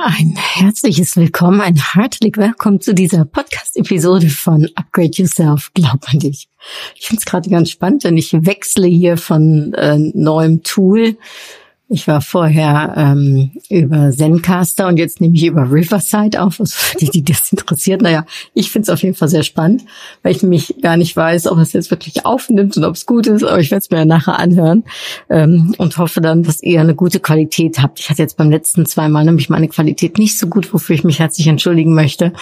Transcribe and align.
Ja, 0.00 0.06
ein 0.06 0.34
herzliches 0.34 1.16
Willkommen, 1.16 1.60
ein 1.60 1.76
herzlich 1.76 2.34
Willkommen 2.36 2.80
zu 2.80 2.94
dieser 2.94 3.26
Podcast-Episode 3.26 4.30
von 4.30 4.66
Upgrade 4.74 5.10
Yourself, 5.12 5.70
glaub 5.74 6.08
an 6.10 6.20
dich. 6.20 6.48
Ich 6.94 7.06
finde 7.06 7.20
es 7.20 7.26
gerade 7.26 7.50
ganz 7.50 7.70
spannend, 7.70 8.04
denn 8.04 8.16
ich 8.16 8.32
wechsle 8.32 8.86
hier 8.86 9.18
von 9.18 9.74
äh, 9.74 9.98
neuem 9.98 10.62
Tool 10.62 11.18
ich 11.92 12.06
war 12.06 12.20
vorher 12.20 12.94
ähm, 12.96 13.50
über 13.68 14.12
Zencaster 14.12 14.86
und 14.86 14.96
jetzt 14.96 15.20
nehme 15.20 15.34
ich 15.34 15.44
über 15.44 15.62
Riverside 15.62 16.40
auf, 16.40 16.60
was 16.60 16.72
für 16.74 16.96
die, 16.98 17.10
die 17.10 17.24
das 17.24 17.50
interessiert. 17.50 18.00
Naja, 18.00 18.24
ich 18.54 18.70
finde 18.70 18.84
es 18.84 18.88
auf 18.90 19.02
jeden 19.02 19.16
Fall 19.16 19.28
sehr 19.28 19.42
spannend, 19.42 19.84
weil 20.22 20.36
ich 20.36 20.42
mich 20.44 20.76
gar 20.80 20.96
nicht 20.96 21.16
weiß, 21.16 21.48
ob 21.48 21.58
es 21.58 21.72
jetzt 21.72 21.90
wirklich 21.90 22.24
aufnimmt 22.24 22.76
und 22.76 22.84
ob 22.84 22.94
es 22.94 23.06
gut 23.06 23.26
ist, 23.26 23.42
aber 23.42 23.58
ich 23.58 23.72
werde 23.72 23.80
es 23.80 23.90
mir 23.90 23.98
ja 23.98 24.04
nachher 24.04 24.38
anhören 24.38 24.84
ähm, 25.28 25.74
und 25.78 25.98
hoffe 25.98 26.20
dann, 26.20 26.44
dass 26.44 26.62
ihr 26.62 26.80
eine 26.80 26.94
gute 26.94 27.18
Qualität 27.18 27.82
habt. 27.82 27.98
Ich 27.98 28.08
hatte 28.08 28.22
jetzt 28.22 28.36
beim 28.36 28.50
letzten 28.50 28.86
zweimal 28.86 29.24
nämlich 29.24 29.50
meine 29.50 29.66
Qualität 29.66 30.16
nicht 30.16 30.38
so 30.38 30.46
gut, 30.46 30.72
wofür 30.72 30.94
ich 30.94 31.02
mich 31.02 31.18
herzlich 31.18 31.48
entschuldigen 31.48 31.94
möchte. 31.94 32.32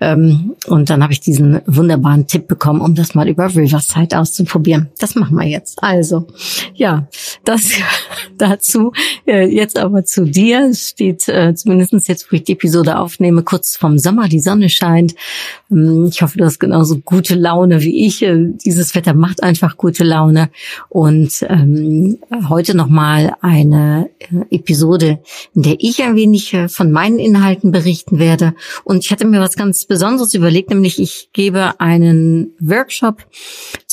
Ähm, 0.00 0.54
und 0.66 0.88
dann 0.88 1.02
habe 1.02 1.12
ich 1.12 1.20
diesen 1.20 1.60
wunderbaren 1.66 2.26
Tipp 2.26 2.48
bekommen, 2.48 2.80
um 2.80 2.94
das 2.94 3.14
mal 3.14 3.28
über 3.28 3.54
Riverside 3.54 4.18
auszuprobieren. 4.18 4.88
Das 4.98 5.14
machen 5.14 5.36
wir 5.36 5.46
jetzt. 5.46 5.82
Also, 5.82 6.26
ja, 6.74 7.06
das 7.44 7.68
dazu. 8.38 8.93
Äh, 9.26 9.46
jetzt 9.46 9.78
aber 9.78 10.04
zu 10.04 10.26
dir. 10.26 10.68
Es 10.70 10.90
steht 10.90 11.28
äh, 11.28 11.54
zumindest 11.54 12.08
jetzt, 12.08 12.30
wo 12.30 12.36
ich 12.36 12.44
die 12.44 12.52
Episode 12.52 12.98
aufnehme, 12.98 13.42
kurz 13.42 13.74
vom 13.74 13.98
Sommer. 13.98 14.28
Die 14.28 14.40
Sonne 14.40 14.68
scheint. 14.68 15.14
Ähm, 15.70 16.08
ich 16.10 16.20
hoffe, 16.20 16.36
du 16.36 16.44
hast 16.44 16.58
genauso 16.58 16.98
gute 16.98 17.34
Laune 17.34 17.80
wie 17.80 18.06
ich. 18.06 18.22
Äh, 18.22 18.52
dieses 18.64 18.94
Wetter 18.94 19.14
macht 19.14 19.42
einfach 19.42 19.78
gute 19.78 20.04
Laune. 20.04 20.50
Und 20.90 21.42
ähm, 21.48 22.18
heute 22.50 22.76
nochmal 22.76 23.34
eine 23.40 24.10
äh, 24.18 24.56
Episode, 24.56 25.20
in 25.54 25.62
der 25.62 25.76
ich 25.78 26.02
ein 26.02 26.16
wenig 26.16 26.54
von 26.68 26.92
meinen 26.92 27.18
Inhalten 27.18 27.72
berichten 27.72 28.18
werde. 28.18 28.54
Und 28.84 29.04
ich 29.04 29.10
hatte 29.10 29.26
mir 29.26 29.40
was 29.40 29.56
ganz 29.56 29.86
Besonderes 29.86 30.34
überlegt, 30.34 30.68
nämlich 30.68 31.00
ich 31.00 31.30
gebe 31.32 31.80
einen 31.80 32.52
Workshop 32.60 33.24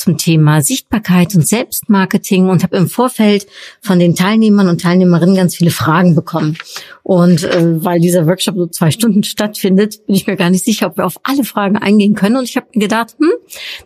zum 0.02 0.17
Thema 0.17 0.61
Sichtbarkeit 0.61 1.35
und 1.35 1.47
Selbstmarketing 1.47 2.49
und 2.49 2.63
habe 2.63 2.77
im 2.77 2.88
Vorfeld 2.88 3.45
von 3.81 3.99
den 3.99 4.16
Teilnehmern 4.16 4.67
und 4.67 4.81
Teilnehmerinnen 4.81 5.35
ganz 5.35 5.55
viele 5.55 5.69
Fragen 5.69 6.16
bekommen. 6.16 6.58
Und 7.03 7.43
äh, 7.43 7.83
weil 7.83 7.99
dieser 7.99 8.25
Workshop 8.25 8.55
so 8.55 8.67
zwei 8.67 8.89
Stunden 8.89 9.23
stattfindet, 9.23 10.05
bin 10.08 10.16
ich 10.16 10.25
mir 10.25 10.35
gar 10.35 10.49
nicht 10.49 10.66
sicher, 10.66 10.88
ob 10.88 10.97
wir 10.97 11.05
auf 11.05 11.19
alle 11.23 11.43
Fragen 11.43 11.77
eingehen 11.77 12.16
können. 12.16 12.38
Und 12.38 12.45
ich 12.45 12.55
habe 12.55 12.67
gedacht, 12.73 13.16
hm, 13.19 13.30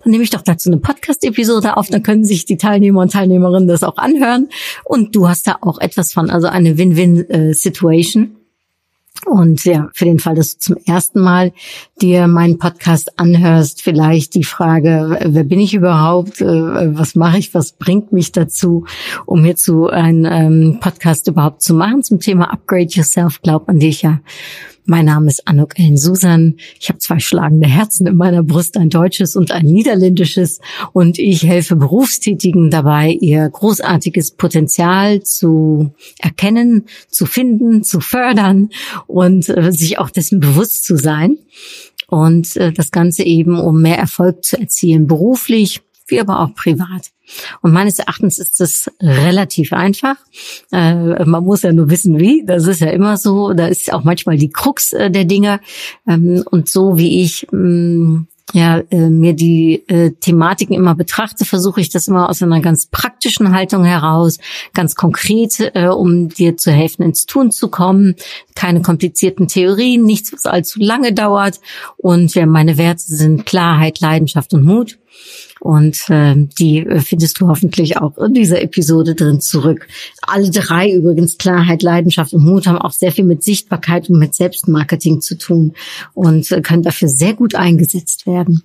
dann 0.03 0.11
nehme 0.11 0.23
ich 0.23 0.29
doch 0.29 0.41
dazu 0.41 0.69
eine 0.69 0.79
Podcast-Episode 0.79 1.75
auf, 1.75 1.89
dann 1.89 2.03
können 2.03 2.23
sich 2.23 2.45
die 2.45 2.57
Teilnehmer 2.57 3.01
und 3.01 3.11
Teilnehmerinnen 3.11 3.67
das 3.67 3.83
auch 3.83 3.97
anhören. 3.97 4.47
Und 4.85 5.15
du 5.15 5.27
hast 5.27 5.47
da 5.47 5.57
auch 5.61 5.79
etwas 5.79 6.13
von, 6.13 6.29
also 6.29 6.47
eine 6.47 6.77
Win-Win-Situation. 6.77 8.37
Und 9.25 9.63
ja, 9.65 9.89
für 9.93 10.05
den 10.05 10.19
Fall, 10.19 10.35
dass 10.35 10.57
du 10.57 10.59
zum 10.59 10.77
ersten 10.85 11.19
Mal 11.21 11.53
dir 12.01 12.27
meinen 12.27 12.59
Podcast 12.59 13.17
anhörst, 13.17 13.81
vielleicht 13.81 14.35
die 14.35 14.43
Frage, 14.43 15.19
wer 15.23 15.43
bin 15.43 15.59
ich 15.59 15.73
überhaupt? 15.73 16.41
Äh, 16.41 16.97
was 16.97 17.15
mache 17.15 17.39
ich? 17.39 17.53
Was 17.53 17.71
bringt 17.71 18.11
mich 18.11 18.31
dazu, 18.33 18.85
um 19.25 19.43
hierzu 19.43 19.87
einen 19.87 20.25
ähm, 20.25 20.79
Podcast 20.79 21.27
überhaupt 21.27 21.61
zu 21.61 21.73
machen 21.73 22.03
zum 22.03 22.19
Thema 22.19 22.51
Upgrade 22.51 22.89
Yourself? 22.89 23.41
Glaub 23.41 23.69
an 23.69 23.79
dich 23.79 24.03
ja. 24.03 24.19
Mein 24.87 25.05
Name 25.05 25.27
ist 25.29 25.47
Anuk 25.47 25.79
Ellen 25.79 25.97
Susan. 25.97 26.57
Ich 26.79 26.89
habe 26.89 26.99
zwei 26.99 27.17
schlagende 27.17 27.67
Herzen 27.67 28.05
in 28.05 28.15
meiner 28.15 28.43
Brust, 28.43 28.77
ein 28.77 28.91
deutsches 28.91 29.35
und 29.35 29.51
ein 29.51 29.65
niederländisches. 29.65 30.59
Und 30.93 31.17
ich 31.17 31.41
helfe 31.41 31.75
Berufstätigen 31.75 32.69
dabei, 32.69 33.09
ihr 33.09 33.49
großartiges 33.49 34.31
Potenzial 34.31 35.23
zu 35.23 35.91
erkennen, 36.19 36.85
zu 37.09 37.25
finden, 37.25 37.83
zu 37.83 37.99
fördern 37.99 38.69
und 39.07 39.49
äh, 39.49 39.71
sich 39.71 39.97
auch 39.97 40.11
dessen 40.11 40.39
bewusst 40.39 40.85
zu 40.85 40.97
sein. 40.97 41.39
Und 42.07 42.55
äh, 42.55 42.71
das 42.71 42.91
Ganze 42.91 43.23
eben, 43.23 43.59
um 43.59 43.81
mehr 43.81 43.97
Erfolg 43.97 44.43
zu 44.43 44.59
erzielen, 44.59 45.07
beruflich 45.07 45.81
wie 46.07 46.19
aber 46.19 46.41
auch 46.41 46.53
privat. 46.53 47.14
Und 47.61 47.73
meines 47.73 47.99
Erachtens 47.99 48.39
ist 48.39 48.61
es 48.61 48.91
relativ 49.01 49.73
einfach. 49.73 50.15
Äh, 50.71 51.25
man 51.25 51.43
muss 51.43 51.63
ja 51.63 51.73
nur 51.73 51.89
wissen, 51.89 52.19
wie. 52.19 52.43
Das 52.45 52.67
ist 52.67 52.81
ja 52.81 52.89
immer 52.89 53.17
so. 53.17 53.53
Da 53.53 53.67
ist 53.67 53.91
auch 53.93 54.03
manchmal 54.03 54.37
die 54.37 54.49
Krux 54.49 54.93
äh, 54.93 55.09
der 55.09 55.25
Dinge. 55.25 55.59
Ähm, 56.07 56.43
und 56.49 56.69
so 56.69 56.97
wie 56.97 57.21
ich 57.23 57.47
mh, 57.51 57.59
mm, 57.59 58.27
ja, 58.53 58.79
äh, 58.89 59.09
mir 59.09 59.33
die 59.33 59.83
äh, 59.87 60.11
Thematiken 60.11 60.75
immer 60.75 60.95
betrachte, 60.95 61.45
versuche 61.45 61.81
ich 61.81 61.89
das 61.89 62.07
immer 62.07 62.29
aus 62.29 62.41
einer 62.41 62.61
ganz 62.61 62.85
praktischen 62.85 63.53
Haltung 63.53 63.83
heraus, 63.83 64.37
ganz 64.73 64.95
konkret, 64.95 65.71
äh, 65.73 65.87
um 65.87 66.29
dir 66.29 66.55
zu 66.55 66.71
helfen, 66.71 67.03
ins 67.03 67.25
Tun 67.25 67.51
zu 67.51 67.69
kommen. 67.69 68.15
Keine 68.55 68.81
komplizierten 68.81 69.47
Theorien, 69.47 70.03
nichts, 70.03 70.31
was 70.31 70.45
allzu 70.45 70.79
lange 70.79 71.11
dauert. 71.11 71.59
Und 71.97 72.35
ja, 72.35 72.45
meine 72.45 72.77
Werte 72.77 73.03
sind 73.03 73.45
Klarheit, 73.45 73.99
Leidenschaft 73.99 74.53
und 74.53 74.63
Mut. 74.63 74.99
Und 75.65 76.11
äh, 76.11 76.35
die 76.59 76.85
findest 76.99 77.41
du 77.41 77.47
hoffentlich 77.47 77.97
auch 77.97 78.19
in 78.19 78.35
dieser 78.35 78.61
Episode 78.61 79.15
drin 79.15 79.41
zurück. 79.41 79.87
Alle 80.21 80.51
drei 80.51 80.91
übrigens, 80.91 81.39
Klarheit, 81.39 81.81
Leidenschaft 81.81 82.33
und 82.35 82.45
Mut, 82.45 82.67
haben 82.67 82.77
auch 82.77 82.91
sehr 82.91 83.11
viel 83.11 83.25
mit 83.25 83.41
Sichtbarkeit 83.41 84.07
und 84.07 84.19
mit 84.19 84.35
Selbstmarketing 84.35 85.21
zu 85.21 85.35
tun 85.35 85.73
und 86.13 86.51
äh, 86.51 86.61
können 86.61 86.83
dafür 86.83 87.07
sehr 87.07 87.33
gut 87.33 87.55
eingesetzt 87.55 88.27
werden. 88.27 88.61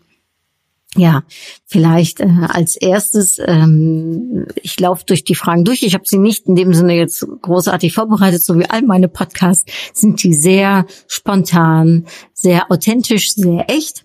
Ja, 0.95 1.23
vielleicht 1.65 2.21
äh, 2.21 2.29
als 2.49 2.77
erstes, 2.77 3.39
ähm, 3.47 4.47
ich 4.61 4.79
laufe 4.79 5.05
durch 5.07 5.25
die 5.25 5.37
Fragen 5.37 5.65
durch. 5.65 5.83
Ich 5.83 5.95
habe 5.95 6.05
sie 6.07 6.19
nicht 6.19 6.49
in 6.49 6.55
dem 6.55 6.75
Sinne 6.75 6.97
jetzt 6.97 7.27
großartig 7.41 7.95
vorbereitet, 7.95 8.43
so 8.43 8.59
wie 8.59 8.69
all 8.69 8.83
meine 8.83 9.09
Podcasts 9.09 9.73
sind 9.95 10.23
die 10.23 10.35
sehr 10.35 10.85
spontan, 11.09 12.05
sehr 12.35 12.71
authentisch, 12.71 13.33
sehr 13.35 13.71
echt 13.71 14.05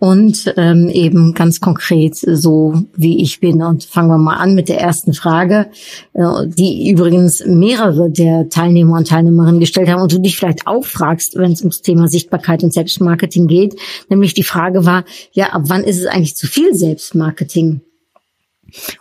und 0.00 0.52
ähm, 0.56 0.88
eben 0.88 1.34
ganz 1.34 1.60
konkret 1.60 2.16
so, 2.16 2.74
wie 2.96 3.22
ich 3.22 3.38
bin. 3.38 3.62
Und 3.62 3.84
fangen 3.84 4.08
wir 4.08 4.18
mal 4.18 4.36
an 4.36 4.54
mit 4.54 4.68
der 4.68 4.80
ersten 4.80 5.12
Frage, 5.12 5.70
äh, 6.14 6.46
die 6.46 6.90
übrigens 6.90 7.44
mehrere 7.46 8.10
der 8.10 8.48
Teilnehmer 8.48 8.96
und 8.96 9.08
Teilnehmerinnen 9.08 9.60
gestellt 9.60 9.90
haben 9.90 10.02
und 10.02 10.12
du 10.12 10.18
dich 10.18 10.36
vielleicht 10.38 10.66
auch 10.66 10.84
fragst, 10.84 11.36
wenn 11.36 11.52
es 11.52 11.60
ums 11.60 11.82
Thema 11.82 12.08
Sichtbarkeit 12.08 12.64
und 12.64 12.72
Selbstmarketing 12.72 13.46
geht. 13.46 13.76
Nämlich 14.08 14.32
die 14.32 14.42
Frage 14.42 14.86
war, 14.86 15.04
ja, 15.32 15.50
ab 15.50 15.64
wann 15.66 15.84
ist 15.84 15.98
es 15.98 16.06
eigentlich 16.06 16.34
zu 16.34 16.46
viel 16.46 16.74
Selbstmarketing? 16.74 17.82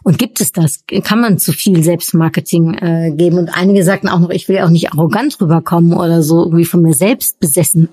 Und 0.03 0.17
gibt 0.17 0.41
es 0.41 0.51
das? 0.51 0.83
Kann 1.03 1.21
man 1.21 1.37
zu 1.37 1.51
viel 1.51 1.83
Selbstmarketing 1.83 2.73
äh, 2.75 3.11
geben? 3.15 3.37
Und 3.37 3.49
einige 3.49 3.83
sagten 3.83 4.09
auch 4.09 4.19
noch, 4.19 4.29
ich 4.29 4.47
will 4.47 4.57
ja 4.57 4.65
auch 4.65 4.69
nicht 4.69 4.91
arrogant 4.91 5.39
rüberkommen 5.39 5.93
oder 5.93 6.21
so 6.21 6.43
irgendwie 6.43 6.65
von 6.65 6.81
mir 6.81 6.93
selbst 6.93 7.39
besessen 7.39 7.89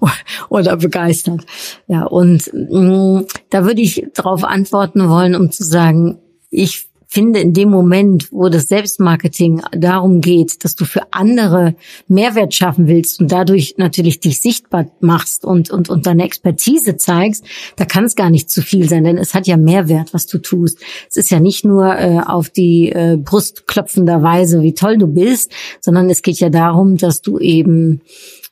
oder 0.48 0.76
begeistert. 0.76 1.44
Ja, 1.86 2.04
und 2.04 2.50
mh, 2.52 3.20
mm, 3.20 3.26
da 3.50 3.64
würde 3.64 3.80
ich 3.80 4.06
darauf 4.14 4.44
antworten 4.44 5.08
wollen, 5.08 5.34
um 5.34 5.50
zu 5.50 5.64
sagen, 5.64 6.18
ich 6.50 6.88
finde, 7.06 7.40
in 7.40 7.52
dem 7.52 7.70
Moment, 7.70 8.28
wo 8.32 8.48
das 8.48 8.64
Selbstmarketing 8.64 9.62
darum 9.72 10.20
geht, 10.20 10.64
dass 10.64 10.74
du 10.74 10.84
für 10.84 11.12
andere 11.12 11.74
Mehrwert 12.08 12.54
schaffen 12.54 12.88
willst 12.88 13.20
und 13.20 13.30
dadurch 13.30 13.74
natürlich 13.76 14.20
dich 14.20 14.40
sichtbar 14.40 14.86
machst 15.00 15.44
und, 15.44 15.70
und, 15.70 15.88
und 15.88 16.06
deine 16.06 16.24
Expertise 16.24 16.96
zeigst, 16.96 17.44
da 17.76 17.84
kann 17.84 18.04
es 18.04 18.16
gar 18.16 18.30
nicht 18.30 18.50
zu 18.50 18.62
viel 18.62 18.88
sein, 18.88 19.04
denn 19.04 19.18
es 19.18 19.34
hat 19.34 19.46
ja 19.46 19.56
Mehrwert, 19.56 20.14
was 20.14 20.26
du 20.26 20.38
tust. 20.38 20.80
Es 21.08 21.16
ist 21.16 21.30
ja 21.30 21.40
nicht 21.40 21.64
nur 21.64 21.96
äh, 21.96 22.20
auf 22.26 22.50
die 22.50 22.90
äh, 22.90 23.16
Brust 23.16 23.66
klopfender 23.66 24.22
Weise, 24.22 24.62
wie 24.62 24.74
toll 24.74 24.98
du 24.98 25.06
bist, 25.06 25.52
sondern 25.80 26.10
es 26.10 26.22
geht 26.22 26.40
ja 26.40 26.50
darum, 26.50 26.96
dass 26.96 27.22
du 27.22 27.38
eben 27.38 28.00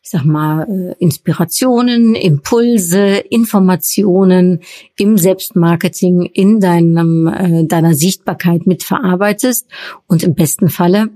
ich 0.04 0.10
sag 0.10 0.26
mal, 0.26 0.68
äh, 0.68 1.02
Inspirationen, 1.02 2.14
Impulse, 2.14 3.16
Informationen 3.30 4.60
im 4.98 5.16
Selbstmarketing 5.16 6.26
in 6.26 6.60
deinem, 6.60 7.26
äh, 7.26 7.64
deiner 7.64 7.94
Sichtbarkeit 7.94 8.66
mitverarbeitest 8.66 9.66
und 10.06 10.22
im 10.22 10.34
besten 10.34 10.68
Falle 10.68 11.08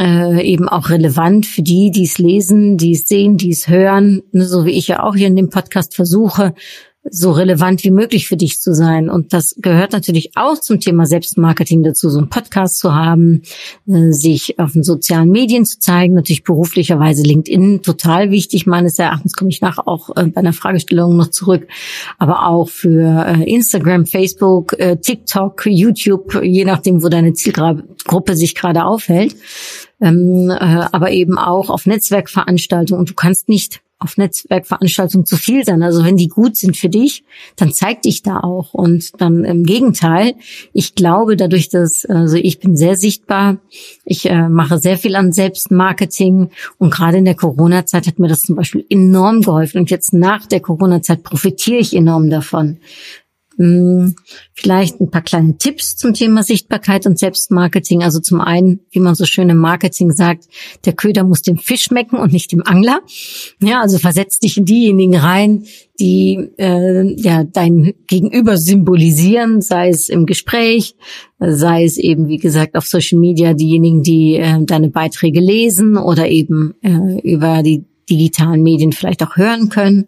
äh, 0.00 0.42
eben 0.42 0.70
auch 0.70 0.88
relevant 0.88 1.44
für 1.44 1.60
die, 1.60 1.90
die 1.90 2.04
es 2.04 2.16
lesen, 2.16 2.78
die 2.78 2.92
es 2.92 3.06
sehen, 3.06 3.36
die 3.36 3.50
es 3.50 3.68
hören, 3.68 4.22
ne, 4.32 4.46
so 4.46 4.64
wie 4.64 4.78
ich 4.78 4.88
ja 4.88 5.02
auch 5.02 5.14
hier 5.14 5.26
in 5.26 5.36
dem 5.36 5.50
Podcast 5.50 5.94
versuche, 5.94 6.54
so 7.10 7.32
relevant 7.32 7.84
wie 7.84 7.90
möglich 7.90 8.26
für 8.26 8.36
dich 8.36 8.60
zu 8.60 8.74
sein. 8.74 9.08
Und 9.08 9.32
das 9.32 9.54
gehört 9.58 9.92
natürlich 9.92 10.32
auch 10.36 10.58
zum 10.58 10.80
Thema 10.80 11.06
Selbstmarketing 11.06 11.82
dazu, 11.82 12.10
so 12.10 12.18
einen 12.18 12.28
Podcast 12.28 12.78
zu 12.78 12.94
haben, 12.94 13.42
äh, 13.86 14.12
sich 14.12 14.58
auf 14.58 14.72
den 14.72 14.82
sozialen 14.82 15.30
Medien 15.30 15.64
zu 15.64 15.78
zeigen, 15.78 16.14
natürlich 16.14 16.44
beruflicherweise 16.44 17.22
LinkedIn 17.22 17.82
total 17.82 18.30
wichtig. 18.30 18.66
Meines 18.66 18.98
Erachtens 18.98 19.34
komme 19.34 19.50
ich 19.50 19.60
nachher 19.60 19.86
auch 19.86 20.10
äh, 20.16 20.26
bei 20.26 20.40
einer 20.40 20.52
Fragestellung 20.52 21.16
noch 21.16 21.30
zurück, 21.30 21.66
aber 22.18 22.46
auch 22.46 22.68
für 22.68 23.26
äh, 23.26 23.52
Instagram, 23.52 24.06
Facebook, 24.06 24.76
TikTok, 25.02 25.66
YouTube, 25.66 26.42
je 26.42 26.64
nachdem, 26.64 27.02
wo 27.02 27.08
deine 27.08 27.32
Zielgruppe 27.32 28.36
sich 28.36 28.54
gerade 28.54 28.84
aufhält. 28.84 29.36
Ähm, 30.00 30.50
aber 30.50 31.10
eben 31.10 31.38
auch 31.38 31.70
auf 31.70 31.86
Netzwerkveranstaltungen. 31.86 33.00
Und 33.00 33.10
du 33.10 33.14
kannst 33.14 33.48
nicht 33.48 33.80
auf 33.98 34.16
Netzwerkveranstaltungen 34.16 35.26
zu 35.26 35.36
viel 35.36 35.64
sein. 35.64 35.82
Also 35.82 36.04
wenn 36.04 36.16
die 36.16 36.28
gut 36.28 36.56
sind 36.56 36.76
für 36.76 36.88
dich, 36.88 37.24
dann 37.56 37.72
zeig 37.72 38.02
dich 38.02 38.22
da 38.22 38.40
auch. 38.40 38.72
Und 38.72 39.20
dann 39.20 39.44
im 39.44 39.64
Gegenteil, 39.64 40.34
ich 40.72 40.94
glaube 40.94 41.36
dadurch, 41.36 41.68
dass, 41.68 42.04
also 42.04 42.36
ich 42.36 42.60
bin 42.60 42.76
sehr 42.76 42.96
sichtbar, 42.96 43.58
ich 44.04 44.30
äh, 44.30 44.48
mache 44.48 44.78
sehr 44.78 44.98
viel 44.98 45.16
an 45.16 45.32
Selbstmarketing 45.32 46.50
und 46.78 46.90
gerade 46.90 47.18
in 47.18 47.24
der 47.24 47.34
Corona-Zeit 47.34 48.06
hat 48.06 48.18
mir 48.18 48.28
das 48.28 48.42
zum 48.42 48.54
Beispiel 48.54 48.86
enorm 48.88 49.42
geholfen. 49.42 49.80
Und 49.80 49.90
jetzt 49.90 50.12
nach 50.12 50.46
der 50.46 50.60
Corona-Zeit 50.60 51.24
profitiere 51.24 51.78
ich 51.78 51.94
enorm 51.94 52.30
davon. 52.30 52.78
Hm, 53.58 54.14
vielleicht 54.54 55.00
ein 55.00 55.10
paar 55.10 55.22
kleine 55.22 55.58
Tipps 55.58 55.96
zum 55.96 56.14
Thema 56.14 56.44
Sichtbarkeit 56.44 57.06
und 57.06 57.18
Selbstmarketing. 57.18 58.04
Also 58.04 58.20
zum 58.20 58.40
einen, 58.40 58.80
wie 58.92 59.00
man 59.00 59.16
so 59.16 59.24
schön 59.24 59.48
im 59.48 59.56
Marketing 59.56 60.12
sagt, 60.12 60.44
der 60.84 60.92
Köder 60.92 61.24
muss 61.24 61.42
dem 61.42 61.58
Fisch 61.58 61.82
schmecken 61.82 62.18
und 62.18 62.32
nicht 62.32 62.52
dem 62.52 62.62
Angler. 62.64 63.00
Ja, 63.60 63.80
also 63.80 63.98
versetz 63.98 64.38
dich 64.38 64.58
in 64.58 64.64
diejenigen 64.64 65.16
rein, 65.16 65.64
die 65.98 66.50
äh, 66.56 67.20
ja 67.20 67.42
dein 67.42 67.94
Gegenüber 68.06 68.56
symbolisieren, 68.56 69.60
sei 69.60 69.88
es 69.88 70.08
im 70.08 70.26
Gespräch, 70.26 70.94
sei 71.40 71.82
es 71.82 71.98
eben 71.98 72.28
wie 72.28 72.38
gesagt 72.38 72.76
auf 72.76 72.86
Social 72.86 73.18
Media 73.18 73.54
diejenigen, 73.54 74.04
die 74.04 74.36
äh, 74.36 74.64
deine 74.64 74.90
Beiträge 74.90 75.40
lesen 75.40 75.96
oder 75.96 76.28
eben 76.28 76.74
äh, 76.82 77.20
über 77.28 77.64
die 77.64 77.84
digitalen 78.08 78.62
Medien 78.62 78.92
vielleicht 78.92 79.24
auch 79.24 79.36
hören 79.36 79.68
können 79.68 80.06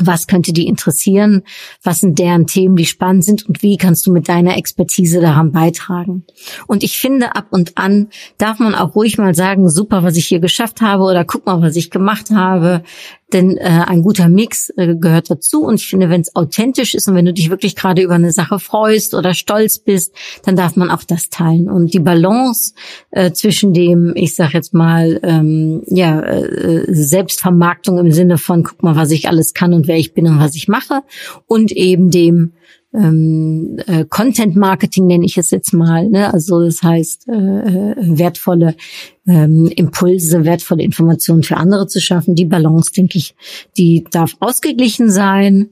was 0.00 0.26
könnte 0.26 0.52
die 0.52 0.66
interessieren? 0.66 1.42
Was 1.82 2.00
sind 2.00 2.18
deren 2.18 2.46
Themen, 2.46 2.76
die 2.76 2.86
spannend 2.86 3.24
sind? 3.24 3.46
Und 3.46 3.62
wie 3.62 3.76
kannst 3.76 4.06
du 4.06 4.12
mit 4.12 4.28
deiner 4.28 4.56
Expertise 4.56 5.20
daran 5.20 5.52
beitragen? 5.52 6.24
Und 6.66 6.82
ich 6.82 6.98
finde, 6.98 7.36
ab 7.36 7.46
und 7.50 7.78
an 7.78 8.08
darf 8.38 8.58
man 8.58 8.74
auch 8.74 8.94
ruhig 8.94 9.18
mal 9.18 9.34
sagen, 9.34 9.68
super, 9.68 10.02
was 10.02 10.16
ich 10.16 10.26
hier 10.26 10.40
geschafft 10.40 10.80
habe 10.80 11.04
oder 11.04 11.24
guck 11.24 11.46
mal, 11.46 11.62
was 11.62 11.76
ich 11.76 11.90
gemacht 11.90 12.30
habe. 12.30 12.82
Denn 13.32 13.56
äh, 13.56 13.82
ein 13.86 14.02
guter 14.02 14.28
Mix 14.28 14.70
äh, 14.76 14.94
gehört 14.94 15.30
dazu. 15.30 15.64
Und 15.64 15.76
ich 15.76 15.88
finde, 15.88 16.10
wenn 16.10 16.20
es 16.20 16.36
authentisch 16.36 16.94
ist 16.94 17.08
und 17.08 17.14
wenn 17.14 17.24
du 17.24 17.32
dich 17.32 17.50
wirklich 17.50 17.74
gerade 17.74 18.02
über 18.02 18.14
eine 18.14 18.32
Sache 18.32 18.58
freust 18.58 19.14
oder 19.14 19.34
stolz 19.34 19.78
bist, 19.78 20.14
dann 20.44 20.54
darf 20.54 20.76
man 20.76 20.90
auch 20.90 21.02
das 21.02 21.28
teilen. 21.28 21.68
Und 21.68 21.92
die 21.92 21.98
Balance 21.98 22.74
äh, 23.10 23.32
zwischen 23.32 23.72
dem, 23.72 24.12
ich 24.14 24.34
sag 24.34 24.54
jetzt 24.54 24.74
mal, 24.74 25.18
ähm, 25.22 25.82
ja, 25.86 26.20
äh, 26.20 26.84
Selbstvermarktung 26.88 27.98
im 27.98 28.12
Sinne 28.12 28.38
von, 28.38 28.62
guck 28.62 28.82
mal, 28.82 28.96
was 28.96 29.10
ich 29.10 29.28
alles 29.28 29.54
kann 29.54 29.74
und 29.74 29.88
wer 29.88 29.96
ich 29.96 30.14
bin 30.14 30.26
und 30.26 30.38
was 30.38 30.54
ich 30.54 30.68
mache, 30.68 31.02
und 31.46 31.72
eben 31.72 32.10
dem 32.10 32.52
ähm, 32.96 33.78
äh, 33.86 34.04
Content 34.08 34.56
Marketing 34.56 35.06
nenne 35.06 35.26
ich 35.26 35.36
es 35.36 35.50
jetzt 35.50 35.72
mal. 35.72 36.08
Ne? 36.08 36.32
Also 36.32 36.64
das 36.64 36.82
heißt, 36.82 37.28
äh, 37.28 37.32
äh, 37.32 37.94
wertvolle 38.18 38.74
ähm, 39.26 39.70
Impulse, 39.74 40.44
wertvolle 40.44 40.82
Informationen 40.82 41.42
für 41.42 41.56
andere 41.56 41.86
zu 41.86 42.00
schaffen. 42.00 42.34
Die 42.34 42.46
Balance, 42.46 42.92
denke 42.92 43.18
ich, 43.18 43.34
die 43.76 44.04
darf 44.10 44.36
ausgeglichen 44.40 45.10
sein. 45.10 45.68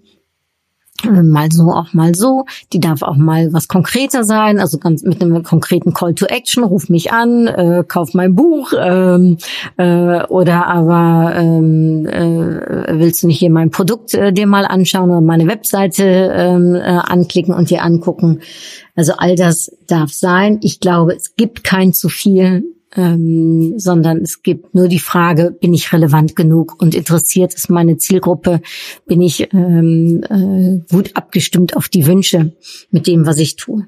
Äh, 1.05 1.23
mal 1.23 1.51
so, 1.51 1.71
auch 1.71 1.93
mal 1.93 2.15
so. 2.15 2.45
Die 2.73 2.81
darf 2.81 3.03
auch 3.03 3.17
mal 3.17 3.53
was 3.53 3.69
konkreter 3.69 4.25
sein, 4.25 4.61
also 4.61 4.79
ganz 4.79 5.03
mit 5.03 5.23
einem 5.23 5.43
konkreten 5.43 5.93
Call 5.93 6.15
to 6.15 6.27
Action, 6.27 6.65
ruf 6.65 6.89
mich 6.89 7.13
an, 7.13 7.47
äh, 7.47 7.85
kauf 7.87 8.15
mein 8.15 8.35
Buch 8.35 8.73
ähm, 8.79 9.39
äh, 9.77 10.25
oder 10.25 10.67
aber 10.67 11.35
ähm, 11.37 12.07
äh, 12.07 12.99
willst 12.99 13.23
du 13.23 13.27
nicht 13.27 13.39
hier 13.39 13.51
mein 13.51 13.71
Produkt 13.71 14.15
äh, 14.15 14.33
dir 14.33 14.47
mal 14.47 14.65
anschauen 14.65 15.11
oder 15.11 15.21
meine 15.21 15.47
Webseite 15.47 16.05
ähm, 16.05 16.75
äh, 16.75 16.81
anklicken 16.81 17.55
und 17.55 17.71
dir 17.71 17.83
angucken. 17.83 18.41
Also 18.97 19.15
all 19.17 19.35
das 19.35 19.73
darf 19.87 20.13
sein. 20.13 20.59
Ich 20.63 20.81
glaube, 20.81 21.15
es 21.15 21.35
gibt 21.37 21.65
kein 21.65 21.93
zu 21.93 22.09
viel 22.09 22.74
ähm, 22.97 23.75
sondern 23.77 24.19
es 24.19 24.43
gibt 24.43 24.75
nur 24.75 24.89
die 24.89 24.99
Frage, 24.99 25.51
bin 25.51 25.75
ich 25.75 25.93
relevant 25.93 26.37
genug 26.37 26.81
und 26.81 26.95
interessiert 26.95 27.55
ist 27.55 27.71
meine 27.71 27.97
Zielgruppe, 27.97 28.61
bin 29.07 29.21
ich 29.21 29.53
ähm, 29.53 30.25
äh, 30.29 30.93
gut 30.93 31.11
abgestimmt 31.15 31.77
auf 31.77 31.89
die 31.89 32.07
Wünsche 32.07 32.53
mit 32.91 33.07
dem, 33.07 33.27
was 33.27 33.39
ich 33.39 33.57
tue. 33.57 33.87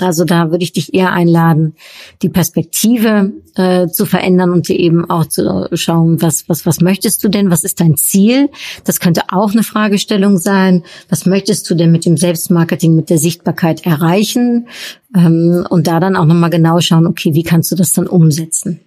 Also 0.00 0.24
da 0.24 0.50
würde 0.50 0.62
ich 0.62 0.72
dich 0.72 0.94
eher 0.94 1.12
einladen, 1.12 1.74
die 2.22 2.28
Perspektive 2.28 3.32
äh, 3.56 3.88
zu 3.88 4.06
verändern 4.06 4.52
und 4.52 4.68
dir 4.68 4.78
eben 4.78 5.10
auch 5.10 5.26
zu 5.26 5.68
schauen, 5.72 6.22
was, 6.22 6.48
was, 6.48 6.64
was 6.66 6.80
möchtest 6.80 7.24
du 7.24 7.28
denn? 7.28 7.50
Was 7.50 7.64
ist 7.64 7.80
dein 7.80 7.96
Ziel? 7.96 8.48
Das 8.84 9.00
könnte 9.00 9.22
auch 9.30 9.52
eine 9.52 9.62
Fragestellung 9.64 10.38
sein. 10.38 10.84
Was 11.08 11.26
möchtest 11.26 11.68
du 11.68 11.74
denn 11.74 11.90
mit 11.90 12.04
dem 12.04 12.16
Selbstmarketing, 12.16 12.94
mit 12.94 13.10
der 13.10 13.18
Sichtbarkeit 13.18 13.84
erreichen? 13.84 14.68
Ähm, 15.16 15.66
und 15.68 15.86
da 15.86 16.00
dann 16.00 16.16
auch 16.16 16.26
nochmal 16.26 16.50
genau 16.50 16.80
schauen, 16.80 17.06
okay, 17.06 17.34
wie 17.34 17.42
kannst 17.42 17.70
du 17.72 17.76
das 17.76 17.92
dann 17.92 18.06
umsetzen? 18.06 18.80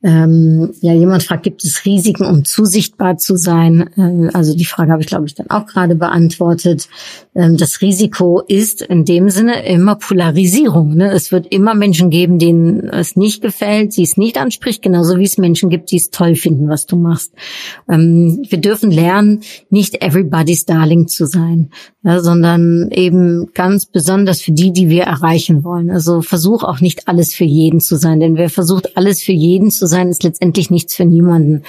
Ähm, 0.00 0.70
ja, 0.80 0.92
jemand 0.92 1.24
fragt, 1.24 1.42
gibt 1.42 1.64
es 1.64 1.84
Risiken, 1.84 2.24
um 2.24 2.44
zu 2.44 2.64
sichtbar 2.64 3.16
zu 3.16 3.36
sein? 3.36 3.90
Äh, 3.96 4.28
also 4.32 4.54
die 4.54 4.64
Frage 4.64 4.92
habe 4.92 5.02
ich, 5.02 5.08
glaube 5.08 5.26
ich, 5.26 5.34
dann 5.34 5.50
auch 5.50 5.66
gerade 5.66 5.96
beantwortet. 5.96 6.88
Ähm, 7.34 7.56
das 7.56 7.80
Risiko 7.80 8.40
ist 8.46 8.80
in 8.80 9.04
dem 9.04 9.28
Sinne 9.28 9.66
immer 9.66 9.96
Polarisierung. 9.96 10.94
Ne? 10.94 11.10
Es 11.10 11.32
wird 11.32 11.48
immer 11.52 11.74
Menschen 11.74 12.10
geben, 12.10 12.38
denen 12.38 12.88
es 12.88 13.16
nicht 13.16 13.42
gefällt, 13.42 13.92
sie 13.92 14.04
es 14.04 14.16
nicht 14.16 14.38
anspricht, 14.38 14.82
genauso 14.82 15.18
wie 15.18 15.24
es 15.24 15.36
Menschen 15.36 15.68
gibt, 15.68 15.90
die 15.90 15.96
es 15.96 16.10
toll 16.10 16.36
finden, 16.36 16.68
was 16.68 16.86
du 16.86 16.94
machst. 16.94 17.32
Ähm, 17.88 18.44
wir 18.48 18.60
dürfen 18.60 18.92
lernen, 18.92 19.40
nicht 19.68 20.00
everybody's 20.00 20.64
darling 20.64 21.08
zu 21.08 21.26
sein, 21.26 21.70
ja, 22.04 22.20
sondern 22.20 22.92
eben 22.92 23.46
ganz 23.52 23.86
besonders 23.86 24.42
für 24.42 24.52
die, 24.52 24.72
die 24.72 24.88
wir 24.90 25.02
erreichen 25.02 25.64
wollen. 25.64 25.90
Also 25.90 26.22
versuch 26.22 26.62
auch 26.62 26.80
nicht 26.80 27.08
alles 27.08 27.34
für 27.34 27.44
jeden 27.44 27.80
zu 27.80 27.96
sein, 27.96 28.20
denn 28.20 28.36
wer 28.36 28.48
versucht, 28.48 28.96
alles 28.96 29.20
für 29.24 29.32
jeden 29.32 29.72
zu 29.72 29.87
sein, 29.88 30.08
ist 30.08 30.22
letztendlich 30.22 30.70
nichts 30.70 30.94
für 30.94 31.04
niemanden. 31.04 31.62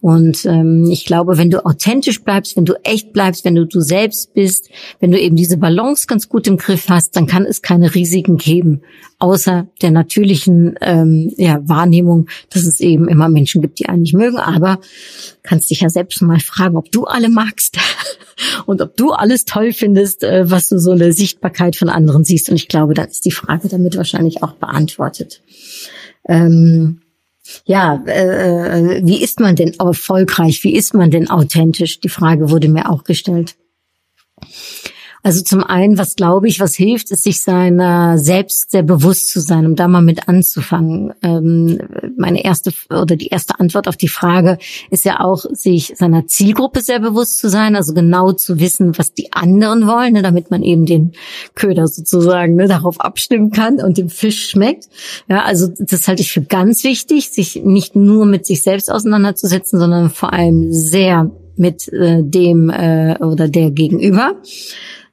Und 0.00 0.44
ähm, 0.46 0.88
ich 0.90 1.04
glaube, 1.04 1.36
wenn 1.38 1.50
du 1.50 1.64
authentisch 1.64 2.22
bleibst, 2.22 2.56
wenn 2.56 2.64
du 2.64 2.74
echt 2.84 3.12
bleibst, 3.12 3.44
wenn 3.44 3.54
du 3.54 3.66
du 3.66 3.80
selbst 3.80 4.34
bist, 4.34 4.70
wenn 5.00 5.10
du 5.10 5.20
eben 5.20 5.36
diese 5.36 5.56
Balance 5.56 6.06
ganz 6.06 6.28
gut 6.28 6.46
im 6.46 6.56
Griff 6.56 6.88
hast, 6.88 7.16
dann 7.16 7.26
kann 7.26 7.44
es 7.44 7.62
keine 7.62 7.94
Risiken 7.94 8.36
geben, 8.36 8.82
außer 9.18 9.66
der 9.82 9.90
natürlichen 9.90 10.76
ähm, 10.80 11.32
ja, 11.36 11.60
Wahrnehmung, 11.68 12.28
dass 12.50 12.64
es 12.64 12.80
eben 12.80 13.08
immer 13.08 13.28
Menschen 13.28 13.62
gibt, 13.62 13.78
die 13.78 13.88
einen 13.88 14.02
nicht 14.02 14.14
mögen. 14.14 14.38
Aber 14.38 14.80
kannst 15.42 15.70
dich 15.70 15.80
ja 15.80 15.88
selbst 15.88 16.20
mal 16.22 16.40
fragen, 16.40 16.76
ob 16.76 16.90
du 16.90 17.04
alle 17.04 17.28
magst 17.28 17.78
und 18.66 18.82
ob 18.82 18.96
du 18.96 19.12
alles 19.12 19.44
toll 19.44 19.72
findest, 19.72 20.22
äh, 20.24 20.50
was 20.50 20.68
du 20.68 20.78
so 20.78 20.92
in 20.92 20.98
der 20.98 21.12
Sichtbarkeit 21.12 21.76
von 21.76 21.88
anderen 21.88 22.24
siehst. 22.24 22.48
Und 22.48 22.56
ich 22.56 22.68
glaube, 22.68 22.94
dann 22.94 23.08
ist 23.08 23.24
die 23.24 23.30
Frage 23.30 23.68
damit 23.68 23.96
wahrscheinlich 23.96 24.42
auch 24.42 24.52
beantwortet. 24.52 25.42
Ähm, 26.28 27.00
ja, 27.64 28.02
äh, 28.06 29.00
wie 29.04 29.22
ist 29.22 29.40
man 29.40 29.56
denn 29.56 29.74
erfolgreich? 29.78 30.64
Wie 30.64 30.74
ist 30.74 30.94
man 30.94 31.10
denn 31.10 31.28
authentisch? 31.30 32.00
Die 32.00 32.08
Frage 32.08 32.50
wurde 32.50 32.68
mir 32.68 32.90
auch 32.90 33.04
gestellt. 33.04 33.56
Also 35.24 35.42
zum 35.42 35.64
einen, 35.64 35.96
was 35.96 36.16
glaube 36.16 36.48
ich, 36.48 36.60
was 36.60 36.74
hilft, 36.74 37.10
ist 37.10 37.24
sich 37.24 37.40
seiner 37.40 38.18
selbst 38.18 38.70
sehr 38.70 38.82
bewusst 38.82 39.30
zu 39.30 39.40
sein, 39.40 39.64
um 39.64 39.74
da 39.74 39.88
mal 39.88 40.02
mit 40.02 40.28
anzufangen. 40.28 41.14
Ähm, 41.22 41.78
meine 42.18 42.44
erste 42.44 42.74
oder 42.90 43.16
die 43.16 43.28
erste 43.28 43.58
Antwort 43.58 43.88
auf 43.88 43.96
die 43.96 44.08
Frage 44.08 44.58
ist 44.90 45.06
ja 45.06 45.20
auch, 45.20 45.46
sich 45.50 45.94
seiner 45.96 46.26
Zielgruppe 46.26 46.82
sehr 46.82 47.00
bewusst 47.00 47.38
zu 47.38 47.48
sein, 47.48 47.74
also 47.74 47.94
genau 47.94 48.32
zu 48.32 48.60
wissen, 48.60 48.98
was 48.98 49.14
die 49.14 49.32
anderen 49.32 49.86
wollen, 49.86 50.12
ne, 50.12 50.20
damit 50.20 50.50
man 50.50 50.62
eben 50.62 50.84
den 50.84 51.12
Köder 51.54 51.88
sozusagen 51.88 52.56
ne, 52.56 52.68
darauf 52.68 53.00
abstimmen 53.00 53.50
kann 53.50 53.80
und 53.80 53.96
dem 53.96 54.10
Fisch 54.10 54.50
schmeckt. 54.50 54.90
Ja, 55.26 55.44
also 55.44 55.68
das 55.78 56.06
halte 56.06 56.20
ich 56.20 56.32
für 56.32 56.42
ganz 56.42 56.84
wichtig, 56.84 57.30
sich 57.30 57.62
nicht 57.64 57.96
nur 57.96 58.26
mit 58.26 58.44
sich 58.44 58.62
selbst 58.62 58.92
auseinanderzusetzen, 58.92 59.78
sondern 59.78 60.10
vor 60.10 60.34
allem 60.34 60.70
sehr 60.70 61.30
mit 61.56 61.90
äh, 61.94 62.22
dem 62.22 62.68
äh, 62.68 63.16
oder 63.20 63.48
der 63.48 63.70
Gegenüber. 63.70 64.36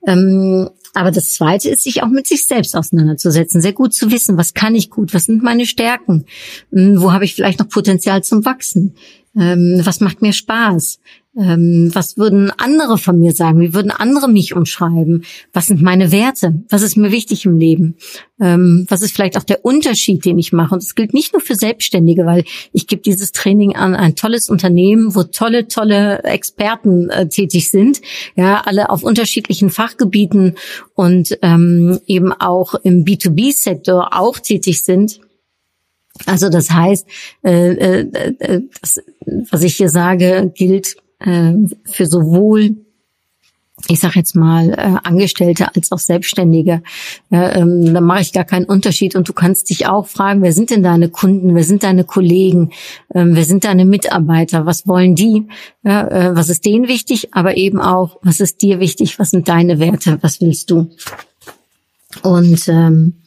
Ähm, 0.05 0.70
aber 0.93 1.12
das 1.12 1.34
Zweite 1.34 1.70
ist, 1.70 1.84
sich 1.84 2.03
auch 2.03 2.10
mit 2.10 2.27
sich 2.27 2.46
selbst 2.46 2.75
auseinanderzusetzen, 2.75 3.62
sehr 3.62 3.74
gut 3.74 3.93
zu 3.93 4.12
wissen, 4.12 4.38
was 4.38 4.53
kann 4.53 4.75
ich 4.75 4.89
gut, 4.89 5.13
was 5.13 5.25
sind 5.25 5.41
meine 5.41 5.65
Stärken, 5.65 6.25
hm, 6.72 7.01
wo 7.01 7.13
habe 7.13 7.25
ich 7.25 7.36
vielleicht 7.36 7.60
noch 7.60 7.70
Potenzial 7.70 8.24
zum 8.24 8.43
Wachsen, 8.43 8.96
ähm, 9.36 9.81
was 9.84 10.01
macht 10.01 10.22
mir 10.22 10.34
Spaß, 10.34 11.00
Ähm, 11.38 11.90
was 11.94 12.18
würden 12.18 12.52
andere 12.58 12.98
von 12.98 13.18
mir 13.18 13.32
sagen? 13.32 13.62
Wie 13.62 13.74
würden 13.74 13.90
andere 13.90 14.28
mich 14.28 14.54
umschreiben? 14.54 15.24
Was 15.54 15.68
sind 15.68 15.82
meine 15.82 16.12
Werte? 16.12 16.62
Was 16.68 16.82
ist 16.82 16.98
mir 16.98 17.14
wichtig 17.14 17.46
im 17.46 17.58
Leben? 17.58 17.96
Ähm, 18.42 18.86
was 18.90 19.02
ist 19.02 19.14
vielleicht 19.16 19.38
auch 19.38 19.44
der 19.44 19.64
Unterschied, 19.64 20.26
den 20.26 20.38
ich 20.38 20.52
mache? 20.52 20.74
Und 20.74 20.84
das 20.84 20.94
gilt 20.94 21.14
nicht 21.14 21.32
nur 21.32 21.42
für 21.42 21.56
Selbstständige, 21.56 22.26
weil 22.26 22.44
ich 22.74 22.86
gebe 22.86 23.02
dieses 23.02 23.32
Training 23.32 23.78
an 23.78 23.96
ein 23.96 24.18
tolles 24.18 24.50
Unternehmen, 24.50 25.16
wo 25.16 25.24
tolle, 25.24 25.70
tolle 25.70 26.22
Experten 26.24 27.10
äh, 27.10 27.30
tätig 27.30 27.72
sind, 27.72 28.02
ja, 28.36 28.64
alle 28.66 28.90
auf 28.90 29.02
unterschiedlichen 29.02 29.70
Fachgebieten 29.70 30.58
und 30.96 31.38
ähm, 31.42 32.02
eben 32.08 32.34
auch 32.34 32.74
im 32.84 33.06
B2B-Sektor 33.06 34.10
auch 34.20 34.38
tätig 34.38 34.84
sind. 34.84 35.22
Also 36.26 36.50
das 36.50 36.72
heißt, 36.72 37.08
äh, 37.44 37.72
äh, 37.72 38.36
äh, 38.40 38.62
das, 38.82 39.00
was 39.50 39.64
ich 39.64 39.78
hier 39.78 39.90
sage, 39.90 40.52
gilt 40.54 40.98
äh, 41.25 41.54
für 41.86 42.06
sowohl 42.06 42.75
ich 43.88 44.00
sage 44.00 44.16
jetzt 44.18 44.36
mal 44.36 44.70
äh, 44.72 44.98
Angestellte 45.04 45.75
als 45.75 45.92
auch 45.92 46.00
Selbstständige. 46.00 46.82
Ja, 47.30 47.56
ähm, 47.56 47.94
da 47.94 48.01
mache 48.01 48.22
ich 48.22 48.34
gar 48.34 48.44
keinen 48.44 48.66
Unterschied. 48.66 49.16
Und 49.16 49.28
du 49.28 49.34
kannst 49.34 49.70
dich 49.70 49.88
auch 49.88 50.08
fragen, 50.08 50.42
wer 50.42 50.54
sind 50.54 50.70
denn 50.70 50.84
deine 50.84 51.10
Kunden, 51.10 51.56
wer 51.56 51.63
sind 51.63 51.84
deine 51.84 52.04
Kollegen, 52.04 52.72
ähm, 53.13 53.36
wer 53.36 53.44
sind 53.44 53.63
deine 53.63 53.86
Mitarbeiter, 53.86 54.66
was 54.66 54.88
wollen 54.88 55.16
die, 55.16 55.48
ja, 55.84 56.08
äh, 56.08 56.36
was 56.36 56.50
ist 56.50 56.66
denen 56.66 56.88
wichtig, 56.88 57.34
aber 57.34 57.58
eben 57.58 57.80
auch, 57.80 58.18
was 58.22 58.40
ist 58.40 58.62
dir 58.62 58.80
wichtig, 58.80 59.20
was 59.20 59.32
sind 59.32 59.48
deine 59.48 59.80
Werte, 59.80 60.18
was 60.22 60.42
willst 60.42 60.70
du? 60.72 60.90
Und 62.24 62.68
ähm, 62.68 63.21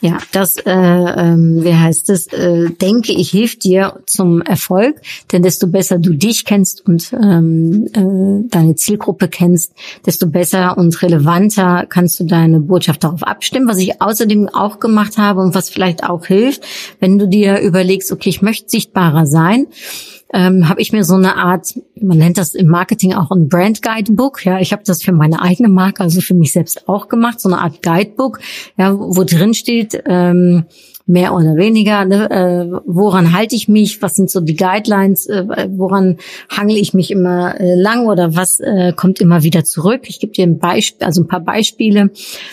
ja, 0.00 0.18
das, 0.32 0.56
äh, 0.56 0.70
ähm, 0.70 1.62
wie 1.62 1.74
heißt 1.74 2.08
es, 2.10 2.26
äh, 2.28 2.70
denke 2.70 3.12
ich, 3.12 3.30
hilft 3.30 3.64
dir 3.64 4.00
zum 4.06 4.40
Erfolg, 4.40 5.00
denn 5.30 5.42
desto 5.42 5.66
besser 5.66 5.98
du 5.98 6.14
dich 6.14 6.44
kennst 6.44 6.86
und 6.86 7.12
ähm, 7.12 7.86
äh, 7.92 8.48
deine 8.48 8.76
Zielgruppe 8.76 9.28
kennst, 9.28 9.74
desto 10.06 10.26
besser 10.26 10.78
und 10.78 11.02
relevanter 11.02 11.86
kannst 11.86 12.18
du 12.18 12.24
deine 12.24 12.60
Botschaft 12.60 13.04
darauf 13.04 13.22
abstimmen. 13.22 13.68
Was 13.68 13.78
ich 13.78 14.00
außerdem 14.00 14.48
auch 14.48 14.80
gemacht 14.80 15.18
habe 15.18 15.40
und 15.40 15.54
was 15.54 15.68
vielleicht 15.68 16.04
auch 16.04 16.24
hilft, 16.26 16.62
wenn 16.98 17.18
du 17.18 17.28
dir 17.28 17.60
überlegst, 17.60 18.10
okay, 18.10 18.30
ich 18.30 18.42
möchte 18.42 18.70
sichtbarer 18.70 19.26
sein, 19.26 19.66
ähm, 20.32 20.68
habe 20.68 20.80
ich 20.80 20.92
mir 20.92 21.04
so 21.04 21.14
eine 21.14 21.36
Art, 21.36 21.74
man 22.00 22.18
nennt 22.18 22.38
das 22.38 22.54
im 22.54 22.68
Marketing 22.68 23.14
auch 23.14 23.30
ein 23.30 23.48
Brand 23.48 23.82
Guidebook. 23.82 24.44
Ja, 24.44 24.60
ich 24.60 24.72
habe 24.72 24.82
das 24.84 25.02
für 25.02 25.12
meine 25.12 25.42
eigene 25.42 25.68
Marke, 25.68 26.02
also 26.02 26.20
für 26.20 26.34
mich 26.34 26.52
selbst 26.52 26.88
auch 26.88 27.08
gemacht, 27.08 27.40
so 27.40 27.48
eine 27.48 27.58
Art 27.58 27.82
Guidebook, 27.82 28.40
ja, 28.76 28.96
wo 28.96 29.24
drin 29.24 29.54
steht, 29.54 30.02
ähm, 30.06 30.64
mehr 31.10 31.34
oder 31.34 31.56
weniger, 31.56 32.04
ne, 32.04 32.30
äh, 32.30 32.80
woran 32.86 33.32
halte 33.32 33.56
ich 33.56 33.68
mich, 33.68 34.00
was 34.00 34.14
sind 34.14 34.30
so 34.30 34.40
die 34.40 34.54
Guidelines, 34.54 35.26
äh, 35.26 35.44
woran 35.70 36.18
hangle 36.48 36.78
ich 36.78 36.94
mich 36.94 37.10
immer 37.10 37.58
äh, 37.60 37.74
lang 37.74 38.06
oder 38.06 38.36
was 38.36 38.60
äh, 38.60 38.92
kommt 38.94 39.20
immer 39.20 39.42
wieder 39.42 39.64
zurück. 39.64 40.02
Ich 40.04 40.20
gebe 40.20 40.32
dir 40.32 40.44
ein 40.44 40.58
Beispiel, 40.58 41.04
also 41.04 41.22
ein 41.22 41.28
paar 41.28 41.40
Beispiele. 41.40 42.10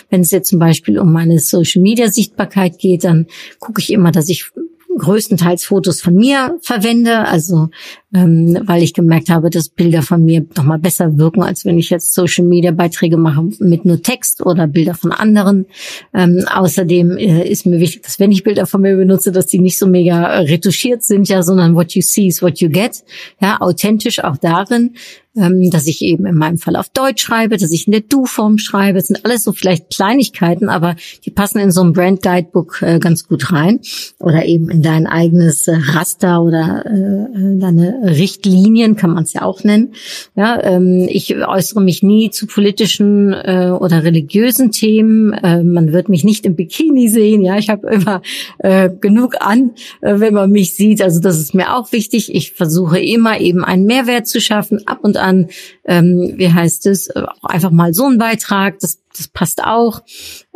Wenn 0.09 0.21
es 0.21 0.31
jetzt 0.31 0.49
zum 0.49 0.57
Beispiel 0.57 0.97
um 0.97 1.13
meine 1.13 1.37
Social 1.37 1.83
Media 1.83 2.09
Sichtbarkeit 2.09 2.79
geht, 2.79 3.03
dann 3.03 3.27
gucke 3.59 3.79
ich 3.79 3.93
immer, 3.93 4.11
dass 4.11 4.27
ich 4.27 4.51
größtenteils 4.97 5.65
Fotos 5.65 6.01
von 6.01 6.15
mir 6.15 6.57
verwende, 6.61 7.19
also 7.27 7.69
ähm, 8.13 8.57
weil 8.65 8.83
ich 8.83 8.93
gemerkt 8.93 9.29
habe, 9.29 9.49
dass 9.49 9.67
Bilder 9.67 10.01
von 10.01 10.23
mir 10.23 10.45
noch 10.55 10.63
mal 10.63 10.79
besser 10.79 11.17
wirken, 11.17 11.43
als 11.43 11.65
wenn 11.65 11.77
ich 11.77 11.89
jetzt 11.89 12.13
Social 12.13 12.45
Media 12.45 12.71
Beiträge 12.71 13.17
mache 13.17 13.49
mit 13.59 13.83
nur 13.83 14.01
Text 14.01 14.45
oder 14.45 14.65
Bilder 14.65 14.93
von 14.93 15.11
anderen. 15.11 15.65
Ähm, 16.13 16.45
außerdem 16.49 17.17
äh, 17.17 17.47
ist 17.47 17.65
mir 17.65 17.79
wichtig, 17.79 18.03
dass 18.03 18.19
wenn 18.19 18.31
ich 18.31 18.43
Bilder 18.43 18.65
von 18.65 18.81
mir 18.81 18.95
benutze, 18.95 19.31
dass 19.33 19.47
die 19.47 19.59
nicht 19.59 19.77
so 19.77 19.87
mega 19.87 20.39
retuschiert 20.39 21.03
sind, 21.03 21.27
ja, 21.27 21.43
sondern 21.43 21.75
what 21.75 21.93
you 21.93 22.01
see 22.01 22.27
is 22.27 22.41
what 22.41 22.59
you 22.59 22.69
get, 22.69 23.03
ja, 23.41 23.59
authentisch 23.59 24.23
auch 24.23 24.37
darin, 24.37 24.93
ähm, 25.37 25.69
dass 25.69 25.85
ich 25.85 26.01
eben 26.01 26.25
in 26.25 26.35
meinem 26.35 26.57
Fall 26.57 26.75
auf 26.75 26.89
Deutsch 26.89 27.23
schreibe, 27.23 27.57
dass 27.57 27.71
ich 27.71 27.87
in 27.87 27.91
der 27.91 28.01
Du-Form 28.01 28.57
schreibe. 28.57 28.97
Das 28.97 29.07
sind 29.07 29.23
alles 29.23 29.43
so 29.43 29.51
vielleicht 29.51 29.89
Kleinigkeiten, 29.89 30.69
aber 30.69 30.95
die 31.25 31.29
passen 31.29 31.59
in 31.59 31.71
so 31.71 31.83
ein 31.83 31.93
Brand 31.93 32.23
Guidebook 32.23 32.81
äh, 32.81 32.99
ganz 32.99 33.27
gut 33.27 33.51
rein 33.51 33.79
oder 34.19 34.45
eben 34.45 34.69
in 34.69 34.81
dein 34.81 35.07
eigenes 35.07 35.67
äh, 35.67 35.75
Raster 35.75 36.41
oder 36.41 36.85
äh, 36.85 37.39
äh 37.39 37.59
deine 37.59 37.96
Richtlinien, 38.01 38.95
kann 38.95 39.13
man 39.13 39.23
es 39.23 39.33
ja 39.33 39.43
auch 39.43 39.63
nennen. 39.63 39.93
Ja, 40.35 40.61
ähm, 40.63 41.07
ich 41.09 41.35
äußere 41.35 41.81
mich 41.81 42.03
nie 42.03 42.29
zu 42.29 42.47
politischen 42.47 43.33
äh, 43.33 43.71
oder 43.77 44.03
religiösen 44.03 44.71
Themen. 44.71 45.33
Äh, 45.33 45.63
man 45.63 45.93
wird 45.93 46.09
mich 46.09 46.23
nicht 46.23 46.45
im 46.45 46.55
Bikini 46.55 47.07
sehen. 47.07 47.41
Ja, 47.41 47.57
ich 47.57 47.69
habe 47.69 47.87
immer 47.89 48.21
äh, 48.59 48.89
genug 48.89 49.35
an, 49.39 49.71
äh, 50.01 50.19
wenn 50.19 50.33
man 50.33 50.51
mich 50.51 50.75
sieht. 50.75 51.01
Also 51.01 51.19
das 51.19 51.39
ist 51.39 51.53
mir 51.53 51.75
auch 51.75 51.91
wichtig. 51.91 52.33
Ich 52.33 52.53
versuche 52.53 52.99
immer 52.99 53.39
eben 53.39 53.63
einen 53.63 53.85
Mehrwert 53.85 54.27
zu 54.27 54.41
schaffen. 54.41 54.85
Ab 54.87 54.99
und 55.01 55.17
an, 55.17 55.47
ähm, 55.85 56.33
wie 56.35 56.51
heißt 56.51 56.85
es, 56.87 57.07
äh, 57.07 57.23
einfach 57.41 57.71
mal 57.71 57.93
so 57.93 58.05
ein 58.05 58.17
Beitrag. 58.17 58.79
Das 58.79 58.99
das 59.17 59.27
passt 59.27 59.63
auch. 59.63 60.01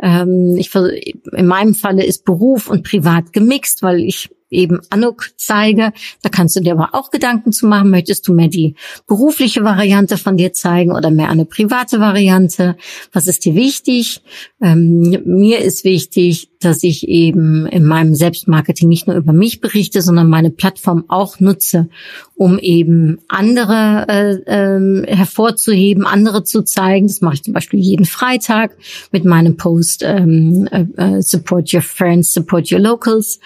Ähm, 0.00 0.56
ich, 0.58 0.74
in 0.74 1.46
meinem 1.46 1.74
Falle 1.74 2.04
ist 2.04 2.24
Beruf 2.24 2.68
und 2.68 2.84
Privat 2.84 3.32
gemixt, 3.32 3.82
weil 3.82 4.00
ich 4.00 4.30
eben 4.52 4.80
Anuk 4.90 5.30
zeige. 5.36 5.92
Da 6.22 6.28
kannst 6.28 6.54
du 6.54 6.60
dir 6.60 6.72
aber 6.72 6.94
auch 6.94 7.10
Gedanken 7.10 7.52
zu 7.52 7.66
machen. 7.66 7.90
Möchtest 7.90 8.28
du 8.28 8.34
mehr 8.34 8.48
die 8.48 8.76
berufliche 9.06 9.64
Variante 9.64 10.18
von 10.18 10.36
dir 10.36 10.52
zeigen 10.52 10.92
oder 10.92 11.10
mehr 11.10 11.30
eine 11.30 11.46
private 11.46 11.98
Variante? 11.98 12.76
Was 13.12 13.26
ist 13.26 13.44
dir 13.44 13.54
wichtig? 13.54 14.22
Ähm, 14.60 15.22
mir 15.24 15.60
ist 15.60 15.84
wichtig, 15.84 16.50
dass 16.64 16.82
ich 16.82 17.08
eben 17.08 17.66
in 17.66 17.84
meinem 17.84 18.14
Selbstmarketing 18.14 18.88
nicht 18.88 19.06
nur 19.06 19.16
über 19.16 19.32
mich 19.32 19.60
berichte, 19.60 20.02
sondern 20.02 20.28
meine 20.28 20.50
Plattform 20.50 21.04
auch 21.08 21.40
nutze, 21.40 21.88
um 22.34 22.58
eben 22.58 23.18
andere 23.28 24.06
äh, 24.08 24.32
äh, 24.46 25.16
hervorzuheben, 25.16 26.06
andere 26.06 26.44
zu 26.44 26.62
zeigen. 26.62 27.06
Das 27.06 27.20
mache 27.20 27.34
ich 27.34 27.42
zum 27.42 27.54
Beispiel 27.54 27.80
jeden 27.80 28.06
Freitag 28.06 28.76
mit 29.10 29.24
meinem 29.24 29.56
Post 29.56 30.02
ähm, 30.04 30.68
äh, 30.70 30.86
äh 30.96 31.22
Support 31.22 31.72
Your 31.72 31.82
Friends, 31.82 32.32
Support 32.32 32.72
Your 32.72 32.80
Locals. 32.80 33.40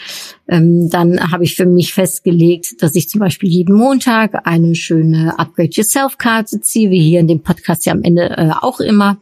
Ähm, 0.49 0.88
dann 0.90 1.32
habe 1.32 1.44
ich 1.44 1.56
für 1.56 1.66
mich 1.66 1.92
festgelegt, 1.92 2.82
dass 2.82 2.94
ich 2.94 3.08
zum 3.08 3.20
Beispiel 3.20 3.49
jeden 3.49 3.75
Montag 3.75 4.46
eine 4.46 4.75
schöne 4.75 5.38
Upgrade 5.38 5.70
Yourself 5.73 6.18
Karte 6.18 6.61
ziehe, 6.61 6.90
wie 6.90 7.00
hier 7.00 7.20
in 7.20 7.28
dem 7.28 7.42
Podcast 7.42 7.87
ja 7.87 7.92
am 7.92 8.02
Ende 8.02 8.30
äh, 8.30 8.50
auch 8.61 8.80
immer. 8.80 9.18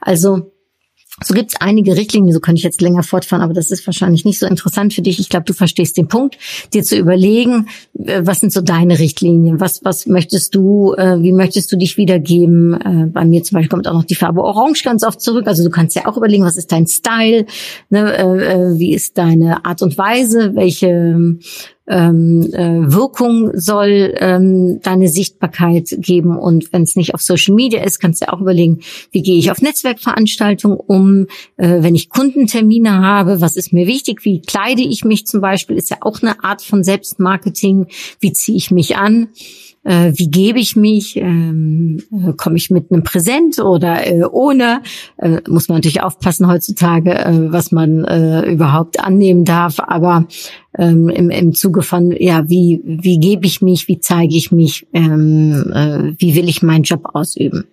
Also 0.00 0.52
so 1.24 1.32
gibt 1.32 1.52
es 1.52 1.60
einige 1.60 1.96
Richtlinien, 1.96 2.34
so 2.34 2.40
könnte 2.40 2.58
ich 2.58 2.64
jetzt 2.64 2.82
länger 2.82 3.02
fortfahren, 3.02 3.42
aber 3.42 3.54
das 3.54 3.70
ist 3.70 3.86
wahrscheinlich 3.86 4.26
nicht 4.26 4.38
so 4.38 4.46
interessant 4.46 4.92
für 4.92 5.00
dich. 5.00 5.18
Ich 5.18 5.30
glaube, 5.30 5.44
du 5.44 5.54
verstehst 5.54 5.96
den 5.96 6.08
Punkt, 6.08 6.36
dir 6.74 6.82
zu 6.82 6.96
überlegen, 6.96 7.68
äh, 7.98 8.20
was 8.24 8.40
sind 8.40 8.52
so 8.52 8.60
deine 8.60 8.98
Richtlinien, 8.98 9.58
was, 9.58 9.82
was 9.82 10.06
möchtest 10.06 10.54
du, 10.54 10.92
äh, 10.92 11.22
wie 11.22 11.32
möchtest 11.32 11.72
du 11.72 11.76
dich 11.76 11.96
wiedergeben. 11.96 12.74
Äh, 12.74 13.06
bei 13.06 13.24
mir 13.24 13.42
zum 13.42 13.56
Beispiel 13.56 13.70
kommt 13.70 13.88
auch 13.88 13.94
noch 13.94 14.04
die 14.04 14.14
Farbe 14.14 14.42
Orange 14.42 14.82
ganz 14.84 15.04
oft 15.04 15.22
zurück. 15.22 15.46
Also 15.46 15.64
du 15.64 15.70
kannst 15.70 15.96
ja 15.96 16.06
auch 16.06 16.18
überlegen, 16.18 16.44
was 16.44 16.58
ist 16.58 16.70
dein 16.70 16.86
Style, 16.86 17.46
ne, 17.88 18.74
wie 18.76 18.92
ist 18.92 19.16
deine 19.16 19.64
Art 19.64 19.82
und 19.82 19.96
Weise, 19.96 20.54
welche 20.54 21.38
ähm, 21.88 22.42
äh, 22.52 22.92
Wirkung 22.92 23.50
soll 23.54 24.14
ähm, 24.18 24.80
deine 24.82 25.08
Sichtbarkeit 25.08 25.94
geben. 25.98 26.36
Und 26.36 26.72
wenn 26.72 26.82
es 26.82 26.96
nicht 26.96 27.14
auf 27.14 27.22
Social 27.22 27.54
Media 27.54 27.82
ist, 27.82 28.00
kannst 28.00 28.22
du 28.22 28.32
auch 28.32 28.40
überlegen, 28.40 28.80
wie 29.12 29.22
gehe 29.22 29.38
ich 29.38 29.50
auf 29.50 29.62
Netzwerkveranstaltungen 29.62 30.78
um, 30.78 31.26
äh, 31.56 31.82
wenn 31.82 31.94
ich 31.94 32.08
Kundentermine 32.08 33.00
habe, 33.00 33.40
was 33.40 33.56
ist 33.56 33.72
mir 33.72 33.86
wichtig, 33.86 34.24
wie 34.24 34.40
kleide 34.40 34.82
ich 34.82 35.04
mich 35.04 35.26
zum 35.26 35.40
Beispiel, 35.40 35.76
ist 35.76 35.90
ja 35.90 35.98
auch 36.00 36.22
eine 36.22 36.42
Art 36.42 36.62
von 36.62 36.82
Selbstmarketing, 36.82 37.86
wie 38.20 38.32
ziehe 38.32 38.56
ich 38.56 38.70
mich 38.70 38.96
an 38.96 39.28
äh, 39.86 40.12
wie 40.16 40.28
gebe 40.28 40.58
ich 40.58 40.74
mich, 40.74 41.16
ähm, 41.16 42.02
äh, 42.12 42.32
komme 42.32 42.56
ich 42.56 42.70
mit 42.70 42.90
einem 42.90 43.04
Präsent 43.04 43.60
oder 43.60 44.04
äh, 44.04 44.24
ohne, 44.24 44.82
äh, 45.16 45.40
muss 45.48 45.68
man 45.68 45.78
natürlich 45.78 46.02
aufpassen 46.02 46.48
heutzutage, 46.48 47.14
äh, 47.14 47.52
was 47.52 47.70
man 47.70 48.04
äh, 48.04 48.50
überhaupt 48.50 48.98
annehmen 48.98 49.44
darf, 49.44 49.78
aber 49.78 50.26
ähm, 50.76 51.08
im, 51.08 51.30
im 51.30 51.54
Zuge 51.54 51.82
von, 51.82 52.10
ja, 52.10 52.48
wie, 52.48 52.80
wie 52.84 53.20
gebe 53.20 53.46
ich 53.46 53.62
mich, 53.62 53.86
wie 53.86 54.00
zeige 54.00 54.34
ich 54.34 54.50
mich, 54.50 54.88
ähm, 54.92 55.72
äh, 55.72 56.14
wie 56.18 56.34
will 56.34 56.48
ich 56.48 56.62
meinen 56.62 56.82
Job 56.82 57.02
ausüben. 57.14 57.64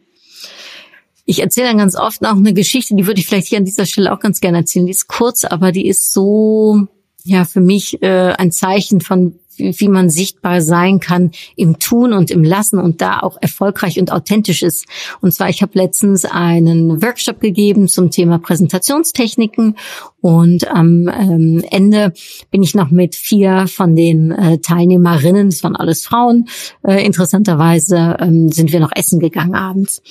Ich 1.25 1.41
erzähle 1.41 1.70
dann 1.70 1.77
ganz 1.77 1.96
oft 1.96 2.24
auch 2.25 2.36
eine 2.36 2.53
Geschichte, 2.53 2.96
die 2.96 3.08
würde 3.08 3.22
ich 3.22 3.25
vielleicht 3.25 3.48
hier 3.48 3.58
an 3.58 3.65
dieser 3.65 3.88
Stelle 3.88 4.13
auch 4.13 4.20
ganz 4.20 4.39
gerne 4.39 4.60
erzählen. 4.60 4.86
Die 4.86 4.91
ist 4.91 5.08
kurz, 5.08 5.46
aber 5.46 5.72
die 5.72 5.88
ist 5.88 6.13
so, 6.13 6.88
ja, 7.24 7.46
für 7.46 7.62
mich 7.62 8.03
äh, 8.03 8.34
ein 8.38 8.51
Zeichen 8.51 9.01
von, 9.01 9.39
wie 9.57 9.88
man 9.88 10.10
sichtbar 10.10 10.62
sein 10.62 11.00
kann 11.00 11.31
im 11.55 11.79
Tun 11.79 12.13
und 12.13 12.31
im 12.31 12.43
Lassen 12.43 12.79
und 12.79 13.01
da 13.01 13.19
auch 13.19 13.38
erfolgreich 13.41 14.00
und 14.00 14.12
authentisch 14.12 14.63
ist. 14.63 14.86
Und 15.22 15.33
zwar, 15.33 15.50
ich 15.50 15.62
habe 15.62 15.77
letztens 15.77 16.25
einen 16.25 17.01
Workshop 17.01 17.39
gegeben 17.39 17.88
zum 17.88 18.12
Thema 18.12 18.39
Präsentationstechniken 18.39 19.75
und 20.22 20.67
am 20.67 21.10
ähm, 21.10 21.63
Ende 21.69 22.13
bin 22.50 22.63
ich 22.63 22.75
noch 22.75 22.91
mit 22.91 23.15
vier 23.15 23.67
von 23.67 23.95
den 23.95 24.31
äh, 24.31 24.60
Teilnehmerinnen, 24.60 25.50
das 25.50 25.63
waren 25.63 25.75
alles 25.75 26.05
Frauen, 26.05 26.48
äh, 26.88 27.05
interessanterweise 27.05 28.17
ähm, 28.19 28.50
sind 28.50 28.72
wir 28.72 28.79
noch 28.79 28.91
essen 28.95 29.19
gegangen 29.19 29.55
abends. 29.55 30.01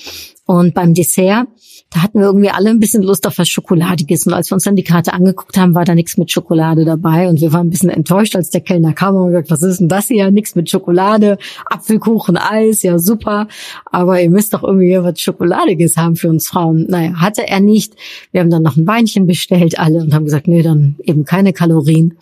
Und 0.45 0.73
beim 0.73 0.93
Dessert 0.93 1.47
da 1.93 2.01
hatten 2.01 2.19
wir 2.19 2.25
irgendwie 2.25 2.49
alle 2.49 2.71
ein 2.71 2.79
bisschen 2.79 3.03
Lust 3.03 3.27
auf 3.27 3.37
was 3.37 3.47
Schokoladiges. 3.47 4.25
Und 4.25 4.33
als 4.33 4.49
wir 4.49 4.55
uns 4.55 4.63
dann 4.63 4.75
die 4.75 4.83
Karte 4.83 5.13
angeguckt 5.13 5.57
haben, 5.57 5.75
war 5.75 5.85
da 5.85 5.93
nichts 5.93 6.17
mit 6.17 6.31
Schokolade 6.31 6.85
dabei. 6.85 7.29
Und 7.29 7.39
wir 7.39 7.53
waren 7.53 7.67
ein 7.67 7.69
bisschen 7.69 7.91
enttäuscht, 7.91 8.35
als 8.35 8.49
der 8.49 8.61
Kellner 8.61 8.93
kam 8.93 9.15
und 9.15 9.27
gesagt, 9.27 9.51
was 9.51 9.61
ist 9.61 9.79
denn 9.79 9.89
das 9.89 10.07
hier? 10.07 10.31
Nichts 10.31 10.55
mit 10.55 10.71
Schokolade, 10.71 11.37
Apfelkuchen, 11.65 12.35
Eis, 12.35 12.81
ja 12.81 12.97
super. 12.97 13.47
Aber 13.85 14.19
ihr 14.19 14.31
müsst 14.31 14.55
doch 14.55 14.63
irgendwie 14.63 14.97
was 15.03 15.21
Schokoladiges 15.21 15.95
haben 15.95 16.15
für 16.15 16.29
uns 16.29 16.47
Frauen. 16.47 16.87
Naja, 16.89 17.13
hatte 17.21 17.47
er 17.47 17.59
nicht. 17.59 17.93
Wir 18.31 18.41
haben 18.41 18.49
dann 18.49 18.63
noch 18.63 18.75
ein 18.75 18.87
Weinchen 18.87 19.27
bestellt, 19.27 19.77
alle, 19.77 19.99
und 19.99 20.15
haben 20.15 20.25
gesagt, 20.25 20.47
nee, 20.47 20.63
dann 20.63 20.95
eben 21.03 21.25
keine 21.25 21.53
Kalorien. 21.53 22.17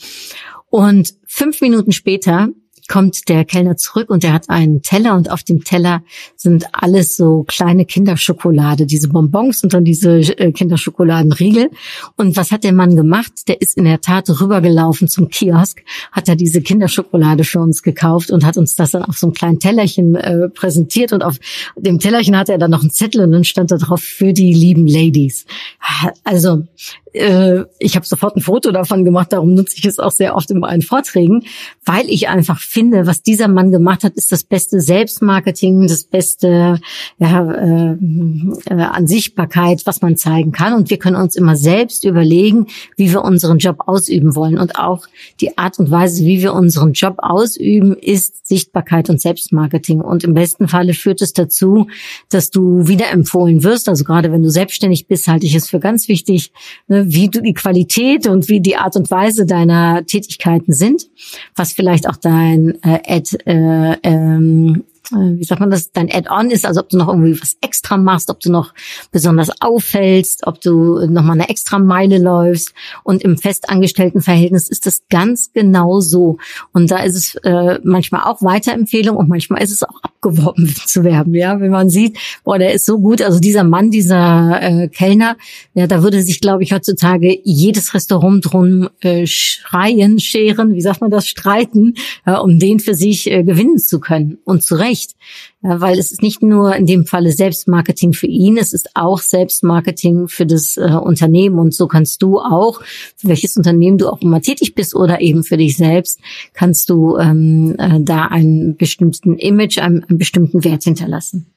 Und 0.70 1.14
fünf 1.26 1.62
Minuten 1.62 1.94
später 1.94 2.50
kommt 2.88 3.30
der 3.30 3.46
Kellner 3.46 3.78
zurück 3.78 4.10
und 4.10 4.24
er 4.24 4.34
hat 4.34 4.50
einen 4.50 4.82
Teller 4.82 5.16
und 5.16 5.30
auf 5.32 5.44
dem 5.44 5.64
Teller 5.64 6.04
sind 6.36 6.66
alles 6.74 7.16
so 7.16 7.44
kleine 7.48 7.86
Kinderschokolade, 7.86 8.86
diese 8.86 9.10
Bonbons 9.10 9.64
und 9.64 9.74
dann 9.74 9.84
diese 9.84 10.20
äh, 10.20 10.52
Kinderschokoladenriegel. 10.52 11.70
Und 12.18 12.38
was 12.38 12.52
hat 12.52 12.64
der 12.64 12.74
Mann 12.74 12.96
gemacht? 12.96 13.48
Der 13.48 13.62
ist 13.62 13.78
in 13.78 13.86
der 13.86 14.02
Tat 14.02 14.30
rübergelaufen 14.30 15.08
zum 15.08 15.30
Kiosk, 15.30 15.84
hat 16.12 16.28
da 16.28 16.36
diese 16.36 16.62
Kinderschokolade 16.62 17.44
für 17.44 17.60
uns 17.60 17.84
gekauft 17.84 18.32
und 18.32 18.46
hat 18.46 18.58
uns 18.58 18.76
das 18.76 18.92
dann 18.92 19.04
auf 19.04 19.18
so 19.18 19.28
einem 19.28 19.34
kleinen 19.34 19.60
Tellerchen 19.60 20.16
äh, 20.16 20.50
präsentiert 20.50 21.14
und 21.14 21.24
auf 21.24 21.38
dem 21.78 22.00
Tellerchen 22.00 22.38
hatte 22.38 22.54
er 22.54 22.58
dann 22.58 22.72
noch 22.72 22.82
einen 22.82 22.92
Zettel 22.92 23.22
und 23.22 23.32
dann 23.32 23.44
stand 23.44 23.72
da 23.72 23.78
drauf 23.78 24.02
für 24.02 24.34
die 24.34 24.54
lieben 24.54 24.88
Ladies. 24.88 25.46
Also 26.24 26.64
äh, 27.14 27.64
ich 27.80 27.96
habe 27.96 28.06
sofort 28.06 28.36
ein 28.36 28.42
Foto 28.42 28.72
davon 28.72 29.06
gemacht, 29.06 29.34
darum 29.34 29.54
nutze 29.54 29.78
ich 29.78 29.86
es 29.86 30.00
auch 30.00 30.12
sehr 30.12 30.36
oft 30.36 30.50
in 30.52 30.60
meinen 30.60 30.82
Vorträgen, 30.82 31.44
weil 31.86 32.10
ich 32.10 32.30
einfach 32.30 32.60
finde, 32.60 32.81
was 32.92 33.22
dieser 33.22 33.48
Mann 33.48 33.72
gemacht 33.72 34.04
hat, 34.04 34.14
ist 34.14 34.32
das 34.32 34.44
beste 34.44 34.82
Selbstmarketing, 34.82 35.88
das 35.88 36.04
beste 36.04 36.80
ja, 37.20 37.52
äh, 37.52 37.98
äh, 38.66 38.74
an 38.74 39.08
Sichtbarkeit, 39.08 39.82
was 39.86 40.02
man 40.02 40.18
zeigen 40.18 40.52
kann. 40.52 40.74
Und 40.74 40.90
wir 40.90 40.98
können 40.98 41.16
uns 41.16 41.36
immer 41.36 41.56
selbst 41.56 42.04
überlegen, 42.04 42.68
wie 42.98 43.12
wir 43.12 43.24
unseren 43.24 43.60
Job 43.60 43.84
ausüben 43.86 44.36
wollen. 44.36 44.58
Und 44.58 44.78
auch 44.78 45.06
die 45.40 45.58
Art 45.58 45.80
und 45.80 45.92
Weise, 45.92 46.24
wie 46.26 46.42
wir 46.42 46.54
unseren 46.54 46.94
Job 46.94 47.16
ausüben, 47.20 47.96
ist 47.96 48.48
Sichtbarkeit 48.48 49.10
und 49.10 49.22
Selbstmarketing. 49.22 50.02
Und 50.02 50.24
im 50.24 50.34
besten 50.34 50.68
Falle 50.68 50.94
führt 50.94 51.22
es 51.22 51.34
dazu, 51.34 51.88
dass 52.30 52.50
du 52.50 52.88
wiederempfohlen 52.88 53.64
wirst. 53.64 53.90
Also 53.90 54.04
gerade 54.04 54.32
wenn 54.32 54.44
du 54.44 54.50
selbstständig 54.50 55.08
bist, 55.08 55.28
halte 55.28 55.46
ich 55.46 55.56
es 55.56 55.70
für 55.70 55.80
ganz 55.80 56.08
wichtig, 56.08 56.52
ne, 56.88 57.06
wie 57.08 57.30
du 57.30 57.42
die 57.42 57.54
Qualität 57.54 58.28
und 58.28 58.50
wie 58.50 58.62
die 58.62 58.76
Art 58.76 58.96
und 58.96 59.12
Weise 59.12 59.46
deiner 59.46 60.06
Tätigkeiten 60.06 60.74
sind, 60.74 61.10
was 61.56 61.74
vielleicht 61.74 62.08
auch 62.08 62.16
dein 62.16 62.61
äh, 62.84 63.00
Ad, 63.08 63.38
äh, 63.46 63.98
ähm, 64.04 64.84
äh, 64.86 64.91
wie 65.12 65.44
sagt 65.44 65.60
man 65.60 65.70
das, 65.70 65.92
dein 65.92 66.10
Add-on 66.12 66.52
ist, 66.52 66.66
also 66.66 66.82
ob 66.82 66.90
du 66.90 66.98
noch 66.98 67.08
irgendwie 67.08 67.40
was 67.40 67.58
extra 67.62 67.98
machst, 67.98 68.30
ob 68.30 68.40
du 68.40 68.52
noch 68.52 68.74
besonders 69.12 69.50
auffällst, 69.62 70.48
ob 70.48 70.62
du 70.62 71.06
noch 71.08 71.24
mal 71.24 71.34
eine 71.34 71.50
extra 71.50 71.80
Meile 71.80 72.18
läufst. 72.18 72.74
Und 73.04 73.22
im 73.24 73.38
festangestellten 73.38 74.22
Verhältnis 74.22 74.70
ist 74.70 74.86
das 74.86 75.04
ganz 75.10 75.52
genau 75.54 76.00
so. 76.00 76.38
Und 76.74 76.92
da 76.92 77.04
ist 77.04 77.16
es 77.16 77.36
äh, 77.44 77.80
manchmal 77.84 78.24
auch 78.24 78.42
Weiterempfehlung 78.42 79.18
und 79.18 79.30
manchmal 79.30 79.62
ist 79.62 79.72
es 79.72 79.84
auch 79.84 80.02
abgeworben 80.04 80.74
zu 80.86 81.04
werden. 81.04 81.34
Ja, 81.34 81.60
wenn 81.60 81.72
man 81.72 81.90
sieht, 81.90 82.18
boah, 82.44 82.58
der 82.58 82.74
ist 82.74 82.86
so 82.86 83.00
gut. 83.00 83.22
Also 83.22 83.40
dieser 83.40 83.64
Mann, 83.64 83.92
dieser 83.92 84.62
äh, 84.62 84.88
Kellner, 84.88 85.38
ja, 85.74 85.88
da 85.88 86.04
würde 86.04 86.22
sich, 86.22 86.42
glaube 86.42 86.64
ich, 86.64 86.74
heutzutage 86.74 87.40
jedes 87.44 87.94
Restaurant 87.94 88.46
drum 88.52 88.90
äh, 89.02 89.26
schreien, 89.26 90.20
scheren, 90.20 90.74
wie 90.74 90.82
sagt 90.82 91.02
man 91.02 91.12
das, 91.12 91.28
streiten, 91.28 91.96
äh, 92.26 92.34
um 92.34 92.60
den 92.60 92.80
für 92.80 92.96
sich 92.96 93.30
äh, 93.30 93.44
gewinnen 93.44 93.78
zu 93.78 94.00
können. 94.00 94.38
Und 94.46 94.64
zu 94.64 94.76
Recht 94.76 95.01
nicht. 95.02 95.16
Weil 95.62 96.00
es 96.00 96.12
ist 96.12 96.22
nicht 96.22 96.42
nur 96.42 96.76
in 96.76 96.86
dem 96.86 97.06
Falle 97.06 97.32
Selbstmarketing 97.32 98.14
für 98.14 98.28
ihn, 98.28 98.58
es 98.58 98.74
ist 98.74 98.96
auch 98.96 99.20
Selbstmarketing 99.20 100.28
für 100.28 100.46
das 100.46 100.78
äh, 100.78 100.82
Unternehmen. 100.82 101.60
Und 101.60 101.74
so 101.74 101.88
kannst 101.88 102.22
du 102.22 102.40
auch, 102.40 102.82
für 103.16 103.28
welches 103.28 103.58
Unternehmen 103.58 103.98
du 103.98 104.10
auch 104.10 104.22
immer 104.22 104.42
tätig 104.42 104.76
bist 104.76 104.96
oder 104.96 105.22
eben 105.22 105.44
für 105.44 105.58
dich 105.58 105.78
selbst, 105.78 106.20
kannst 106.54 106.90
du 106.90 107.18
ähm, 107.18 107.76
äh, 107.78 108.00
da 108.02 108.26
einen 108.26 108.78
bestimmten 108.78 109.38
Image, 109.38 109.80
einen, 109.80 110.04
einen 110.04 110.18
bestimmten 110.18 110.64
Wert 110.64 110.84
hinterlassen. 110.84 111.48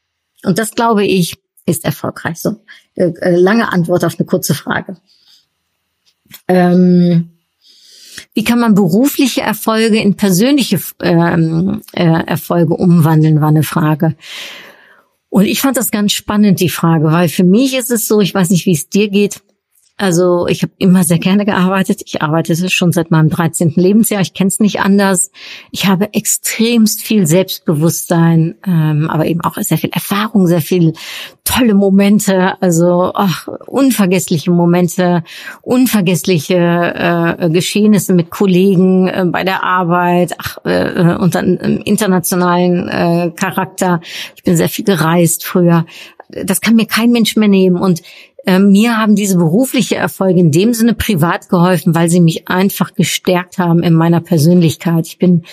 Und 0.44 0.58
das 0.58 0.72
glaube 0.72 1.04
ich, 1.04 1.36
ist 1.66 1.84
erfolgreich. 1.84 2.38
So, 2.38 2.56
äh, 2.94 3.12
äh 3.20 3.36
lange 3.36 3.72
Antwort 3.72 4.04
auf 4.04 4.18
eine 4.18 4.26
kurze 4.26 4.54
Frage. 4.54 4.96
Ähm, 6.48 7.33
wie 8.34 8.44
kann 8.44 8.60
man 8.60 8.74
berufliche 8.74 9.40
Erfolge 9.40 9.98
in 9.98 10.16
persönliche 10.16 10.80
ähm, 11.02 11.82
äh, 11.92 12.04
Erfolge 12.04 12.74
umwandeln, 12.74 13.40
war 13.40 13.48
eine 13.48 13.62
Frage. 13.62 14.16
Und 15.28 15.46
ich 15.46 15.60
fand 15.60 15.76
das 15.76 15.90
ganz 15.90 16.12
spannend, 16.12 16.60
die 16.60 16.68
Frage, 16.68 17.06
weil 17.06 17.28
für 17.28 17.44
mich 17.44 17.74
ist 17.76 17.90
es 17.90 18.06
so, 18.06 18.20
ich 18.20 18.34
weiß 18.34 18.50
nicht, 18.50 18.66
wie 18.66 18.72
es 18.72 18.88
dir 18.88 19.08
geht, 19.08 19.42
also 19.96 20.48
ich 20.48 20.62
habe 20.62 20.72
immer 20.78 21.04
sehr 21.04 21.20
gerne 21.20 21.44
gearbeitet. 21.44 22.02
Ich 22.04 22.20
arbeite 22.20 22.68
schon 22.68 22.90
seit 22.90 23.12
meinem 23.12 23.28
13. 23.28 23.74
Lebensjahr. 23.76 24.22
Ich 24.22 24.34
kenne 24.34 24.48
es 24.48 24.58
nicht 24.58 24.80
anders. 24.80 25.30
Ich 25.70 25.86
habe 25.86 26.12
extremst 26.14 27.02
viel 27.02 27.28
Selbstbewusstsein, 27.28 28.56
ähm, 28.66 29.08
aber 29.08 29.26
eben 29.26 29.40
auch 29.42 29.56
sehr 29.58 29.78
viel 29.78 29.90
Erfahrung, 29.90 30.48
sehr 30.48 30.62
viel 30.62 30.94
tolle 31.44 31.74
Momente, 31.74 32.60
also 32.60 33.12
ach, 33.14 33.46
unvergessliche 33.66 34.50
Momente, 34.50 35.22
unvergessliche 35.62 36.56
äh, 37.38 37.50
Geschehnisse 37.50 38.14
mit 38.14 38.30
Kollegen 38.30 39.06
äh, 39.06 39.24
bei 39.26 39.44
der 39.44 39.62
Arbeit, 39.62 40.34
ach, 40.38 40.58
äh, 40.64 41.14
und 41.14 41.36
dann 41.36 41.56
im 41.58 41.78
internationalen 41.82 42.88
äh, 42.88 43.30
Charakter. 43.30 44.00
Ich 44.34 44.42
bin 44.42 44.56
sehr 44.56 44.68
viel 44.68 44.84
gereist 44.84 45.44
früher. 45.44 45.86
Das 46.28 46.60
kann 46.60 46.74
mir 46.74 46.86
kein 46.86 47.12
Mensch 47.12 47.36
mehr 47.36 47.48
nehmen. 47.48 47.76
Und 47.76 48.02
äh, 48.46 48.58
mir 48.58 48.98
haben 48.98 49.14
diese 49.14 49.36
berufliche 49.36 49.96
Erfolge 49.96 50.40
in 50.40 50.50
dem 50.50 50.74
Sinne 50.74 50.94
privat 50.94 51.48
geholfen, 51.48 51.94
weil 51.94 52.08
sie 52.10 52.20
mich 52.20 52.48
einfach 52.48 52.94
gestärkt 52.94 53.58
haben 53.58 53.82
in 53.82 53.94
meiner 53.94 54.20
Persönlichkeit. 54.20 55.06
Ich 55.06 55.18
bin 55.18 55.44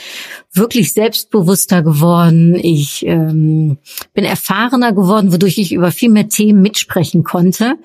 wirklich 0.54 0.93
selbstbewusster 0.93 1.84
geworden. 1.84 2.56
Ich 2.56 3.06
ähm, 3.06 3.77
bin 4.13 4.25
erfahrener 4.25 4.93
geworden, 4.93 5.32
wodurch 5.32 5.58
ich 5.58 5.73
über 5.73 5.91
viel 5.91 6.10
mehr 6.10 6.27
Themen 6.30 6.62
mitsprechen 6.62 7.23
konnte. 7.23 7.75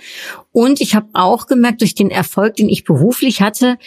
Und 0.53 0.81
ich 0.81 0.95
habe 0.95 1.07
auch 1.13 1.47
gemerkt, 1.47 1.83
durch 1.83 1.95
den 1.95 2.11
Erfolg, 2.11 2.57
den 2.57 2.69
ich 2.69 2.85
beruflich 2.85 3.43
hatte, 3.43 3.79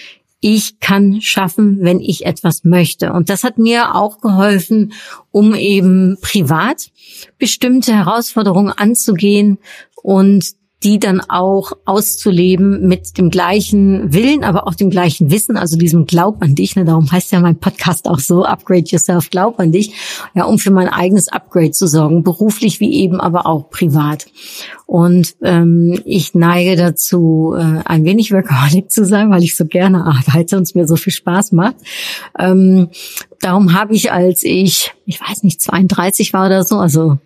ich 0.41 0.79
kann 0.79 1.19
schaffen, 1.21 1.79
wenn 1.81 1.99
ich 1.99 2.25
etwas 2.25 2.63
möchte. 2.63 3.11
Und 3.11 3.29
das 3.29 3.43
hat 3.43 3.57
mir 3.57 3.95
auch 3.95 4.21
geholfen, 4.21 4.93
um 5.31 5.53
eben 5.53 6.17
privat 6.21 6.91
bestimmte 7.37 7.93
Herausforderungen 7.93 8.71
anzugehen 8.71 9.57
und 10.01 10.58
die 10.83 10.97
dann 10.97 11.19
auch 11.19 11.73
auszuleben 11.83 12.87
mit 12.87 13.17
dem 13.17 13.29
gleichen 13.29 14.13
Willen, 14.13 14.45
aber 14.45 14.65
auch 14.65 14.75
dem 14.75 14.89
gleichen 14.89 15.29
Wissen, 15.29 15.57
also 15.57 15.77
diesem 15.77 16.05
Glaub 16.05 16.41
an 16.41 16.55
dich. 16.55 16.77
Ne? 16.77 16.85
Darum 16.85 17.11
heißt 17.11 17.33
ja 17.33 17.41
mein 17.41 17.59
Podcast 17.59 18.07
auch 18.07 18.19
so, 18.19 18.45
Upgrade 18.45 18.85
Yourself, 18.85 19.29
Glaub 19.29 19.59
an 19.59 19.73
dich, 19.73 19.93
ja, 20.33 20.45
um 20.45 20.57
für 20.57 20.71
mein 20.71 20.87
eigenes 20.87 21.27
Upgrade 21.27 21.71
zu 21.71 21.87
sorgen, 21.87 22.23
beruflich 22.23 22.79
wie 22.79 22.93
eben, 22.93 23.19
aber 23.19 23.45
auch 23.45 23.69
privat. 23.69 24.27
Und 24.85 25.35
ähm, 25.43 25.99
ich 26.05 26.33
neige 26.33 26.77
dazu, 26.77 27.53
äh, 27.57 27.81
ein 27.83 28.05
wenig 28.05 28.31
Workaholic 28.31 28.89
zu 28.89 29.03
sein, 29.05 29.29
weil 29.31 29.43
ich 29.43 29.57
so 29.57 29.65
gerne 29.65 30.05
arbeite 30.05 30.55
und 30.55 30.63
es 30.63 30.75
mir 30.75 30.87
so 30.87 30.95
viel 30.95 31.13
Spaß 31.13 31.51
macht. 31.51 31.75
Ähm, 32.39 32.87
darum 33.41 33.73
habe 33.73 33.93
ich, 33.93 34.13
als 34.13 34.43
ich, 34.43 34.93
ich 35.05 35.19
weiß 35.19 35.43
nicht, 35.43 35.61
32 35.61 36.31
war 36.31 36.45
oder 36.45 36.63
so, 36.63 36.77
also 36.77 37.17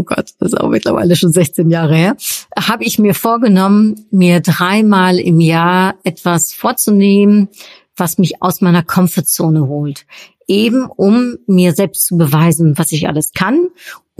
oh 0.00 0.02
Gott, 0.02 0.30
das 0.38 0.52
ist 0.52 0.58
auch 0.58 0.70
mittlerweile 0.70 1.14
schon 1.14 1.32
16 1.32 1.70
Jahre 1.70 1.94
her, 1.94 2.16
habe 2.58 2.84
ich 2.84 2.98
mir 2.98 3.14
vorgenommen, 3.14 4.06
mir 4.10 4.40
dreimal 4.40 5.18
im 5.18 5.40
Jahr 5.40 5.96
etwas 6.04 6.54
vorzunehmen, 6.54 7.48
was 7.96 8.18
mich 8.18 8.42
aus 8.42 8.62
meiner 8.62 8.82
Komfortzone 8.82 9.68
holt. 9.68 10.06
Eben 10.46 10.86
um 10.86 11.36
mir 11.46 11.74
selbst 11.74 12.06
zu 12.06 12.16
beweisen, 12.16 12.78
was 12.78 12.92
ich 12.92 13.08
alles 13.08 13.32
kann 13.32 13.68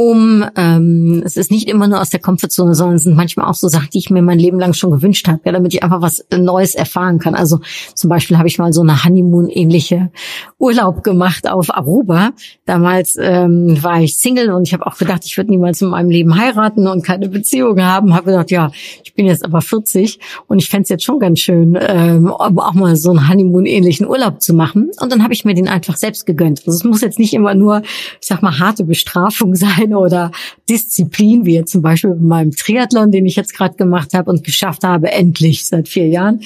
um, 0.00 0.46
ähm, 0.56 1.22
es 1.26 1.36
ist 1.36 1.50
nicht 1.50 1.68
immer 1.68 1.86
nur 1.86 2.00
aus 2.00 2.08
der 2.08 2.20
Komfortzone, 2.20 2.74
sondern 2.74 2.96
es 2.96 3.02
sind 3.02 3.16
manchmal 3.16 3.50
auch 3.50 3.54
so 3.54 3.68
Sachen, 3.68 3.90
die 3.92 3.98
ich 3.98 4.08
mir 4.08 4.22
mein 4.22 4.38
Leben 4.38 4.58
lang 4.58 4.72
schon 4.72 4.92
gewünscht 4.92 5.28
habe, 5.28 5.40
ja, 5.44 5.52
damit 5.52 5.74
ich 5.74 5.82
einfach 5.82 6.00
was 6.00 6.24
Neues 6.34 6.74
erfahren 6.74 7.18
kann. 7.18 7.34
Also 7.34 7.60
zum 7.94 8.08
Beispiel 8.08 8.38
habe 8.38 8.48
ich 8.48 8.58
mal 8.58 8.72
so 8.72 8.80
eine 8.80 9.04
Honeymoon-ähnliche 9.04 10.10
Urlaub 10.58 11.04
gemacht 11.04 11.46
auf 11.46 11.68
Aruba. 11.76 12.30
Damals 12.64 13.18
ähm, 13.20 13.76
war 13.82 14.00
ich 14.00 14.16
Single 14.16 14.52
und 14.52 14.62
ich 14.62 14.72
habe 14.72 14.86
auch 14.86 14.96
gedacht, 14.96 15.26
ich 15.26 15.36
würde 15.36 15.50
niemals 15.50 15.82
in 15.82 15.88
meinem 15.88 16.08
Leben 16.08 16.34
heiraten 16.34 16.86
und 16.86 17.04
keine 17.04 17.28
Beziehung 17.28 17.78
haben. 17.82 18.14
Habe 18.14 18.30
gedacht, 18.30 18.50
ja, 18.50 18.70
ich 19.04 19.12
bin 19.12 19.26
jetzt 19.26 19.44
aber 19.44 19.60
40 19.60 20.18
und 20.46 20.60
ich 20.60 20.70
fände 20.70 20.84
es 20.84 20.88
jetzt 20.88 21.04
schon 21.04 21.18
ganz 21.18 21.40
schön, 21.40 21.76
ähm, 21.78 22.30
auch 22.30 22.72
mal 22.72 22.96
so 22.96 23.10
einen 23.10 23.28
Honeymoon-ähnlichen 23.28 24.06
Urlaub 24.06 24.40
zu 24.40 24.54
machen. 24.54 24.92
Und 24.98 25.12
dann 25.12 25.22
habe 25.22 25.34
ich 25.34 25.44
mir 25.44 25.52
den 25.52 25.68
einfach 25.68 25.98
selbst 25.98 26.24
gegönnt. 26.24 26.60
Also 26.60 26.70
es 26.70 26.84
muss 26.84 27.02
jetzt 27.02 27.18
nicht 27.18 27.34
immer 27.34 27.54
nur, 27.54 27.82
ich 27.82 28.26
sag 28.26 28.40
mal, 28.40 28.58
harte 28.58 28.84
Bestrafung 28.84 29.54
sein 29.89 29.89
Disziplin 29.90 29.94
oder 29.94 30.30
Disziplin, 30.68 31.46
wie 31.46 31.54
jetzt 31.54 31.72
zum 31.72 31.82
Beispiel 31.82 32.10
bei 32.10 32.20
meinem 32.20 32.50
Triathlon, 32.52 33.10
den 33.10 33.26
ich 33.26 33.36
jetzt 33.36 33.54
gerade 33.54 33.76
gemacht 33.76 34.14
habe 34.14 34.30
und 34.30 34.44
geschafft 34.44 34.84
habe, 34.84 35.10
endlich 35.10 35.66
seit 35.66 35.88
vier 35.88 36.08
Jahren. 36.08 36.40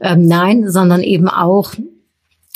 Ähm, 0.00 0.26
nein, 0.26 0.70
sondern 0.70 1.02
eben 1.02 1.28
auch 1.28 1.74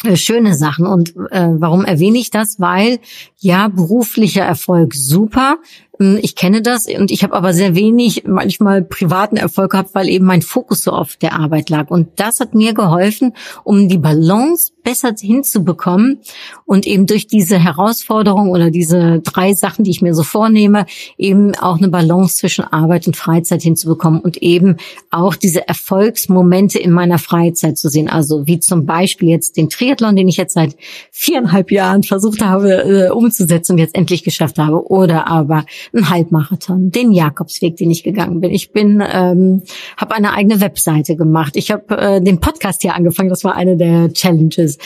äh, 0.05 0.17
schöne 0.17 0.55
Sachen. 0.55 0.87
Und 0.87 1.15
äh, 1.31 1.49
warum 1.55 1.85
erwähne 1.85 2.19
ich 2.19 2.31
das? 2.31 2.59
Weil 2.61 2.99
ja, 3.43 3.69
beruflicher 3.69 4.45
Erfolg 4.45 4.95
super, 4.95 5.59
Ähm, 6.01 6.19
Ich 6.23 6.35
kenne 6.37 6.63
das 6.63 6.87
und 6.87 7.11
ich 7.11 7.23
habe 7.23 7.35
aber 7.35 7.53
sehr 7.53 7.75
wenig 7.75 8.25
manchmal 8.27 8.83
privaten 8.83 9.37
Erfolg 9.37 9.73
gehabt, 9.73 9.95
weil 9.95 10.09
eben 10.09 10.25
mein 10.25 10.43
Fokus 10.43 10.83
so 10.83 10.93
auf 10.93 11.17
der 11.17 11.39
Arbeit 11.39 11.71
lag. 11.71 11.91
Und 11.91 12.09
das 12.17 12.41
hat 12.41 12.55
mir 12.55 12.75
geholfen, 12.75 13.35
um 13.65 13.89
die 13.89 13.99
Balance 13.99 14.73
besser 14.85 15.15
hinzubekommen 15.19 16.21
und 16.65 16.87
eben 16.87 17.07
durch 17.07 17.29
diese 17.29 17.59
Herausforderung 17.59 18.51
oder 18.51 18.71
diese 18.71 19.21
drei 19.21 19.55
Sachen, 19.55 19.85
die 19.85 19.93
ich 19.93 20.03
mir 20.03 20.15
so 20.15 20.25
vornehme, 20.25 20.87
eben 21.19 21.55
auch 21.55 21.79
eine 21.79 21.89
Balance 21.89 22.37
zwischen 22.39 22.65
Arbeit 22.65 23.07
und 23.07 23.17
Freizeit 23.17 23.63
hinzubekommen 23.63 24.21
und 24.21 24.43
eben 24.43 24.77
auch 25.11 25.37
diese 25.37 25.69
Erfolgsmomente 25.69 26.79
in 26.81 26.91
meiner 26.91 27.19
Freizeit 27.19 27.79
zu 27.79 27.89
sehen. 27.89 28.09
Also 28.09 28.47
wie 28.47 28.59
zum 28.59 28.87
Beispiel 28.87 29.29
jetzt 29.29 29.57
den 29.57 29.69
Triathlon, 29.69 30.17
den 30.17 30.29
ich 30.29 30.37
jetzt 30.37 30.55
seit 30.55 30.77
viereinhalb 31.13 31.71
Jahren 31.71 32.03
versucht 32.03 32.43
habe 32.43 32.83
äh, 32.83 33.11
umzusetzen 33.33 33.73
und 33.73 33.79
jetzt 33.79 33.97
endlich 33.97 34.23
geschafft 34.23 34.59
habe. 34.59 34.91
Oder 34.91 35.27
aber 35.27 35.65
ein 35.95 36.11
Halbmarathon, 36.11 36.91
den 36.91 37.13
Jakobsweg, 37.13 37.77
den 37.77 37.91
ich 37.91 38.03
gegangen 38.03 38.41
bin. 38.41 38.51
Ich 38.51 38.73
bin, 38.73 39.03
ähm, 39.07 39.63
habe 39.97 40.15
eine 40.15 40.35
eigene 40.35 40.61
Webseite 40.61 41.17
gemacht. 41.17 41.57
Ich 41.57 41.71
habe 41.71 41.97
äh, 41.97 42.21
den 42.21 42.41
Podcast 42.41 42.83
hier 42.83 42.95
angefangen. 42.95 43.31
Das 43.31 43.45
war 43.45 43.55
eine 43.55 43.77
der 43.77 44.13
Challenges. 44.13 44.79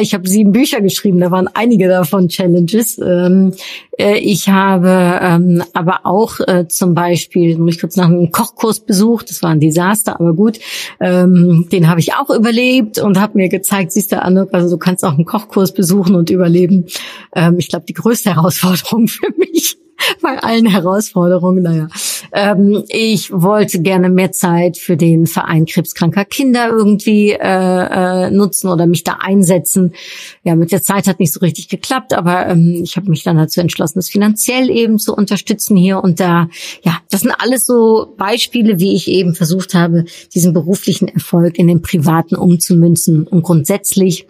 Ich 0.00 0.14
habe 0.14 0.28
sieben 0.28 0.52
Bücher 0.52 0.80
geschrieben. 0.80 1.20
Da 1.20 1.30
waren 1.30 1.48
einige 1.52 1.88
davon 1.88 2.28
Challenges. 2.28 2.98
Ähm, 2.98 3.52
äh, 3.98 4.18
ich 4.18 4.48
habe 4.48 5.18
ähm, 5.22 5.62
aber 5.72 6.00
auch 6.04 6.40
äh, 6.40 6.66
zum 6.68 6.94
Beispiel, 6.94 7.56
muss 7.58 7.74
ich 7.74 7.80
kurz 7.80 7.96
nach 7.96 8.06
einem 8.06 8.30
Kochkurs 8.30 8.80
besucht. 8.80 9.30
Das 9.30 9.42
war 9.42 9.50
ein 9.50 9.60
Desaster, 9.60 10.20
aber 10.20 10.34
gut. 10.34 10.58
Ähm, 11.00 11.68
den 11.70 11.88
habe 11.88 12.00
ich 12.00 12.14
auch 12.14 12.30
überlebt 12.30 12.98
und 12.98 13.20
habe 13.20 13.38
mir 13.38 13.48
gezeigt, 13.48 13.92
siehst 13.92 14.12
du, 14.12 14.22
Anuk, 14.22 14.52
also 14.52 14.70
du 14.70 14.78
kannst 14.78 15.04
auch 15.04 15.14
einen 15.14 15.24
Kochkurs 15.24 15.72
besuchen 15.72 16.14
und 16.14 16.30
überleben. 16.30 16.86
Ähm, 17.34 17.58
ich 17.58 17.68
glaube, 17.68 17.86
größte 17.94 18.34
Herausforderung 18.34 19.08
für 19.08 19.32
mich 19.38 19.78
bei 20.20 20.38
allen 20.38 20.66
Herausforderungen, 20.66 21.62
naja. 21.62 21.88
Ähm, 22.32 22.84
ich 22.88 23.30
wollte 23.32 23.80
gerne 23.80 24.08
mehr 24.08 24.32
Zeit 24.32 24.76
für 24.76 24.96
den 24.96 25.26
Verein 25.26 25.66
krebskranker 25.66 26.24
Kinder 26.24 26.68
irgendwie 26.68 27.30
äh, 27.30 27.38
äh, 27.38 28.30
nutzen 28.30 28.68
oder 28.68 28.86
mich 28.86 29.04
da 29.04 29.18
einsetzen. 29.20 29.94
Ja, 30.42 30.56
mit 30.56 30.72
der 30.72 30.82
Zeit 30.82 31.06
hat 31.06 31.20
nicht 31.20 31.32
so 31.32 31.40
richtig 31.40 31.68
geklappt, 31.68 32.12
aber 32.12 32.48
ähm, 32.48 32.80
ich 32.82 32.96
habe 32.96 33.08
mich 33.08 33.22
dann 33.22 33.36
dazu 33.36 33.60
entschlossen, 33.60 33.98
das 33.98 34.08
finanziell 34.08 34.70
eben 34.70 34.98
zu 34.98 35.14
unterstützen 35.14 35.76
hier 35.76 36.02
und 36.02 36.20
da. 36.20 36.48
Ja, 36.82 36.98
das 37.10 37.20
sind 37.20 37.32
alles 37.38 37.66
so 37.66 38.14
Beispiele, 38.16 38.80
wie 38.80 38.94
ich 38.94 39.08
eben 39.08 39.34
versucht 39.34 39.74
habe, 39.74 40.04
diesen 40.34 40.52
beruflichen 40.52 41.08
Erfolg 41.08 41.58
in 41.58 41.68
den 41.68 41.82
privaten 41.82 42.36
umzumünzen. 42.36 43.26
Und 43.26 43.42
grundsätzlich 43.42 44.26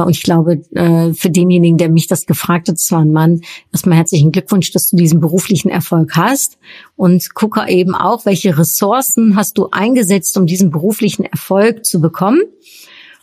und 0.00 0.10
ich 0.10 0.22
glaube, 0.22 0.62
äh, 0.74 1.12
für 1.12 1.30
denjenigen, 1.30 1.76
der 1.76 1.90
mich 1.90 2.06
das 2.06 2.26
gefragt 2.26 2.68
hat, 2.68 2.76
das 2.76 2.90
war 2.90 3.00
ein 3.00 3.12
Mann, 3.12 3.42
erstmal 3.72 3.98
herzlichen 3.98 4.32
Glückwunsch, 4.32 4.72
dass 4.72 4.90
du 4.90 4.96
diesen 4.96 5.20
beruflichen 5.20 5.68
Erfolg 5.68 6.16
hast. 6.16 6.58
Und 6.96 7.34
gucke 7.34 7.68
eben 7.68 7.94
auch, 7.94 8.24
welche 8.24 8.56
Ressourcen 8.56 9.36
hast 9.36 9.58
du 9.58 9.68
eingesetzt, 9.70 10.36
um 10.36 10.46
diesen 10.46 10.70
beruflichen 10.70 11.24
Erfolg 11.24 11.84
zu 11.84 12.00
bekommen. 12.00 12.40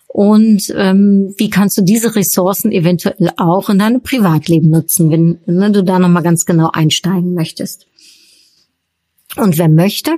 Und 0.08 0.74
ähm, 0.76 1.36
wie 1.38 1.50
kannst 1.50 1.78
du 1.78 1.84
diese 1.84 2.16
Ressourcen 2.16 2.72
eventuell 2.72 3.32
auch 3.38 3.70
in 3.70 3.80
deinem 3.80 4.02
Privatleben 4.02 4.70
nutzen, 4.72 5.12
wenn 5.12 5.40
ne, 5.46 5.72
du 5.72 5.84
da 5.84 6.00
nochmal 6.00 6.24
ganz 6.24 6.46
genau 6.46 6.72
einsteigen 6.74 7.36
möchtest. 7.36 7.86
Und 9.36 9.60
wer 9.60 9.70
möchte, 9.70 10.18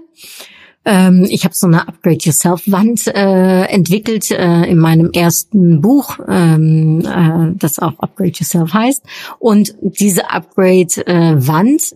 ähm, 0.83 1.27
ich 1.29 1.43
habe 1.43 1.55
so 1.55 1.67
eine 1.67 1.87
Upgrade 1.87 2.17
Yourself 2.21 2.63
Wand 2.65 3.07
äh, 3.07 3.63
entwickelt 3.65 4.31
äh, 4.31 4.63
in 4.63 4.79
meinem 4.79 5.11
ersten 5.11 5.81
Buch, 5.81 6.17
ähm, 6.27 7.01
äh, 7.01 7.55
das 7.57 7.79
auch 7.79 7.99
Upgrade 7.99 8.31
Yourself 8.33 8.73
heißt. 8.73 9.03
Und 9.39 9.75
diese 9.81 10.31
Upgrade 10.31 11.05
äh, 11.05 11.47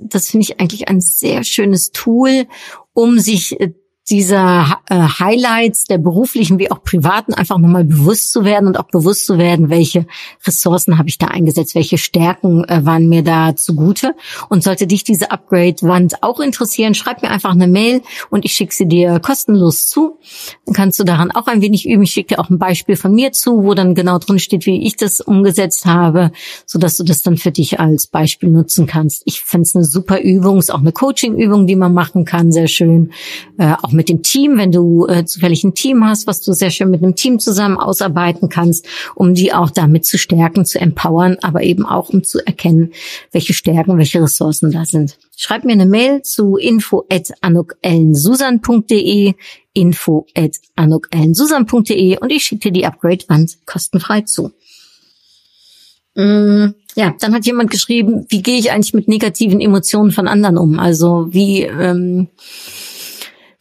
das 0.02 0.30
finde 0.30 0.44
ich 0.44 0.60
eigentlich 0.60 0.88
ein 0.88 1.02
sehr 1.02 1.44
schönes 1.44 1.92
Tool, 1.92 2.46
um 2.94 3.20
sich 3.20 3.60
äh, 3.60 3.74
dieser 4.10 4.80
äh, 4.88 4.96
Highlights 4.96 5.86
der 5.86 5.98
beruflichen 5.98 6.60
wie 6.60 6.70
auch 6.70 6.84
privaten 6.84 7.34
einfach 7.34 7.58
nochmal 7.58 7.86
bewusst 7.86 8.32
zu 8.32 8.46
werden 8.46 8.68
und 8.68 8.80
auch 8.80 8.88
bewusst 8.88 9.26
zu 9.26 9.40
werden, 9.40 9.70
welche 9.70 10.06
Ressourcen 10.46 11.00
habe 11.00 11.10
ich 11.10 11.18
da 11.18 11.28
eingesetzt, 11.28 11.74
welche 11.74 11.98
Stärken 11.98 12.64
äh, 12.66 12.86
waren 12.86 13.10
mir 13.10 13.24
da 13.24 13.56
zugute. 13.56 14.16
Und 14.50 14.64
sollte 14.64 14.86
dich 14.86 15.04
diese 15.04 15.32
Upgrade-Wand 15.32 16.22
auch 16.22 16.40
interessieren, 16.40 16.94
schreib 16.94 17.24
mir 17.24 17.32
einfach 17.32 17.52
eine 17.52 17.68
Mail 17.68 18.02
und 18.30 18.46
ich 18.46 18.54
schicke 18.54 18.76
sie 18.76 18.88
dir 18.88 19.20
kostenlos 19.20 19.88
zu. 19.88 20.20
Dann 20.66 20.76
kannst 20.76 21.00
du 21.00 21.04
daran 21.04 21.32
auch 21.32 21.48
ein 21.48 21.62
wenig 21.62 21.88
üben. 21.88 22.04
Ich 22.04 22.12
schicke 22.12 22.36
dir 22.36 22.42
auch 22.42 22.52
ein 22.52 22.60
Beispiel 22.60 22.98
von 22.98 23.14
mir 23.14 23.32
zu, 23.32 23.64
wo 23.64 23.74
dann 23.74 23.96
genau 23.96 24.20
drin 24.20 24.38
steht, 24.38 24.68
wie 24.68 24.86
ich 24.86 24.98
das 24.98 25.20
umgesetzt 25.20 25.86
habe, 25.86 26.32
so 26.68 26.78
dass 26.78 26.98
du 26.98 27.04
das 27.04 27.24
dann 27.24 27.38
für 27.38 27.52
dich 27.52 27.80
als 27.80 28.06
Beispiel 28.06 28.50
nutzen 28.50 28.86
kannst. 28.86 29.24
Ich 29.26 29.42
finde 29.42 29.64
es 29.64 29.76
eine 29.76 29.86
super 29.86 30.22
Übung, 30.22 30.60
ist 30.60 30.72
auch 30.72 30.80
eine 30.80 30.92
Coaching-Übung, 30.92 31.66
die 31.66 31.76
man 31.76 31.94
machen 31.94 32.24
kann, 32.26 32.52
sehr 32.52 32.68
schön. 32.68 33.12
Äh, 33.58 33.74
auch 33.82 33.95
mit 33.96 34.10
dem 34.10 34.22
Team, 34.22 34.58
wenn 34.58 34.72
du 34.72 35.08
äh, 35.08 35.26
zufällig 35.26 35.64
ein 35.64 35.74
Team 35.74 36.06
hast, 36.06 36.28
was 36.28 36.42
du 36.42 36.54
sehr 36.54 36.70
schön 36.70 36.92
mit 36.92 37.02
einem 37.02 37.16
Team 37.16 37.40
zusammen 37.40 37.78
ausarbeiten 37.78 38.50
kannst, 38.50 38.86
um 39.16 39.34
die 39.34 39.54
auch 39.54 39.72
damit 39.72 40.06
zu 40.06 40.18
stärken, 40.18 40.66
zu 40.66 40.80
empowern, 40.80 41.38
aber 41.42 41.64
eben 41.64 41.86
auch 41.86 42.10
um 42.10 42.24
zu 42.24 42.46
erkennen, 42.46 42.92
welche 43.32 43.54
Stärken, 43.54 43.98
welche 43.98 44.22
Ressourcen 44.22 44.72
da 44.72 44.86
sind. 44.86 45.18
Schreib 45.36 45.66
mir 45.66 45.74
eine 45.74 45.86
Mail 45.86 46.22
zu 46.22 46.58
info 46.58 47.06
at 47.10 47.32
anukellensusan.de 47.42 49.34
info 49.74 50.26
at 50.36 50.56
anukellensusan.de 50.76 52.18
und 52.20 52.32
ich 52.32 52.44
schicke 52.44 52.70
dir 52.70 52.72
die 52.72 52.86
Upgrade-Wand 52.86 53.58
kostenfrei 53.66 54.22
zu. 54.22 54.52
Mm, 56.16 56.74
Ja, 56.96 57.14
dann 57.20 57.34
hat 57.34 57.46
jemand 57.46 57.72
geschrieben, 57.72 58.26
wie 58.30 58.42
gehe 58.42 58.58
ich 58.58 58.72
eigentlich 58.72 58.94
mit 58.94 59.10
negativen 59.10 59.60
Emotionen 59.60 60.12
von 60.12 60.30
anderen 60.30 60.58
um? 60.58 60.80
Also 60.80 61.28
wie 61.32 61.64
ähm, 61.64 62.30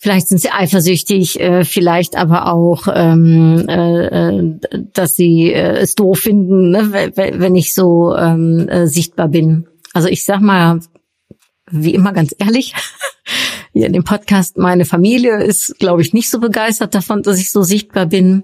Vielleicht 0.05 0.29
sind 0.29 0.39
sie 0.39 0.51
eifersüchtig, 0.51 1.41
äh, 1.41 1.65
vielleicht 1.65 2.15
aber 2.15 2.53
auch, 2.53 2.89
ähm, 2.95 3.65
äh, 3.67 4.05
äh, 4.05 4.59
dass 4.93 5.17
sie 5.17 5.51
es 5.51 5.95
doof 5.95 6.19
finden, 6.19 6.73
ne, 6.73 6.93
wenn 7.15 7.55
ich 7.55 7.73
so 7.73 8.15
ähm, 8.15 8.69
äh, 8.69 8.87
sichtbar 8.87 9.29
bin. 9.29 9.67
Also 9.95 10.09
ich 10.09 10.27
sag 10.27 10.43
mal, 10.43 10.81
wie 11.71 11.95
immer 11.95 12.13
ganz 12.13 12.35
ehrlich, 12.39 12.75
hier 13.73 13.87
in 13.87 13.95
dem 13.95 14.05
Podcast, 14.05 14.59
meine 14.59 14.85
Familie 14.85 15.43
ist, 15.43 15.79
glaube 15.79 16.03
ich, 16.03 16.13
nicht 16.13 16.29
so 16.29 16.39
begeistert 16.39 16.95
davon, 16.95 17.23
dass 17.23 17.39
ich 17.39 17.51
so 17.51 17.63
sichtbar 17.63 18.05
bin. 18.05 18.43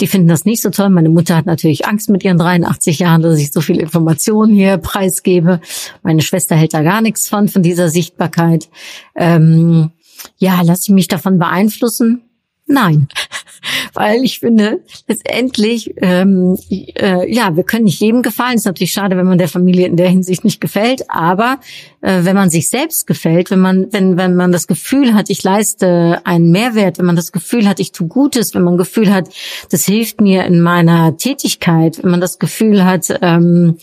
Die 0.00 0.06
finden 0.06 0.28
das 0.28 0.44
nicht 0.44 0.62
so 0.62 0.70
toll. 0.70 0.90
Meine 0.90 1.08
Mutter 1.08 1.34
hat 1.34 1.44
natürlich 1.44 1.88
Angst 1.88 2.08
mit 2.08 2.22
ihren 2.22 2.38
83 2.38 3.00
Jahren, 3.00 3.22
dass 3.22 3.40
ich 3.40 3.50
so 3.50 3.60
viel 3.60 3.80
Informationen 3.80 4.54
hier 4.54 4.78
preisgebe. 4.78 5.60
Meine 6.04 6.22
Schwester 6.22 6.54
hält 6.54 6.72
da 6.72 6.82
gar 6.82 7.00
nichts 7.00 7.28
von, 7.28 7.48
von 7.48 7.64
dieser 7.64 7.88
Sichtbarkeit. 7.88 8.68
Ähm, 9.16 9.90
ja, 10.38 10.60
lasse 10.62 10.84
ich 10.84 10.94
mich 10.94 11.08
davon 11.08 11.38
beeinflussen? 11.38 12.22
Nein, 12.70 13.08
weil 13.94 14.22
ich 14.22 14.38
finde, 14.38 14.80
letztendlich, 15.08 15.92
ähm, 15.96 16.56
äh, 16.70 17.28
ja, 17.32 17.56
wir 17.56 17.64
können 17.64 17.84
nicht 17.84 18.00
jedem 18.00 18.22
gefallen. 18.22 18.54
ist 18.54 18.64
natürlich 18.64 18.92
schade, 18.92 19.16
wenn 19.16 19.26
man 19.26 19.38
der 19.38 19.48
Familie 19.48 19.86
in 19.86 19.96
der 19.96 20.08
Hinsicht 20.08 20.44
nicht 20.44 20.60
gefällt, 20.60 21.10
aber 21.10 21.58
äh, 22.00 22.22
wenn 22.22 22.36
man 22.36 22.48
sich 22.48 22.70
selbst 22.70 23.08
gefällt, 23.08 23.50
wenn 23.50 23.58
man, 23.58 23.92
wenn, 23.92 24.16
wenn 24.16 24.36
man 24.36 24.52
das 24.52 24.68
Gefühl 24.68 25.14
hat, 25.14 25.30
ich 25.30 25.42
leiste 25.42 26.20
einen 26.24 26.52
Mehrwert, 26.52 26.98
wenn 26.98 27.06
man 27.06 27.16
das 27.16 27.32
Gefühl 27.32 27.66
hat, 27.66 27.80
ich 27.80 27.90
tue 27.90 28.06
Gutes, 28.06 28.54
wenn 28.54 28.62
man 28.62 28.78
Gefühl 28.78 29.12
hat, 29.12 29.28
das 29.70 29.84
hilft 29.84 30.20
mir 30.20 30.44
in 30.44 30.60
meiner 30.60 31.16
Tätigkeit, 31.16 32.00
wenn 32.02 32.12
man 32.12 32.20
das 32.20 32.38
Gefühl 32.38 32.84
hat, 32.84 33.06
ähm, 33.20 33.78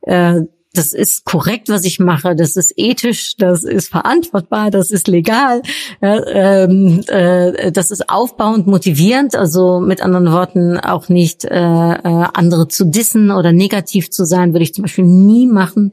äh, 0.00 0.40
das 0.74 0.92
ist 0.92 1.24
korrekt, 1.24 1.68
was 1.68 1.84
ich 1.84 2.00
mache, 2.00 2.34
das 2.34 2.56
ist 2.56 2.72
ethisch, 2.76 3.36
das 3.36 3.64
ist 3.64 3.90
verantwortbar, 3.90 4.70
das 4.70 4.90
ist 4.90 5.06
legal, 5.06 5.60
ähm, 6.00 7.02
äh, 7.08 7.70
das 7.70 7.90
ist 7.90 8.08
aufbauend, 8.08 8.66
motivierend, 8.66 9.34
also 9.34 9.80
mit 9.80 10.02
anderen 10.02 10.32
Worten 10.32 10.78
auch 10.78 11.08
nicht 11.08 11.44
äh, 11.44 11.58
äh, 11.58 12.26
andere 12.32 12.68
zu 12.68 12.86
dissen 12.86 13.30
oder 13.30 13.52
negativ 13.52 14.10
zu 14.10 14.24
sein, 14.24 14.54
würde 14.54 14.64
ich 14.64 14.74
zum 14.74 14.82
Beispiel 14.82 15.04
nie 15.04 15.46
machen. 15.46 15.92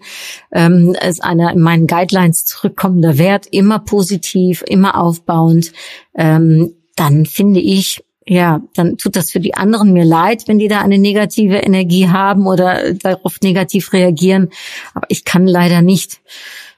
Ähm, 0.51 0.95
ist 1.07 1.23
einer 1.23 1.51
in 1.51 1.59
meinen 1.59 1.87
Guidelines 1.87 2.45
zurückkommender 2.45 3.17
Wert, 3.17 3.47
immer 3.51 3.79
positiv, 3.79 4.63
immer 4.65 4.97
aufbauend. 4.97 5.73
Ähm, 6.15 6.73
dann 6.95 7.25
finde 7.25 7.59
ich, 7.59 8.03
ja, 8.29 8.61
dann 8.75 8.97
tut 8.97 9.15
das 9.15 9.31
für 9.31 9.39
die 9.39 9.55
anderen 9.55 9.91
mir 9.91 10.05
leid, 10.05 10.47
wenn 10.47 10.59
die 10.59 10.67
da 10.67 10.81
eine 10.81 10.99
negative 10.99 11.57
Energie 11.57 12.09
haben 12.09 12.45
oder 12.45 12.93
darauf 12.93 13.41
negativ 13.41 13.91
reagieren. 13.91 14.49
Aber 14.93 15.07
ich 15.09 15.25
kann 15.25 15.47
leider 15.47 15.81
nicht 15.81 16.21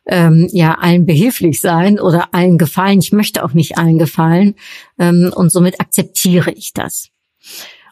ähm, 0.06 0.48
ja 0.54 0.76
allen 0.76 1.06
behilflich 1.06 1.60
sein 1.60 2.00
oder 2.00 2.34
allen 2.34 2.58
gefallen. 2.58 3.00
Ich 3.00 3.12
möchte 3.12 3.44
auch 3.44 3.52
nicht 3.52 3.78
allen 3.78 3.98
gefallen 3.98 4.56
ähm, 4.98 5.34
und 5.36 5.52
somit 5.52 5.82
akzeptiere 5.82 6.52
ich 6.52 6.72
das. 6.72 7.10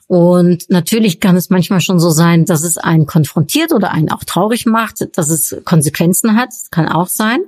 Und 0.09 0.69
natürlich 0.69 1.19
kann 1.19 1.37
es 1.37 1.51
manchmal 1.51 1.81
schon 1.81 1.99
so 1.99 2.09
sein, 2.09 2.45
dass 2.45 2.63
es 2.63 2.77
einen 2.77 3.05
konfrontiert 3.05 3.71
oder 3.71 3.91
einen 3.91 4.09
auch 4.09 4.23
traurig 4.23 4.65
macht, 4.65 5.07
dass 5.15 5.29
es 5.29 5.55
Konsequenzen 5.65 6.35
hat. 6.35 6.49
Das 6.49 6.71
kann 6.71 6.89
auch 6.89 7.07
sein 7.07 7.41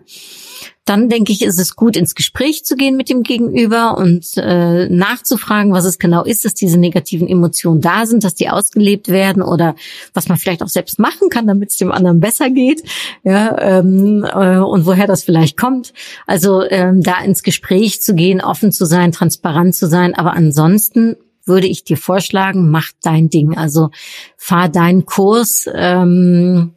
dann 0.85 1.09
denke 1.09 1.31
ich, 1.31 1.43
ist 1.43 1.59
es 1.59 1.75
gut, 1.75 1.95
ins 1.95 2.15
Gespräch 2.15 2.65
zu 2.65 2.75
gehen 2.75 2.97
mit 2.97 3.09
dem 3.09 3.23
Gegenüber 3.23 3.97
und 3.97 4.25
äh, 4.35 4.89
nachzufragen, 4.89 5.73
was 5.73 5.85
es 5.85 5.99
genau 5.99 6.23
ist, 6.23 6.43
dass 6.43 6.53
diese 6.53 6.77
negativen 6.77 7.27
Emotionen 7.27 7.81
da 7.81 8.05
sind, 8.05 8.23
dass 8.23 8.35
die 8.35 8.49
ausgelebt 8.49 9.07
werden 9.07 9.43
oder 9.43 9.75
was 10.13 10.27
man 10.27 10.37
vielleicht 10.37 10.63
auch 10.63 10.67
selbst 10.67 10.97
machen 10.97 11.29
kann, 11.29 11.45
damit 11.45 11.69
es 11.69 11.77
dem 11.77 11.91
anderen 11.91 12.19
besser 12.19 12.49
geht, 12.49 12.83
ja, 13.23 13.57
ähm, 13.59 14.25
äh, 14.25 14.57
und 14.57 14.85
woher 14.85 15.07
das 15.07 15.23
vielleicht 15.23 15.55
kommt. 15.55 15.93
Also 16.25 16.63
ähm, 16.63 17.03
da 17.03 17.21
ins 17.23 17.43
Gespräch 17.43 18.01
zu 18.01 18.15
gehen, 18.15 18.41
offen 18.41 18.71
zu 18.71 18.85
sein, 18.85 19.11
transparent 19.11 19.75
zu 19.75 19.87
sein, 19.87 20.15
aber 20.15 20.33
ansonsten 20.33 21.15
würde 21.51 21.67
ich 21.67 21.83
dir 21.83 21.97
vorschlagen, 21.97 22.71
mach 22.71 22.91
dein 23.03 23.29
Ding. 23.29 23.57
Also 23.57 23.89
fahr 24.37 24.69
deinen 24.69 25.05
Kurs. 25.05 25.69
Ähm, 25.73 26.75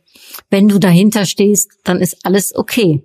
wenn 0.51 0.69
du 0.69 0.79
dahinter 0.79 1.25
stehst, 1.27 1.71
dann 1.85 2.01
ist 2.01 2.27
alles 2.27 2.55
okay. 2.55 3.05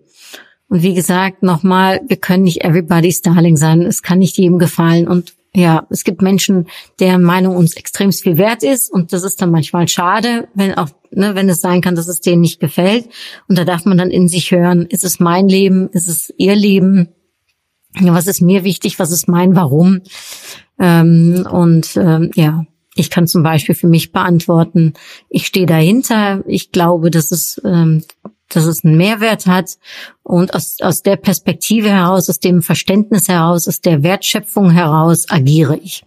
Und 0.68 0.84
wie 0.84 0.94
gesagt, 0.94 1.44
nochmal, 1.44 2.02
wir 2.08 2.18
können 2.18 2.44
nicht 2.44 2.64
everybody's 2.64 3.22
darling 3.22 3.56
sein. 3.56 3.84
Es 3.84 4.02
kann 4.02 4.20
nicht 4.20 4.38
jedem 4.38 4.60
gefallen. 4.60 5.08
Und 5.08 5.34
ja, 5.54 5.88
es 5.90 6.04
gibt 6.04 6.22
Menschen, 6.22 6.68
deren 7.00 7.24
Meinung 7.24 7.56
uns 7.56 7.76
extrem 7.76 8.12
viel 8.12 8.38
wert 8.38 8.64
ist. 8.64 8.92
Und 8.92 9.14
das 9.14 9.24
ist 9.24 9.42
dann 9.42 9.52
manchmal 9.52 9.88
schade, 9.88 10.48
wenn 10.54 10.76
auch, 10.76 10.90
ne, 11.12 11.34
wenn 11.36 11.50
es 11.50 11.62
sein 11.62 11.82
kann, 11.82 11.96
dass 11.96 12.08
es 12.08 12.22
denen 12.22 12.42
nicht 12.42 12.60
gefällt. 12.60 13.10
Und 13.48 13.58
da 13.58 13.66
darf 13.66 13.86
man 13.86 13.98
dann 13.98 14.12
in 14.12 14.28
sich 14.28 14.52
hören, 14.52 14.86
ist 14.86 15.04
es 15.04 15.20
mein 15.20 15.48
Leben? 15.48 15.90
Ist 15.90 16.08
es 16.08 16.34
ihr 16.38 16.56
Leben? 16.56 17.10
Was 18.00 18.28
ist 18.28 18.42
mir 18.42 18.64
wichtig? 18.64 19.00
Was 19.00 19.12
ist 19.12 19.28
mein 19.28 19.56
Warum? 19.56 20.02
Ähm, 20.80 21.46
und 21.52 21.96
ähm, 21.98 22.32
ja, 22.36 22.66
ich 22.96 23.10
kann 23.10 23.28
zum 23.28 23.44
Beispiel 23.44 23.76
für 23.76 23.88
mich 23.88 24.12
beantworten, 24.12 24.94
ich 25.30 25.46
stehe 25.46 25.66
dahinter. 25.66 26.44
Ich 26.48 26.72
glaube, 26.72 27.12
dass 27.12 27.32
es 27.32 27.62
ähm, 27.64 28.04
dass 28.50 28.66
es 28.66 28.84
einen 28.84 28.98
Mehrwert 28.98 29.46
hat. 29.46 29.78
Und 30.24 30.54
aus, 30.54 30.78
aus 30.82 31.02
der 31.02 31.16
Perspektive 31.16 31.90
heraus, 31.90 32.30
aus 32.30 32.40
dem 32.40 32.62
Verständnis 32.62 33.28
heraus, 33.28 33.68
aus 33.68 33.80
der 33.82 34.04
Wertschöpfung 34.04 34.72
heraus 34.72 35.30
agiere 35.30 35.78
ich. 35.78 36.04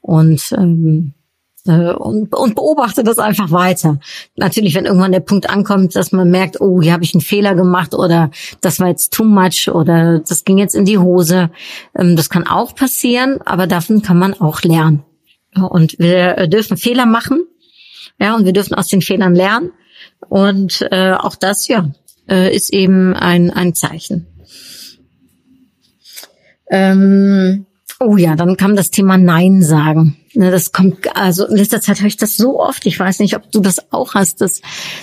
Und, 0.00 0.52
ähm, 0.56 1.12
äh, 1.12 1.25
und, 1.66 2.34
und 2.34 2.54
beobachte 2.54 3.04
das 3.04 3.18
einfach 3.18 3.50
weiter. 3.50 3.98
Natürlich, 4.36 4.74
wenn 4.74 4.86
irgendwann 4.86 5.12
der 5.12 5.20
Punkt 5.20 5.48
ankommt, 5.50 5.96
dass 5.96 6.12
man 6.12 6.30
merkt, 6.30 6.60
oh, 6.60 6.80
hier 6.80 6.92
habe 6.92 7.04
ich 7.04 7.14
einen 7.14 7.20
Fehler 7.20 7.54
gemacht 7.54 7.94
oder 7.94 8.30
das 8.60 8.80
war 8.80 8.88
jetzt 8.88 9.12
too 9.12 9.24
much 9.24 9.68
oder 9.68 10.20
das 10.20 10.44
ging 10.44 10.58
jetzt 10.58 10.74
in 10.74 10.84
die 10.84 10.98
Hose. 10.98 11.50
Ähm, 11.96 12.16
das 12.16 12.30
kann 12.30 12.46
auch 12.46 12.74
passieren, 12.74 13.40
aber 13.44 13.66
davon 13.66 14.02
kann 14.02 14.18
man 14.18 14.34
auch 14.34 14.62
lernen. 14.62 15.02
Und 15.54 15.98
wir 15.98 16.46
dürfen 16.48 16.76
Fehler 16.76 17.06
machen. 17.06 17.46
Ja, 18.20 18.34
und 18.34 18.44
wir 18.44 18.52
dürfen 18.52 18.74
aus 18.74 18.88
den 18.88 19.02
Fehlern 19.02 19.34
lernen. 19.34 19.72
Und 20.28 20.86
äh, 20.90 21.12
auch 21.12 21.36
das, 21.36 21.68
ja, 21.68 21.90
äh, 22.28 22.54
ist 22.54 22.72
eben 22.72 23.14
ein, 23.14 23.50
ein 23.50 23.74
Zeichen. 23.74 24.26
Ähm, 26.70 27.66
oh 28.00 28.16
ja, 28.16 28.34
dann 28.34 28.56
kam 28.56 28.76
das 28.76 28.90
Thema 28.90 29.18
Nein 29.18 29.62
sagen. 29.62 30.16
Ne, 30.36 30.50
das 30.50 30.70
kommt, 30.70 31.16
also 31.16 31.46
in 31.46 31.56
letzter 31.56 31.80
Zeit 31.80 31.98
habe 31.98 32.08
ich 32.08 32.18
das 32.18 32.36
so 32.36 32.60
oft. 32.60 32.84
Ich 32.84 33.00
weiß 33.00 33.20
nicht, 33.20 33.36
ob 33.36 33.50
du 33.52 33.60
das 33.60 33.90
auch 33.90 34.12
hast, 34.12 34.42
dass, 34.42 34.60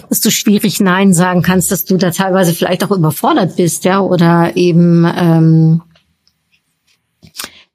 dass 0.07 0.21
du 0.21 0.29
schwierig 0.29 0.79
Nein 0.79 1.11
sagen 1.11 1.41
kannst, 1.41 1.71
dass 1.71 1.85
du 1.85 1.97
da 1.97 2.11
teilweise 2.11 2.53
vielleicht 2.53 2.83
auch 2.83 2.91
überfordert 2.91 3.55
bist, 3.55 3.83
ja, 3.83 3.99
oder 3.99 4.55
eben 4.55 5.11
ähm, 5.17 5.81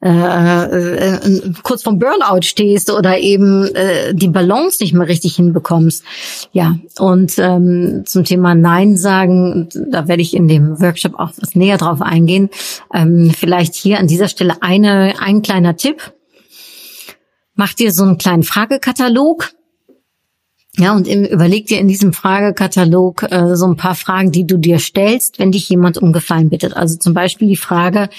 äh, 0.00 0.66
äh, 0.66 1.40
kurz 1.64 1.82
vom 1.82 1.98
Burnout 1.98 2.42
stehst 2.42 2.92
oder 2.92 3.18
eben 3.18 3.64
äh, 3.74 4.14
die 4.14 4.28
Balance 4.28 4.80
nicht 4.80 4.94
mehr 4.94 5.08
richtig 5.08 5.34
hinbekommst. 5.34 6.04
Ja, 6.52 6.78
und 7.00 7.36
ähm, 7.38 8.04
zum 8.06 8.22
Thema 8.22 8.54
Nein 8.54 8.96
sagen, 8.96 9.68
da 9.90 10.06
werde 10.06 10.22
ich 10.22 10.36
in 10.36 10.46
dem 10.46 10.80
Workshop 10.80 11.18
auch 11.18 11.32
was 11.40 11.56
näher 11.56 11.78
drauf 11.78 12.02
eingehen. 12.02 12.50
Ähm, 12.94 13.32
vielleicht 13.36 13.74
hier 13.74 13.98
an 13.98 14.06
dieser 14.06 14.28
Stelle 14.28 14.62
eine, 14.62 15.14
ein 15.20 15.42
kleiner 15.42 15.76
Tipp. 15.76 16.12
Mach 17.58 17.74
dir 17.74 17.90
so 17.90 18.04
einen 18.04 18.18
kleinen 18.18 18.44
Fragekatalog 18.44 19.50
ja, 20.76 20.94
und 20.94 21.08
überleg 21.08 21.66
dir 21.66 21.80
in 21.80 21.88
diesem 21.88 22.12
Fragekatalog 22.12 23.24
äh, 23.32 23.56
so 23.56 23.66
ein 23.66 23.76
paar 23.76 23.96
Fragen, 23.96 24.30
die 24.30 24.46
du 24.46 24.58
dir 24.58 24.78
stellst, 24.78 25.40
wenn 25.40 25.50
dich 25.50 25.68
jemand 25.68 25.98
um 25.98 26.12
Gefallen 26.12 26.50
bittet. 26.50 26.76
Also 26.76 26.96
zum 26.96 27.14
Beispiel 27.14 27.48
die 27.48 27.56
Frage, 27.56 28.10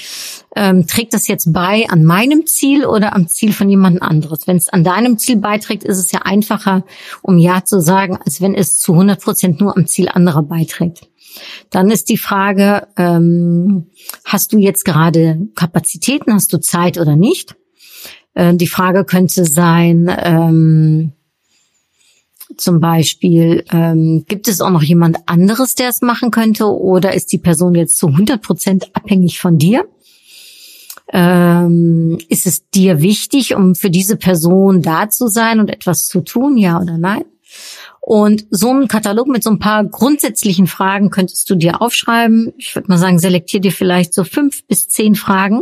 ähm, 0.57 0.85
trägt 0.85 1.13
das 1.13 1.29
jetzt 1.29 1.53
bei 1.53 1.85
an 1.87 2.03
meinem 2.03 2.47
Ziel 2.47 2.85
oder 2.85 3.15
am 3.15 3.29
Ziel 3.29 3.53
von 3.53 3.69
jemand 3.69 4.01
anderes? 4.01 4.45
Wenn 4.45 4.57
es 4.57 4.67
an 4.67 4.83
deinem 4.83 5.17
Ziel 5.17 5.37
beiträgt, 5.37 5.85
ist 5.85 5.99
es 5.99 6.11
ja 6.11 6.23
einfacher, 6.23 6.83
um 7.21 7.37
Ja 7.37 7.63
zu 7.63 7.79
sagen, 7.79 8.17
als 8.25 8.41
wenn 8.41 8.55
es 8.55 8.77
zu 8.77 8.91
100 8.91 9.21
Prozent 9.21 9.61
nur 9.61 9.77
am 9.77 9.87
Ziel 9.87 10.09
anderer 10.09 10.43
beiträgt. 10.43 11.07
Dann 11.69 11.89
ist 11.89 12.09
die 12.09 12.17
Frage, 12.17 12.87
ähm, 12.97 13.85
hast 14.25 14.51
du 14.51 14.57
jetzt 14.57 14.83
gerade 14.83 15.47
Kapazitäten, 15.55 16.33
hast 16.33 16.51
du 16.51 16.59
Zeit 16.59 16.97
oder 16.97 17.15
nicht? 17.15 17.55
Äh, 18.33 18.55
die 18.55 18.67
Frage 18.67 19.05
könnte 19.05 19.45
sein, 19.45 20.11
ähm, 20.23 21.13
zum 22.57 22.79
Beispiel, 22.79 23.63
ähm, 23.71 24.25
gibt 24.27 24.47
es 24.47 24.59
auch 24.59 24.71
noch 24.71 24.81
jemand 24.81 25.17
anderes, 25.27 25.75
der 25.75 25.89
es 25.89 26.01
machen 26.01 26.31
könnte 26.31 26.65
oder 26.65 27.13
ist 27.13 27.31
die 27.31 27.37
Person 27.37 27.75
jetzt 27.75 27.97
zu 27.97 28.07
100 28.07 28.41
Prozent 28.41 28.95
abhängig 28.95 29.39
von 29.39 29.57
dir? 29.57 29.87
Ähm, 31.11 32.17
ist 32.27 32.45
es 32.45 32.69
dir 32.69 33.01
wichtig, 33.01 33.55
um 33.55 33.75
für 33.75 33.89
diese 33.89 34.15
Person 34.15 34.81
da 34.81 35.09
zu 35.09 35.27
sein 35.27 35.59
und 35.59 35.69
etwas 35.69 36.07
zu 36.07 36.21
tun, 36.21 36.57
ja 36.57 36.79
oder 36.79 36.97
nein? 36.97 37.23
Und 38.01 38.45
so 38.49 38.69
einen 38.69 38.87
Katalog 38.87 39.27
mit 39.27 39.43
so 39.43 39.49
ein 39.51 39.59
paar 39.59 39.83
grundsätzlichen 39.83 40.67
Fragen 40.67 41.09
könntest 41.09 41.49
du 41.49 41.55
dir 41.55 41.81
aufschreiben. 41.81 42.53
Ich 42.57 42.75
würde 42.75 42.87
mal 42.87 42.97
sagen, 42.97 43.19
selektier 43.19 43.59
dir 43.59 43.71
vielleicht 43.71 44.13
so 44.13 44.23
fünf 44.23 44.65
bis 44.65 44.87
zehn 44.87 45.15
Fragen 45.15 45.61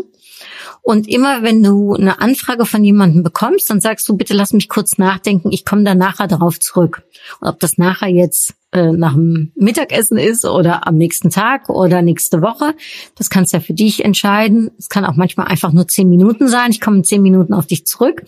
und 0.87 1.09
immer 1.09 1.43
wenn 1.43 1.61
du 1.63 1.95
eine 1.95 2.21
Anfrage 2.21 2.65
von 2.65 2.81
jemandem 2.81 3.21
bekommst, 3.21 3.69
dann 3.69 3.81
sagst 3.81 4.07
du, 4.07 4.15
bitte 4.15 4.33
lass 4.33 4.53
mich 4.53 4.69
kurz 4.69 4.97
nachdenken, 4.97 5.51
ich 5.51 5.65
komme 5.65 5.83
da 5.83 5.95
nachher 5.95 6.27
darauf 6.27 6.61
zurück. 6.61 7.03
Und 7.41 7.49
ob 7.49 7.59
das 7.59 7.77
nachher 7.77 8.07
jetzt 8.07 8.53
äh, 8.73 8.91
nach 8.91 9.13
dem 9.13 9.53
Mittagessen 9.55 10.17
ist 10.17 10.43
oder 10.43 10.87
am 10.87 10.97
nächsten 10.97 11.29
Tag 11.29 11.69
oder 11.69 12.01
nächste 12.01 12.41
Woche. 12.41 12.75
Das 13.15 13.29
kannst 13.29 13.53
ja 13.53 13.61
für 13.61 13.73
dich 13.73 14.03
entscheiden. 14.03 14.71
Es 14.77 14.89
kann 14.89 15.05
auch 15.05 15.15
manchmal 15.15 15.47
einfach 15.47 15.71
nur 15.71 15.87
zehn 15.87 16.09
Minuten 16.09 16.49
sein. 16.49 16.71
Ich 16.71 16.81
komme 16.81 16.97
in 16.97 17.03
zehn 17.05 17.21
Minuten 17.21 17.53
auf 17.53 17.65
dich 17.65 17.85
zurück. 17.85 18.23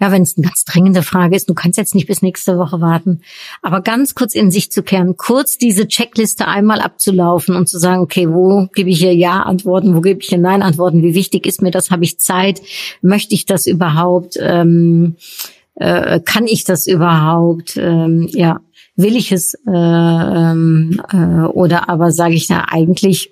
Ja, 0.00 0.12
wenn 0.12 0.22
es 0.22 0.36
eine 0.36 0.46
ganz 0.46 0.64
dringende 0.64 1.02
Frage 1.02 1.34
ist, 1.34 1.50
du 1.50 1.54
kannst 1.54 1.78
jetzt 1.78 1.96
nicht 1.96 2.06
bis 2.06 2.22
nächste 2.22 2.58
Woche 2.58 2.80
warten. 2.80 3.22
Aber 3.60 3.80
ganz 3.80 4.14
kurz 4.14 4.34
in 4.34 4.52
sich 4.52 4.70
zu 4.70 4.84
kehren, 4.84 5.16
kurz 5.16 5.58
diese 5.58 5.88
Checkliste 5.88 6.46
einmal 6.46 6.80
abzulaufen 6.80 7.56
und 7.56 7.68
zu 7.68 7.80
sagen, 7.80 8.02
okay, 8.02 8.28
wo 8.30 8.68
gebe 8.74 8.90
ich 8.90 9.00
hier 9.00 9.14
Ja-Antworten, 9.14 9.96
wo 9.96 10.00
gebe 10.00 10.20
ich 10.20 10.28
hier 10.28 10.38
Nein-Antworten, 10.38 11.02
wie 11.02 11.14
wichtig 11.14 11.44
ist 11.44 11.60
mir 11.60 11.72
das, 11.72 11.90
habe 11.90 12.04
ich 12.04 12.20
Zeit, 12.20 12.62
möchte 13.00 13.34
ich 13.34 13.46
das 13.46 13.66
überhaupt, 13.66 14.38
ähm, 14.40 15.16
äh, 15.74 16.20
kann 16.20 16.46
ich 16.46 16.64
das 16.64 16.86
überhaupt, 16.86 17.76
ähm, 17.76 18.28
ja, 18.30 18.60
will 18.96 19.16
ich 19.16 19.32
es 19.32 19.54
äh, 19.66 19.70
ähm, 19.70 21.00
äh, 21.12 21.46
oder 21.46 21.88
aber 21.88 22.12
sage 22.12 22.34
ich 22.34 22.46
da 22.46 22.66
eigentlich 22.68 23.30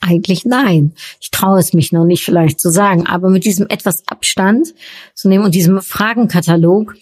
eigentlich 0.00 0.44
nein. 0.44 0.94
Ich 1.20 1.30
traue 1.30 1.60
es 1.60 1.72
mich 1.72 1.92
noch 1.92 2.04
nicht 2.04 2.24
vielleicht 2.24 2.58
zu 2.58 2.70
sagen, 2.70 3.06
aber 3.06 3.30
mit 3.30 3.44
diesem 3.44 3.66
etwas 3.68 4.02
Abstand 4.08 4.74
zu 5.22 5.28
nehmen 5.28 5.44
und 5.44 5.54
diesem 5.54 5.80
Fragenkatalog, 5.80 6.94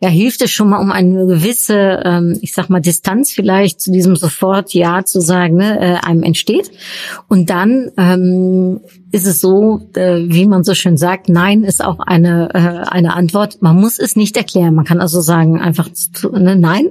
ja, 0.00 0.08
hilft 0.08 0.42
es 0.42 0.50
schon 0.50 0.68
mal, 0.68 0.78
um 0.78 0.90
eine 0.90 1.26
gewisse, 1.26 2.02
ähm, 2.04 2.36
ich 2.42 2.52
sag 2.52 2.68
mal, 2.70 2.80
Distanz 2.80 3.30
vielleicht 3.30 3.80
zu 3.80 3.92
diesem 3.92 4.16
sofort 4.16 4.74
Ja 4.74 5.04
zu 5.04 5.20
sagen, 5.20 5.56
ne, 5.56 5.78
äh, 5.80 6.06
einem 6.06 6.24
entsteht. 6.24 6.70
Und 7.28 7.50
dann 7.50 7.90
ähm, 7.96 8.80
ist 9.10 9.26
es 9.26 9.40
so, 9.40 9.88
äh, 9.94 10.24
wie 10.26 10.46
man 10.46 10.64
so 10.64 10.74
schön 10.74 10.96
sagt, 10.96 11.28
nein 11.28 11.64
ist 11.64 11.82
auch 11.82 12.00
eine, 12.00 12.50
äh, 12.52 12.88
eine 12.88 13.14
Antwort. 13.14 13.62
Man 13.62 13.76
muss 13.76 13.98
es 13.98 14.16
nicht 14.16 14.36
erklären. 14.36 14.74
Man 14.74 14.84
kann 14.84 15.00
also 15.00 15.20
sagen 15.20 15.60
einfach 15.60 15.88
ne, 16.32 16.56
nein, 16.56 16.88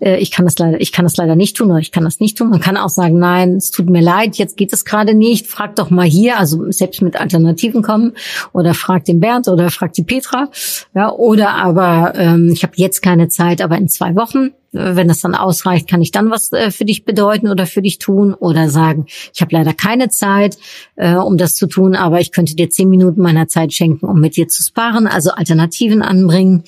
äh, 0.00 0.18
ich 0.18 0.30
kann 0.30 0.44
das 0.44 0.56
leider, 0.58 0.80
ich 0.80 0.92
kann 0.92 1.04
das 1.04 1.16
leider 1.16 1.36
nicht 1.36 1.56
tun 1.56 1.70
oder 1.70 1.80
ich 1.80 1.92
kann 1.92 2.04
das 2.04 2.20
nicht 2.20 2.38
tun. 2.38 2.50
Man 2.50 2.60
kann 2.60 2.76
auch 2.76 2.88
sagen, 2.88 3.18
nein, 3.18 3.56
es 3.56 3.70
tut 3.70 3.90
mir 3.90 4.00
leid, 4.00 4.36
jetzt 4.36 4.56
geht 4.56 4.72
es 4.72 4.84
gerade 4.84 5.14
nicht. 5.14 5.46
Frag 5.46 5.76
doch 5.76 5.90
mal 5.90 6.06
hier, 6.06 6.38
also 6.38 6.70
selbst 6.70 7.02
mit 7.02 7.20
Alternativen 7.20 7.82
kommen 7.82 8.12
oder 8.52 8.72
frag 8.72 9.04
den 9.04 9.20
Bernd 9.20 9.48
oder 9.48 9.70
frag 9.70 9.92
die 9.92 10.03
Petra. 10.06 10.50
Ja, 10.94 11.10
oder 11.10 11.50
aber 11.54 12.12
ähm, 12.16 12.50
ich 12.52 12.62
habe 12.62 12.74
jetzt 12.76 13.02
keine 13.02 13.28
Zeit, 13.28 13.60
aber 13.60 13.76
in 13.76 13.88
zwei 13.88 14.14
Wochen 14.14 14.50
wenn 14.74 15.08
das 15.08 15.20
dann 15.20 15.34
ausreicht, 15.34 15.88
kann 15.88 16.02
ich 16.02 16.10
dann 16.10 16.30
was 16.30 16.52
äh, 16.52 16.70
für 16.70 16.84
dich 16.84 17.04
bedeuten 17.04 17.48
oder 17.48 17.66
für 17.66 17.80
dich 17.80 17.98
tun 17.98 18.34
oder 18.34 18.68
sagen, 18.68 19.06
ich 19.32 19.40
habe 19.40 19.54
leider 19.54 19.72
keine 19.72 20.08
Zeit, 20.08 20.58
äh, 20.96 21.14
um 21.14 21.38
das 21.38 21.54
zu 21.54 21.66
tun, 21.68 21.94
aber 21.94 22.20
ich 22.20 22.32
könnte 22.32 22.56
dir 22.56 22.70
zehn 22.70 22.88
Minuten 22.88 23.22
meiner 23.22 23.46
Zeit 23.46 23.72
schenken, 23.72 24.06
um 24.06 24.20
mit 24.20 24.36
dir 24.36 24.48
zu 24.48 24.62
sparen, 24.62 25.06
also 25.06 25.30
Alternativen 25.30 26.02
anbringen. 26.02 26.64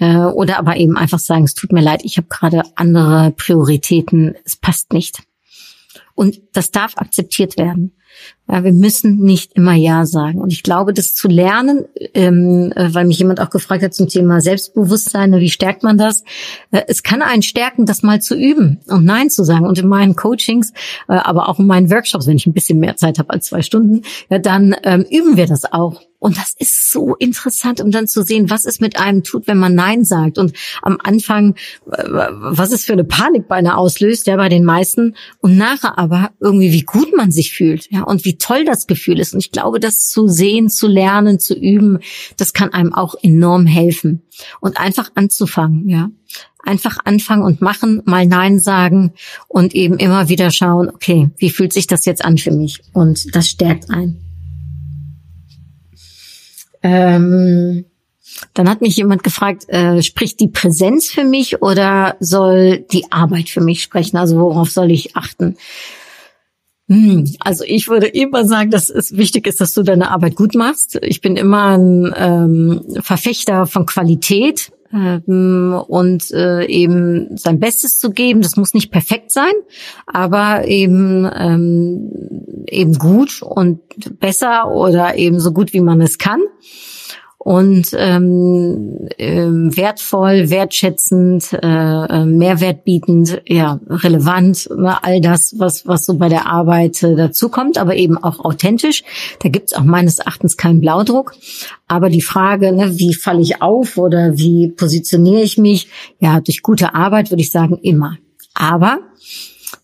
Äh, 0.00 0.16
oder 0.16 0.58
aber 0.58 0.76
eben 0.76 0.96
einfach 0.96 1.18
sagen, 1.18 1.44
es 1.44 1.54
tut 1.54 1.72
mir 1.72 1.82
leid, 1.82 2.00
ich 2.02 2.16
habe 2.16 2.26
gerade 2.28 2.62
andere 2.74 3.32
Prioritäten, 3.36 4.34
es 4.44 4.56
passt 4.56 4.92
nicht. 4.92 5.22
Und 6.14 6.40
das 6.52 6.70
darf 6.70 6.96
akzeptiert 6.96 7.56
werden. 7.58 7.92
Ja, 8.46 8.62
wir 8.62 8.72
müssen 8.72 9.20
nicht 9.20 9.54
immer 9.54 9.72
Ja 9.72 10.04
sagen. 10.04 10.38
Und 10.40 10.52
ich 10.52 10.62
glaube, 10.62 10.92
das 10.92 11.14
zu 11.14 11.28
lernen, 11.28 11.86
ähm, 12.12 12.72
äh, 12.76 12.92
weil 12.92 13.06
mich 13.06 13.18
jemand 13.18 13.40
auch 13.40 13.48
gefragt 13.48 13.82
hat 13.82 13.94
zum 13.94 14.06
Thema 14.08 14.42
Selbstbewusstsein, 14.42 15.32
wie 15.40 15.48
stärkt 15.48 15.82
man 15.82 15.96
das? 15.96 16.24
Äh, 16.70 16.82
es 16.86 17.02
kann 17.02 17.22
einen 17.22 17.40
stärken, 17.40 17.86
das 17.86 18.02
mal 18.02 18.20
zu 18.20 18.36
üben 18.36 18.80
und 18.86 19.06
Nein 19.06 19.30
zu 19.30 19.44
sagen. 19.44 19.66
Und 19.66 19.78
in 19.78 19.88
meinen 19.88 20.14
Coachings, 20.14 20.72
äh, 21.08 21.14
aber 21.14 21.48
auch 21.48 21.58
in 21.58 21.66
meinen 21.66 21.90
Workshops, 21.90 22.26
wenn 22.26 22.36
ich 22.36 22.46
ein 22.46 22.52
bisschen 22.52 22.78
mehr 22.80 22.96
Zeit 22.96 23.18
habe 23.18 23.30
als 23.30 23.46
zwei 23.46 23.62
Stunden, 23.62 24.02
ja, 24.28 24.38
dann 24.38 24.76
ähm, 24.82 25.06
üben 25.10 25.38
wir 25.38 25.46
das 25.46 25.64
auch. 25.72 26.02
Und 26.24 26.38
das 26.38 26.54
ist 26.58 26.90
so 26.90 27.14
interessant, 27.16 27.82
um 27.82 27.90
dann 27.90 28.06
zu 28.06 28.22
sehen, 28.22 28.48
was 28.48 28.64
es 28.64 28.80
mit 28.80 28.98
einem 28.98 29.24
tut, 29.24 29.46
wenn 29.46 29.58
man 29.58 29.74
Nein 29.74 30.06
sagt. 30.06 30.38
Und 30.38 30.54
am 30.80 30.96
Anfang, 31.04 31.54
äh, 31.92 32.02
was 32.08 32.72
es 32.72 32.86
für 32.86 32.94
eine 32.94 33.04
Panik 33.04 33.46
beinahe 33.46 33.76
auslöst, 33.76 34.26
ja, 34.26 34.36
bei 34.36 34.48
den 34.48 34.64
meisten. 34.64 35.16
Und 35.40 35.58
nachher 35.58 35.98
aber 35.98 36.30
irgendwie, 36.40 36.72
wie 36.72 36.80
gut 36.80 37.14
man 37.14 37.30
sich 37.30 37.52
fühlt, 37.52 37.90
ja, 37.90 38.03
und 38.04 38.24
wie 38.24 38.38
toll 38.38 38.64
das 38.64 38.86
Gefühl 38.86 39.20
ist. 39.20 39.34
Und 39.34 39.40
ich 39.40 39.52
glaube, 39.52 39.80
das 39.80 40.08
zu 40.08 40.28
sehen, 40.28 40.68
zu 40.68 40.86
lernen, 40.86 41.38
zu 41.38 41.54
üben, 41.54 41.98
das 42.36 42.52
kann 42.52 42.72
einem 42.72 42.94
auch 42.94 43.14
enorm 43.22 43.66
helfen. 43.66 44.22
Und 44.60 44.78
einfach 44.78 45.10
anzufangen, 45.14 45.88
ja. 45.88 46.10
Einfach 46.62 46.98
anfangen 47.04 47.42
und 47.42 47.60
machen, 47.60 48.02
mal 48.06 48.26
Nein 48.26 48.58
sagen 48.58 49.12
und 49.48 49.74
eben 49.74 49.98
immer 49.98 50.30
wieder 50.30 50.50
schauen, 50.50 50.88
okay, 50.88 51.30
wie 51.36 51.50
fühlt 51.50 51.74
sich 51.74 51.86
das 51.86 52.06
jetzt 52.06 52.24
an 52.24 52.38
für 52.38 52.52
mich? 52.52 52.80
Und 52.94 53.34
das 53.36 53.48
stärkt 53.48 53.90
einen. 53.90 54.24
Ähm, 56.82 57.84
dann 58.52 58.68
hat 58.68 58.80
mich 58.80 58.96
jemand 58.96 59.22
gefragt, 59.22 59.68
äh, 59.68 60.02
spricht 60.02 60.40
die 60.40 60.48
Präsenz 60.48 61.10
für 61.10 61.24
mich 61.24 61.62
oder 61.62 62.16
soll 62.20 62.84
die 62.92 63.10
Arbeit 63.10 63.48
für 63.48 63.60
mich 63.60 63.82
sprechen? 63.82 64.16
Also 64.16 64.38
worauf 64.38 64.70
soll 64.70 64.90
ich 64.90 65.16
achten? 65.16 65.56
Hm, 66.88 67.24
also 67.40 67.64
ich 67.66 67.88
würde 67.88 68.06
immer 68.06 68.44
sagen, 68.44 68.70
dass 68.70 68.90
es 68.90 69.16
wichtig 69.16 69.46
ist, 69.46 69.60
dass 69.60 69.72
du 69.72 69.82
deine 69.82 70.10
Arbeit 70.10 70.36
gut 70.36 70.54
machst. 70.54 70.98
Ich 71.02 71.20
bin 71.22 71.36
immer 71.36 71.78
ein 71.78 72.14
ähm, 72.16 72.82
Verfechter 73.00 73.66
von 73.66 73.86
Qualität 73.86 74.70
ähm, 74.92 75.82
und 75.88 76.30
äh, 76.32 76.66
eben 76.66 77.36
sein 77.38 77.58
Bestes 77.58 77.98
zu 77.98 78.10
geben. 78.10 78.42
Das 78.42 78.56
muss 78.56 78.74
nicht 78.74 78.90
perfekt 78.90 79.32
sein, 79.32 79.52
aber 80.06 80.66
eben 80.66 81.26
ähm, 81.34 82.10
eben 82.68 82.94
gut 82.94 83.40
und 83.40 83.80
besser 84.20 84.70
oder 84.70 85.16
eben 85.16 85.40
so 85.40 85.52
gut 85.52 85.72
wie 85.72 85.80
man 85.80 86.02
es 86.02 86.18
kann 86.18 86.40
und 87.44 87.88
ähm, 87.98 89.06
äh, 89.18 89.44
wertvoll, 89.44 90.48
wertschätzend, 90.48 91.52
äh, 91.52 91.58
äh, 91.66 92.24
mehrwertbietend, 92.24 93.42
ja, 93.46 93.78
relevant, 93.86 94.70
ne, 94.74 95.04
all 95.04 95.20
das, 95.20 95.54
was, 95.58 95.86
was 95.86 96.06
so 96.06 96.14
bei 96.14 96.30
der 96.30 96.46
Arbeit 96.46 97.02
äh, 97.02 97.14
dazukommt, 97.14 97.76
aber 97.76 97.96
eben 97.96 98.16
auch 98.16 98.40
authentisch. 98.42 99.04
Da 99.42 99.50
gibt's 99.50 99.74
auch 99.74 99.84
meines 99.84 100.20
Erachtens 100.20 100.56
keinen 100.56 100.80
Blaudruck. 100.80 101.34
Aber 101.86 102.08
die 102.08 102.22
Frage, 102.22 102.72
ne, 102.72 102.98
wie 102.98 103.12
falle 103.12 103.42
ich 103.42 103.60
auf 103.60 103.98
oder 103.98 104.38
wie 104.38 104.68
positioniere 104.68 105.42
ich 105.42 105.58
mich, 105.58 105.88
ja, 106.20 106.40
durch 106.40 106.62
gute 106.62 106.94
Arbeit 106.94 107.30
würde 107.30 107.42
ich 107.42 107.50
sagen, 107.50 107.78
immer. 107.82 108.16
Aber 108.54 109.00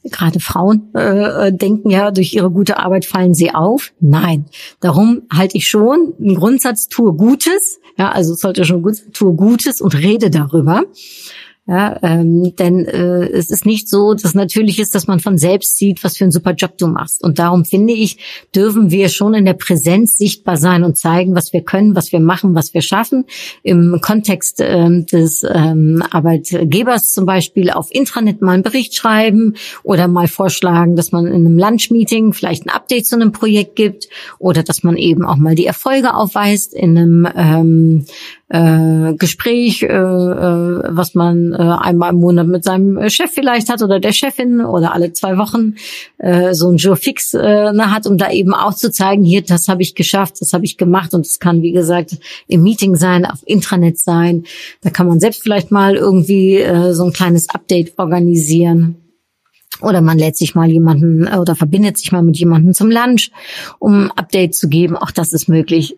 gerade 0.04 0.40
Frauen 0.40 0.90
äh, 0.94 1.48
äh, 1.48 1.52
denken 1.52 1.90
ja, 1.90 2.10
durch 2.10 2.32
ihre 2.32 2.50
gute 2.50 2.78
Arbeit 2.78 3.04
fallen 3.04 3.34
sie 3.34 3.54
auf. 3.54 3.92
Nein, 4.00 4.46
darum 4.80 5.22
halte 5.32 5.56
ich 5.56 5.68
schon 5.68 6.14
einen 6.18 6.36
Grundsatz, 6.36 6.88
tue 6.88 7.12
Gutes. 7.12 7.80
Ja, 7.98 8.10
also 8.10 8.34
sollte 8.34 8.64
schon 8.64 8.82
gut, 8.82 9.12
tue 9.12 9.34
Gutes 9.34 9.80
und 9.80 9.94
rede 9.94 10.30
darüber. 10.30 10.84
Ja, 11.70 12.00
ähm, 12.02 12.56
denn 12.56 12.85
äh, 12.85 13.28
es 13.28 13.48
ist 13.48 13.64
nicht 13.64 13.88
so, 13.88 14.14
dass 14.14 14.35
natürlich 14.35 14.80
ist, 14.80 14.92
dass 14.96 15.06
man 15.06 15.20
von 15.20 15.38
selbst 15.38 15.76
sieht, 15.76 16.02
was 16.02 16.16
für 16.16 16.24
einen 16.24 16.33
super 16.33 16.50
Job 16.50 16.76
du 16.78 16.88
machst. 16.88 17.22
Und 17.22 17.38
darum 17.38 17.64
finde 17.64 17.92
ich, 17.92 18.18
dürfen 18.52 18.90
wir 18.90 19.09
schon 19.09 19.35
in 19.35 19.44
der 19.44 19.54
Präsenz 19.54 20.18
sichtbar 20.18 20.56
sein 20.56 20.83
und 20.83 20.96
zeigen, 20.96 21.37
was 21.37 21.52
wir 21.52 21.62
können, 21.62 21.94
was 21.94 22.11
wir 22.11 22.18
machen, 22.18 22.56
was 22.56 22.74
wir 22.74 22.83
schaffen. 22.83 23.24
Im 23.62 24.00
Kontext 24.00 24.59
ähm, 24.61 25.06
des 25.06 25.44
ähm, 25.44 26.02
Arbeitgebers 26.11 27.14
zum 27.14 27.24
Beispiel 27.24 27.70
auf 27.70 27.87
Intranet 27.94 28.42
mal 28.42 28.54
einen 28.54 28.64
Bericht 28.64 28.96
schreiben 28.96 29.54
oder 29.85 30.09
mal 30.09 30.26
vorschlagen, 30.26 30.96
dass 30.96 31.12
man 31.12 31.28
in 31.28 31.46
einem 31.46 31.56
Lunch-Meeting 31.56 32.33
vielleicht 32.33 32.66
ein 32.66 32.70
Update 32.70 33.06
zu 33.06 33.14
einem 33.14 33.30
Projekt 33.30 33.76
gibt 33.76 34.09
oder 34.40 34.64
dass 34.64 34.83
man 34.83 34.96
eben 34.96 35.24
auch 35.24 35.37
mal 35.37 35.54
die 35.54 35.66
Erfolge 35.66 36.14
aufweist 36.14 36.74
in 36.74 36.98
einem 36.98 37.28
ähm, 37.37 38.06
äh, 38.50 39.14
Gespräch, 39.14 39.83
äh, 39.83 39.87
äh, 39.87 40.83
was 40.88 41.14
man 41.14 41.52
einmal 41.62 42.12
im 42.12 42.20
Monat 42.20 42.46
mit 42.46 42.64
seinem 42.64 43.09
Chef 43.09 43.31
vielleicht 43.33 43.68
hat 43.68 43.83
oder 43.83 44.01
der 44.01 44.12
Chefin 44.12 44.61
oder 44.61 44.94
alle 44.94 45.12
zwei 45.12 45.37
Wochen 45.38 45.75
äh, 46.18 46.55
so 46.55 46.70
ein 46.70 46.77
Jour 46.77 46.96
fix 46.96 47.35
äh, 47.35 47.73
hat, 47.79 48.07
um 48.07 48.18
da 48.18 48.31
eben 48.31 48.55
auch 48.55 48.75
zu 48.75 48.90
zeigen, 48.90 49.25
hier, 49.25 49.42
das 49.42 49.68
habe 49.68 49.83
ich 49.83 49.94
geschafft, 49.94 50.37
das 50.40 50.53
habe 50.53 50.64
ich 50.64 50.77
gemacht 50.77 51.14
und 51.14 51.27
es 51.27 51.38
kann, 51.38 51.62
wie 51.62 51.73
gesagt, 51.73 52.18
im 52.46 52.62
Meeting 52.62 52.96
sein, 52.96 53.25
auf 53.25 53.40
Intranet 53.44 53.99
sein. 53.99 54.44
Da 54.83 54.90
kann 54.90 55.07
man 55.07 55.20
selbst 55.20 55.42
vielleicht 55.42 55.70
mal 55.70 55.96
irgendwie 55.96 56.57
äh, 56.57 56.92
so 56.92 57.05
ein 57.05 57.12
kleines 57.12 57.49
Update 57.49 57.99
organisieren. 57.99 58.96
Oder 59.83 60.03
man 60.03 60.18
lädt 60.18 60.37
sich 60.37 60.55
mal 60.55 60.68
jemanden 60.68 61.27
äh, 61.27 61.37
oder 61.38 61.55
verbindet 61.55 61.99
sich 61.99 62.12
mal 62.12 62.23
mit 62.23 62.38
jemandem 62.38 62.75
zum 62.75 62.90
Lunch, 62.90 63.31
um 63.79 64.11
Update 64.11 64.55
zu 64.55 64.68
geben. 64.68 64.96
Auch 64.96 65.11
das 65.11 65.33
ist 65.33 65.49
möglich. 65.49 65.96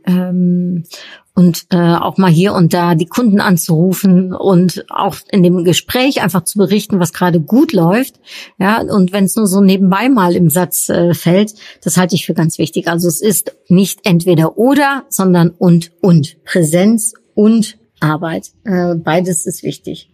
Und 1.35 1.65
äh, 1.71 1.77
auch 1.77 2.19
mal 2.19 2.31
hier 2.31 2.53
und 2.53 2.75
da 2.75 2.95
die 2.95 3.07
Kunden 3.07 3.41
anzurufen 3.41 4.35
und 4.35 4.85
auch 4.91 5.17
in 5.31 5.43
dem 5.43 5.65
Gespräch 5.65 6.23
einfach 6.23 6.45
zu 6.45 6.59
berichten, 6.59 7.01
was 7.01 7.15
gerade 7.15 7.41
gut 7.41 7.73
läuft. 7.73 8.21
Ja, 8.59 8.83
und 8.83 9.13
wenn 9.13 9.25
es 9.25 9.35
nur 9.35 9.47
so 9.47 9.63
nebenbei 9.63 10.11
mal 10.11 10.37
im 10.37 10.51
Satz 10.51 10.91
äh, 10.91 11.15
fällt, 11.15 11.55
das 11.83 11.97
halte 11.97 12.17
ich 12.17 12.27
für 12.27 12.35
ganz 12.35 12.59
wichtig. 12.59 12.87
Also 12.87 13.09
es 13.09 13.23
ist 13.23 13.57
nicht 13.69 14.01
entweder 14.05 14.59
oder, 14.59 15.05
sondern 15.09 15.49
und 15.51 15.93
und 16.03 16.45
Präsenz 16.45 17.15
und 17.35 17.79
Arbeit. 18.01 18.51
Äh, 18.65 18.97
beides 18.97 19.47
ist 19.47 19.63
wichtig. 19.63 20.11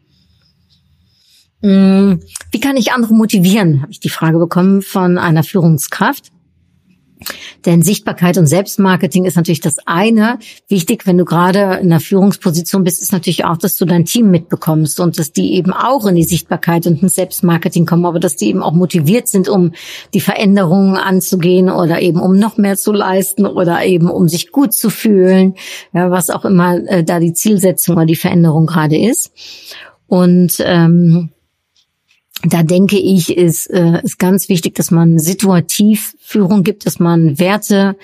Hm, 1.63 2.21
wie 2.53 2.61
kann 2.61 2.77
ich 2.77 2.93
andere 2.93 3.15
motivieren? 3.15 3.83
Habe 3.83 3.91
ich 3.91 4.01
die 4.01 4.09
Frage 4.09 4.39
bekommen 4.39 4.83
von 4.83 5.19
einer 5.19 5.43
Führungskraft. 5.43 6.31
Denn 7.67 7.83
Sichtbarkeit 7.83 8.39
und 8.39 8.47
Selbstmarketing 8.47 9.25
ist 9.25 9.37
natürlich 9.37 9.61
das 9.61 9.77
eine. 9.87 10.39
Wichtig, 10.69 11.07
wenn 11.07 11.19
du 11.19 11.25
gerade 11.25 11.79
in 11.81 11.91
einer 11.91 12.01
Führungsposition 12.01 12.85
bist, 12.85 13.03
ist 13.03 13.13
natürlich 13.13 13.45
auch, 13.45 13.57
dass 13.57 13.77
du 13.77 13.85
dein 13.85 14.05
Team 14.05 14.31
mitbekommst 14.31 15.01
und 15.01 15.19
dass 15.19 15.33
die 15.33 15.55
eben 15.55 15.73
auch 15.73 16.07
in 16.07 16.15
die 16.15 16.25
Sichtbarkeit 16.25 16.87
und 16.87 17.03
ins 17.03 17.15
Selbstmarketing 17.15 17.87
kommen, 17.87 18.07
aber 18.07 18.21
dass 18.21 18.37
die 18.37 18.49
eben 18.49 18.63
auch 18.63 18.73
motiviert 18.73 19.29
sind, 19.29 19.49
um 19.49 19.73
die 20.15 20.21
Veränderungen 20.21 20.97
anzugehen 20.97 21.71
oder 21.71 22.01
eben 22.01 22.21
um 22.21 22.39
noch 22.39 22.57
mehr 22.57 22.77
zu 22.77 22.93
leisten 22.93 23.47
oder 23.47 23.85
eben 23.85 24.09
um 24.11 24.29
sich 24.29 24.53
gut 24.53 24.73
zu 24.73 24.91
fühlen, 24.91 25.55
ja, 25.93 26.11
was 26.11 26.31
auch 26.31 26.45
immer 26.45 26.77
äh, 26.89 27.05
da 27.05 27.21
die 27.21 27.33
Zielsetzung 27.33 27.97
oder 27.97 28.07
die 28.07 28.17
Veränderung 28.17 28.67
gerade 28.67 28.97
ist. 28.97 29.33
Und 30.07 30.57
ähm, 30.61 31.31
da 32.45 32.63
denke 32.63 32.99
ich, 32.99 33.37
ist, 33.37 33.67
äh, 33.67 34.01
ist 34.03 34.19
ganz 34.19 34.49
wichtig, 34.49 34.75
dass 34.77 34.91
man 34.91 35.19
situativ 35.19 36.15
Führung 36.21 36.63
gibt, 36.63 36.87
dass 36.87 37.01
man 37.01 37.39
Werte 37.39 37.97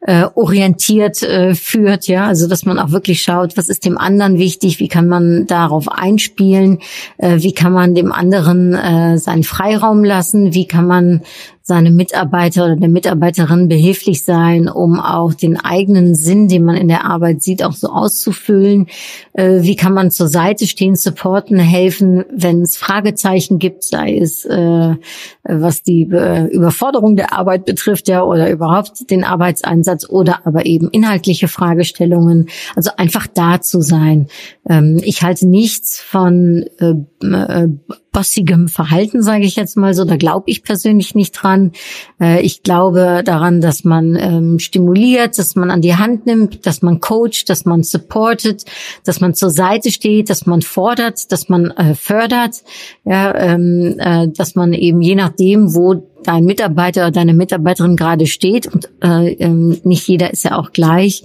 äh, 0.00 0.26
orientiert 0.34 1.22
äh, 1.22 1.54
führt, 1.54 2.06
ja, 2.06 2.26
also 2.26 2.46
dass 2.46 2.64
man 2.64 2.78
auch 2.78 2.92
wirklich 2.92 3.22
schaut, 3.22 3.56
was 3.56 3.68
ist 3.68 3.84
dem 3.84 3.98
anderen 3.98 4.38
wichtig, 4.38 4.78
wie 4.78 4.88
kann 4.88 5.08
man 5.08 5.46
darauf 5.46 5.88
einspielen, 5.88 6.78
äh, 7.18 7.38
wie 7.40 7.52
kann 7.52 7.72
man 7.72 7.94
dem 7.94 8.12
anderen 8.12 8.74
äh, 8.74 9.18
seinen 9.18 9.42
Freiraum 9.42 10.04
lassen, 10.04 10.54
wie 10.54 10.66
kann 10.66 10.86
man 10.86 11.22
seine 11.70 11.92
Mitarbeiter 11.92 12.64
oder 12.64 12.74
der 12.74 12.88
Mitarbeiterin 12.88 13.68
behilflich 13.68 14.24
sein, 14.24 14.68
um 14.68 14.98
auch 14.98 15.34
den 15.34 15.56
eigenen 15.56 16.16
Sinn, 16.16 16.48
den 16.48 16.64
man 16.64 16.74
in 16.74 16.88
der 16.88 17.04
Arbeit 17.04 17.44
sieht, 17.44 17.62
auch 17.62 17.74
so 17.74 17.90
auszufüllen. 17.90 18.88
Äh, 19.34 19.60
wie 19.60 19.76
kann 19.76 19.94
man 19.94 20.10
zur 20.10 20.26
Seite 20.26 20.66
stehen, 20.66 20.96
supporten, 20.96 21.60
helfen, 21.60 22.24
wenn 22.34 22.62
es 22.62 22.76
Fragezeichen 22.76 23.60
gibt, 23.60 23.84
sei 23.84 24.18
es 24.18 24.44
äh, 24.44 24.96
was 25.44 25.84
die 25.84 26.02
äh, 26.10 26.46
Überforderung 26.46 27.14
der 27.14 27.32
Arbeit 27.32 27.66
betrifft, 27.66 28.08
ja, 28.08 28.24
oder 28.24 28.50
überhaupt 28.50 29.08
den 29.08 29.22
Arbeitseinsatz 29.22 30.08
oder 30.08 30.44
aber 30.48 30.66
eben 30.66 30.90
inhaltliche 30.90 31.46
Fragestellungen. 31.46 32.48
Also 32.74 32.90
einfach 32.96 33.28
da 33.28 33.60
zu 33.60 33.80
sein. 33.80 34.26
Ähm, 34.68 35.00
ich 35.04 35.22
halte 35.22 35.46
nichts 35.46 36.00
von 36.00 36.64
äh, 36.80 36.94
äh, 37.24 37.68
bossigem 38.12 38.68
Verhalten, 38.68 39.22
sage 39.22 39.44
ich 39.44 39.56
jetzt 39.56 39.76
mal 39.76 39.94
so. 39.94 40.04
Da 40.04 40.16
glaube 40.16 40.44
ich 40.50 40.62
persönlich 40.62 41.14
nicht 41.14 41.32
dran. 41.32 41.72
Äh, 42.20 42.42
ich 42.42 42.62
glaube 42.62 43.22
daran, 43.24 43.60
dass 43.60 43.84
man 43.84 44.16
ähm, 44.16 44.58
stimuliert, 44.58 45.38
dass 45.38 45.54
man 45.56 45.70
an 45.70 45.80
die 45.80 45.96
Hand 45.96 46.26
nimmt, 46.26 46.66
dass 46.66 46.82
man 46.82 47.00
coacht, 47.00 47.48
dass 47.48 47.64
man 47.64 47.82
supportet, 47.82 48.64
dass 49.04 49.20
man 49.20 49.34
zur 49.34 49.50
Seite 49.50 49.90
steht, 49.90 50.30
dass 50.30 50.46
man 50.46 50.62
fordert, 50.62 51.30
dass 51.32 51.48
man 51.48 51.70
äh, 51.72 51.94
fördert, 51.94 52.62
ja, 53.04 53.34
ähm, 53.34 53.96
äh, 53.98 54.28
dass 54.28 54.54
man 54.54 54.72
eben 54.72 55.00
je 55.00 55.14
nachdem, 55.14 55.74
wo 55.74 56.06
dein 56.24 56.44
Mitarbeiter 56.44 57.02
oder 57.02 57.10
deine 57.10 57.34
Mitarbeiterin 57.34 57.96
gerade 57.96 58.26
steht 58.26 58.66
und 58.66 58.90
äh, 59.02 59.32
ähm, 59.34 59.80
nicht 59.84 60.06
jeder 60.06 60.32
ist 60.32 60.44
ja 60.44 60.58
auch 60.58 60.72
gleich, 60.72 61.24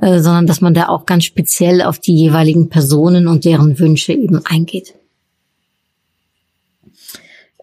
äh, 0.00 0.20
sondern 0.20 0.46
dass 0.46 0.60
man 0.60 0.74
da 0.74 0.88
auch 0.88 1.06
ganz 1.06 1.24
speziell 1.24 1.82
auf 1.82 1.98
die 1.98 2.14
jeweiligen 2.14 2.68
Personen 2.68 3.26
und 3.26 3.44
deren 3.44 3.78
Wünsche 3.78 4.12
eben 4.12 4.40
eingeht. 4.44 4.94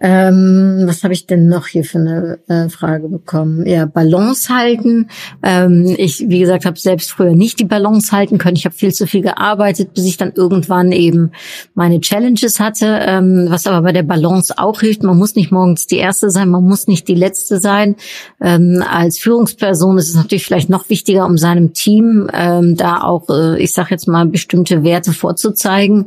Ähm, 0.07 0.83
was 0.85 1.03
habe 1.03 1.15
ich 1.15 1.25
denn 1.25 1.47
noch 1.47 1.65
hier 1.65 1.83
für 1.83 1.97
eine 1.97 2.37
äh, 2.47 2.69
Frage 2.69 3.07
bekommen? 3.07 3.65
Ja, 3.65 3.87
Balance 3.87 4.53
halten. 4.53 5.09
Ähm, 5.41 5.95
ich, 5.97 6.29
wie 6.29 6.37
gesagt, 6.37 6.65
habe 6.65 6.77
selbst 6.77 7.09
früher 7.09 7.33
nicht 7.33 7.59
die 7.59 7.65
Balance 7.65 8.11
halten 8.11 8.37
können. 8.37 8.55
Ich 8.55 8.65
habe 8.65 8.75
viel 8.75 8.93
zu 8.93 9.07
viel 9.07 9.21
gearbeitet, 9.21 9.95
bis 9.95 10.05
ich 10.05 10.17
dann 10.17 10.31
irgendwann 10.35 10.91
eben 10.91 11.31
meine 11.73 12.01
Challenges 12.01 12.59
hatte. 12.59 12.99
Ähm, 13.01 13.47
was 13.49 13.65
aber 13.65 13.81
bei 13.81 13.93
der 13.93 14.03
Balance 14.03 14.53
auch 14.59 14.81
hilft, 14.81 15.01
man 15.01 15.17
muss 15.17 15.33
nicht 15.33 15.51
morgens 15.51 15.87
die 15.87 15.97
Erste 15.97 16.29
sein, 16.29 16.49
man 16.49 16.63
muss 16.63 16.85
nicht 16.85 17.07
die 17.07 17.15
Letzte 17.15 17.59
sein. 17.59 17.95
Ähm, 18.39 18.83
als 18.87 19.17
Führungsperson 19.17 19.97
ist 19.97 20.09
es 20.09 20.15
natürlich 20.15 20.45
vielleicht 20.45 20.69
noch 20.69 20.87
wichtiger, 20.87 21.25
um 21.25 21.39
seinem 21.39 21.73
Team 21.73 22.29
ähm, 22.31 22.77
da 22.77 23.01
auch, 23.01 23.27
äh, 23.31 23.59
ich 23.59 23.73
sage 23.73 23.87
jetzt 23.89 24.07
mal, 24.07 24.27
bestimmte 24.27 24.83
Werte 24.83 25.13
vorzuzeigen 25.13 26.05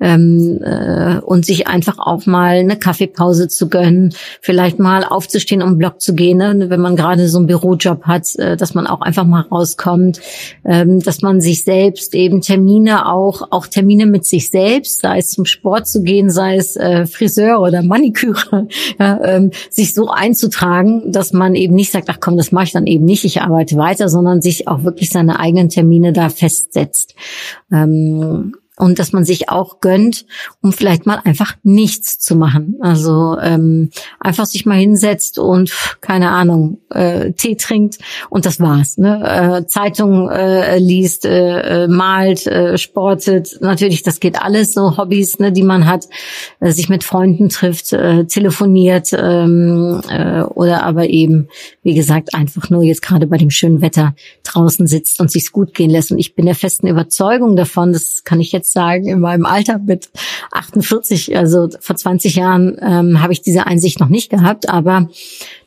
ähm, 0.00 0.60
äh, 0.62 1.20
und 1.20 1.46
sich 1.46 1.66
einfach 1.66 1.98
auch 1.98 2.26
mal 2.26 2.56
eine 2.56 2.76
Kaffeepause 2.76 3.37
Pause 3.38 3.48
zu 3.48 3.68
gönnen, 3.68 4.14
vielleicht 4.40 4.78
mal 4.78 5.04
aufzustehen, 5.04 5.62
um 5.62 5.78
Block 5.78 6.00
zu 6.00 6.14
gehen, 6.14 6.38
ne? 6.38 6.66
wenn 6.68 6.80
man 6.80 6.96
gerade 6.96 7.28
so 7.28 7.38
einen 7.38 7.46
Bürojob 7.46 8.02
hat, 8.02 8.34
äh, 8.36 8.56
dass 8.56 8.74
man 8.74 8.86
auch 8.86 9.00
einfach 9.00 9.24
mal 9.24 9.42
rauskommt, 9.42 10.20
ähm, 10.64 11.00
dass 11.00 11.22
man 11.22 11.40
sich 11.40 11.64
selbst 11.64 12.14
eben 12.14 12.40
Termine 12.40 13.06
auch, 13.06 13.52
auch 13.52 13.66
Termine 13.66 14.06
mit 14.06 14.24
sich 14.24 14.50
selbst, 14.50 15.00
sei 15.00 15.18
es 15.18 15.30
zum 15.30 15.44
Sport 15.44 15.86
zu 15.86 16.02
gehen, 16.02 16.30
sei 16.30 16.56
es 16.56 16.74
äh, 16.76 17.06
Friseur 17.06 17.60
oder 17.60 17.82
Maniküre, 17.82 18.66
ja, 18.98 19.20
ähm, 19.22 19.52
sich 19.70 19.94
so 19.94 20.08
einzutragen, 20.08 21.12
dass 21.12 21.32
man 21.32 21.54
eben 21.54 21.74
nicht 21.74 21.92
sagt, 21.92 22.08
ach 22.10 22.18
komm, 22.20 22.36
das 22.36 22.50
mache 22.50 22.64
ich 22.64 22.72
dann 22.72 22.86
eben 22.86 23.04
nicht, 23.04 23.24
ich 23.24 23.40
arbeite 23.40 23.76
weiter, 23.76 24.08
sondern 24.08 24.42
sich 24.42 24.66
auch 24.66 24.82
wirklich 24.82 25.10
seine 25.10 25.38
eigenen 25.38 25.68
Termine 25.68 26.12
da 26.12 26.28
festsetzt. 26.28 27.14
Ähm, 27.70 28.54
und 28.78 28.98
dass 28.98 29.12
man 29.12 29.24
sich 29.24 29.48
auch 29.48 29.80
gönnt, 29.80 30.26
um 30.62 30.72
vielleicht 30.72 31.06
mal 31.06 31.20
einfach 31.24 31.56
nichts 31.62 32.18
zu 32.18 32.36
machen. 32.36 32.76
Also 32.80 33.36
ähm, 33.40 33.90
einfach 34.20 34.46
sich 34.46 34.66
mal 34.66 34.78
hinsetzt 34.78 35.38
und 35.38 35.72
keine 36.00 36.30
Ahnung 36.30 36.78
äh, 36.90 37.32
Tee 37.32 37.56
trinkt 37.56 37.98
und 38.30 38.46
das 38.46 38.60
war's. 38.60 38.98
Ne? 38.98 39.62
Äh, 39.62 39.66
Zeitung 39.66 40.30
äh, 40.30 40.78
liest, 40.78 41.24
äh, 41.24 41.84
äh, 41.84 41.88
malt, 41.88 42.46
äh, 42.46 42.78
sportet. 42.78 43.58
Natürlich, 43.60 44.02
das 44.02 44.20
geht 44.20 44.40
alles 44.40 44.72
so 44.72 44.96
Hobbys, 44.96 45.38
ne, 45.38 45.52
die 45.52 45.62
man 45.62 45.86
hat, 45.86 46.06
äh, 46.60 46.70
sich 46.70 46.88
mit 46.88 47.04
Freunden 47.04 47.48
trifft, 47.48 47.92
äh, 47.92 48.24
telefoniert 48.24 49.10
ähm, 49.12 50.00
äh, 50.08 50.42
oder 50.42 50.84
aber 50.84 51.08
eben 51.08 51.48
wie 51.82 51.94
gesagt 51.94 52.34
einfach 52.34 52.70
nur 52.70 52.82
jetzt 52.82 53.02
gerade 53.02 53.26
bei 53.26 53.38
dem 53.38 53.50
schönen 53.50 53.80
Wetter 53.80 54.14
draußen 54.44 54.86
sitzt 54.86 55.20
und 55.20 55.30
sich's 55.30 55.52
gut 55.52 55.74
gehen 55.74 55.90
lässt. 55.90 56.12
Und 56.12 56.18
ich 56.18 56.34
bin 56.34 56.46
der 56.46 56.54
festen 56.54 56.86
Überzeugung 56.86 57.56
davon, 57.56 57.92
das 57.92 58.24
kann 58.24 58.40
ich 58.40 58.52
jetzt 58.52 58.67
jetzt 58.68 58.72
sagen, 58.72 59.06
in 59.06 59.20
meinem 59.20 59.46
Alter 59.46 59.78
mit 59.78 60.10
48, 60.52 61.36
also 61.36 61.68
vor 61.80 61.96
20 61.96 62.36
Jahren, 62.36 62.76
ähm, 62.80 63.22
habe 63.22 63.32
ich 63.32 63.42
diese 63.42 63.66
Einsicht 63.66 64.00
noch 64.00 64.08
nicht 64.08 64.30
gehabt, 64.30 64.68
aber 64.68 65.08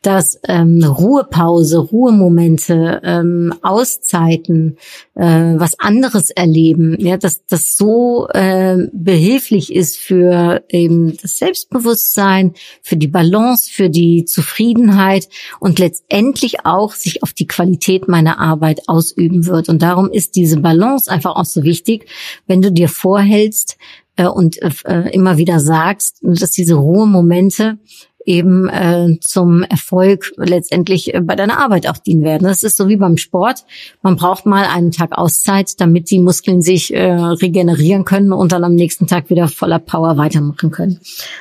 dass 0.01 0.39
ähm, 0.47 0.83
Ruhepause, 0.83 1.77
Ruhemomente, 1.77 3.01
ähm, 3.03 3.53
Auszeiten, 3.61 4.77
äh, 5.13 5.23
was 5.23 5.79
anderes 5.79 6.31
erleben, 6.31 6.95
ja, 6.99 7.17
dass 7.17 7.45
das 7.45 7.77
so 7.77 8.27
äh, 8.33 8.87
behilflich 8.93 9.73
ist 9.73 9.97
für 9.97 10.63
eben 10.69 11.17
das 11.21 11.37
Selbstbewusstsein, 11.37 12.53
für 12.81 12.97
die 12.97 13.07
Balance, 13.07 13.71
für 13.71 13.91
die 13.91 14.25
Zufriedenheit 14.25 15.29
und 15.59 15.77
letztendlich 15.77 16.65
auch 16.65 16.95
sich 16.95 17.21
auf 17.21 17.33
die 17.33 17.47
Qualität 17.47 18.07
meiner 18.07 18.39
Arbeit 18.39 18.81
ausüben 18.87 19.45
wird. 19.45 19.69
Und 19.69 19.83
darum 19.83 20.09
ist 20.09 20.35
diese 20.35 20.57
Balance 20.57 21.11
einfach 21.11 21.35
auch 21.35 21.45
so 21.45 21.63
wichtig, 21.63 22.07
wenn 22.47 22.63
du 22.63 22.71
dir 22.71 22.89
vorhältst 22.91 23.77
äh, 24.15 24.27
und 24.27 24.57
äh, 24.61 25.09
immer 25.11 25.37
wieder 25.37 25.59
sagst, 25.59 26.19
dass 26.21 26.51
diese 26.51 26.75
Ruhemomente 26.75 27.77
eben 28.25 28.69
äh, 28.69 29.17
zum 29.19 29.63
Erfolg 29.63 30.31
letztendlich 30.37 31.13
äh, 31.13 31.21
bei 31.21 31.35
deiner 31.35 31.59
Arbeit 31.59 31.87
auch 31.87 31.97
dienen 31.97 32.23
werden. 32.23 32.43
Das 32.43 32.63
ist 32.63 32.77
so 32.77 32.87
wie 32.87 32.97
beim 32.97 33.17
Sport. 33.17 33.65
Man 34.01 34.15
braucht 34.15 34.45
mal 34.45 34.65
einen 34.65 34.91
Tag 34.91 35.17
Auszeit, 35.17 35.79
damit 35.79 36.11
die 36.11 36.19
Muskeln 36.19 36.61
sich 36.61 36.93
äh, 36.93 37.11
regenerieren 37.11 38.05
können 38.05 38.31
und 38.31 38.51
dann 38.51 38.63
am 38.63 38.75
nächsten 38.75 39.07
Tag 39.07 39.29
wieder 39.29 39.47
voller 39.47 39.79
Power 39.79 40.17
weitermachen 40.17 40.71
können. 40.71 40.99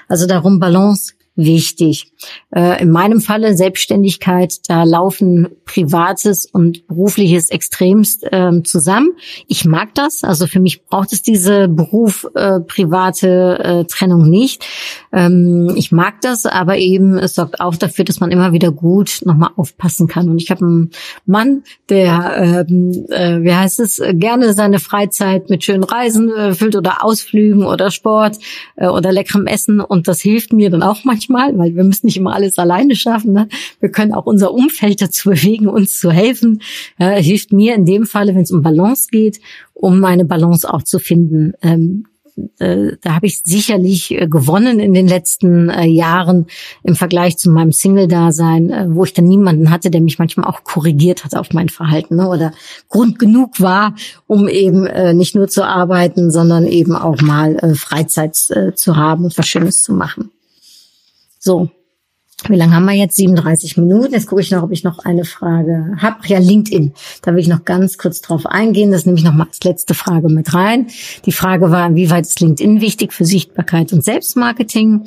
Also 0.08 0.26
darum 0.26 0.58
Balance 0.58 1.14
wichtig. 1.44 2.12
Äh, 2.54 2.82
in 2.82 2.90
meinem 2.90 3.20
Falle 3.20 3.56
Selbstständigkeit, 3.56 4.58
da 4.68 4.84
laufen 4.84 5.48
Privates 5.64 6.46
und 6.46 6.86
Berufliches 6.86 7.50
extremst 7.50 8.24
äh, 8.30 8.62
zusammen. 8.62 9.12
Ich 9.46 9.64
mag 9.64 9.94
das, 9.94 10.24
also 10.24 10.46
für 10.46 10.60
mich 10.60 10.84
braucht 10.84 11.12
es 11.12 11.22
diese 11.22 11.68
Beruf-private 11.68 13.58
äh, 13.62 13.84
Trennung 13.84 14.28
nicht. 14.28 14.64
Ähm, 15.12 15.72
ich 15.76 15.92
mag 15.92 16.20
das, 16.22 16.46
aber 16.46 16.78
eben 16.78 17.18
es 17.18 17.34
sorgt 17.34 17.60
auch 17.60 17.76
dafür, 17.76 18.04
dass 18.04 18.20
man 18.20 18.30
immer 18.30 18.52
wieder 18.52 18.72
gut 18.72 19.20
nochmal 19.24 19.50
aufpassen 19.56 20.06
kann. 20.06 20.28
Und 20.28 20.40
ich 20.40 20.50
habe 20.50 20.64
einen 20.64 20.90
Mann, 21.26 21.62
der, 21.88 22.66
ähm, 22.68 23.06
äh, 23.10 23.42
wie 23.42 23.54
heißt 23.54 23.80
es, 23.80 24.02
gerne 24.14 24.54
seine 24.54 24.78
Freizeit 24.78 25.50
mit 25.50 25.64
schönen 25.64 25.84
Reisen 25.84 26.30
äh, 26.30 26.54
füllt 26.54 26.76
oder 26.76 27.04
Ausflügen 27.04 27.64
oder 27.64 27.90
Sport 27.90 28.38
äh, 28.76 28.88
oder 28.88 29.12
leckerem 29.12 29.46
Essen 29.46 29.80
und 29.80 30.08
das 30.08 30.20
hilft 30.20 30.52
mir 30.52 30.70
dann 30.70 30.82
auch 30.82 31.04
manchmal 31.04 31.50
weil 31.60 31.76
wir 31.76 31.84
müssen 31.84 32.06
nicht 32.06 32.16
immer 32.16 32.34
alles 32.34 32.58
alleine 32.58 32.96
schaffen. 32.96 33.32
Ne? 33.32 33.48
Wir 33.80 33.90
können 33.90 34.12
auch 34.12 34.26
unser 34.26 34.52
Umfeld 34.52 35.00
dazu 35.00 35.30
bewegen, 35.30 35.68
uns 35.68 35.98
zu 35.98 36.10
helfen. 36.10 36.62
Äh, 36.98 37.22
hilft 37.22 37.52
mir 37.52 37.74
in 37.74 37.84
dem 37.84 38.06
Falle, 38.06 38.34
wenn 38.34 38.42
es 38.42 38.50
um 38.50 38.62
Balance 38.62 39.08
geht, 39.10 39.40
um 39.74 40.00
meine 40.00 40.24
Balance 40.24 40.72
auch 40.72 40.82
zu 40.82 40.98
finden. 40.98 41.52
Ähm, 41.62 42.06
äh, 42.58 42.96
da 43.00 43.14
habe 43.14 43.26
ich 43.26 43.42
sicherlich 43.44 44.10
äh, 44.10 44.26
gewonnen 44.26 44.80
in 44.80 44.94
den 44.94 45.06
letzten 45.06 45.68
äh, 45.68 45.86
Jahren 45.86 46.46
im 46.82 46.94
Vergleich 46.94 47.36
zu 47.36 47.50
meinem 47.50 47.72
Single-Dasein, 47.72 48.94
wo 48.94 49.04
ich 49.04 49.12
dann 49.12 49.26
niemanden 49.26 49.70
hatte, 49.70 49.90
der 49.90 50.00
mich 50.00 50.18
manchmal 50.18 50.48
auch 50.48 50.64
korrigiert 50.64 51.24
hat 51.24 51.34
auf 51.34 51.52
mein 51.52 51.68
Verhalten 51.68 52.16
ne? 52.16 52.28
oder 52.28 52.52
Grund 52.88 53.18
genug 53.18 53.60
war, 53.60 53.94
um 54.26 54.48
eben 54.48 54.84
nicht 55.16 55.34
nur 55.34 55.48
zu 55.48 55.66
arbeiten, 55.66 56.30
sondern 56.30 56.66
eben 56.66 56.94
auch 56.94 57.20
mal 57.20 57.74
Freizeit 57.74 58.36
zu 58.36 58.96
haben 58.96 59.24
und 59.24 59.36
was 59.36 59.48
Schönes 59.48 59.82
zu 59.82 59.92
machen. 59.92 60.30
So, 61.38 61.70
wie 62.48 62.56
lange 62.56 62.74
haben 62.74 62.84
wir 62.86 62.94
jetzt? 62.94 63.16
37 63.16 63.76
Minuten. 63.76 64.12
Jetzt 64.12 64.26
gucke 64.26 64.40
ich 64.40 64.50
noch, 64.50 64.62
ob 64.62 64.72
ich 64.72 64.84
noch 64.84 65.00
eine 65.00 65.24
Frage 65.24 65.96
habe. 65.98 66.16
Ja, 66.26 66.38
LinkedIn. 66.38 66.92
Da 67.22 67.32
will 67.32 67.40
ich 67.40 67.48
noch 67.48 67.64
ganz 67.64 67.98
kurz 67.98 68.20
drauf 68.20 68.46
eingehen. 68.46 68.90
Das 68.90 69.06
nehme 69.06 69.18
ich 69.18 69.24
noch 69.24 69.34
mal 69.34 69.46
als 69.46 69.62
letzte 69.62 69.94
Frage 69.94 70.28
mit 70.28 70.54
rein. 70.54 70.86
Die 71.26 71.32
Frage 71.32 71.70
war, 71.70 71.86
inwieweit 71.86 72.26
ist 72.26 72.40
LinkedIn 72.40 72.80
wichtig 72.80 73.12
für 73.12 73.24
Sichtbarkeit 73.24 73.92
und 73.92 74.04
Selbstmarketing? 74.04 75.04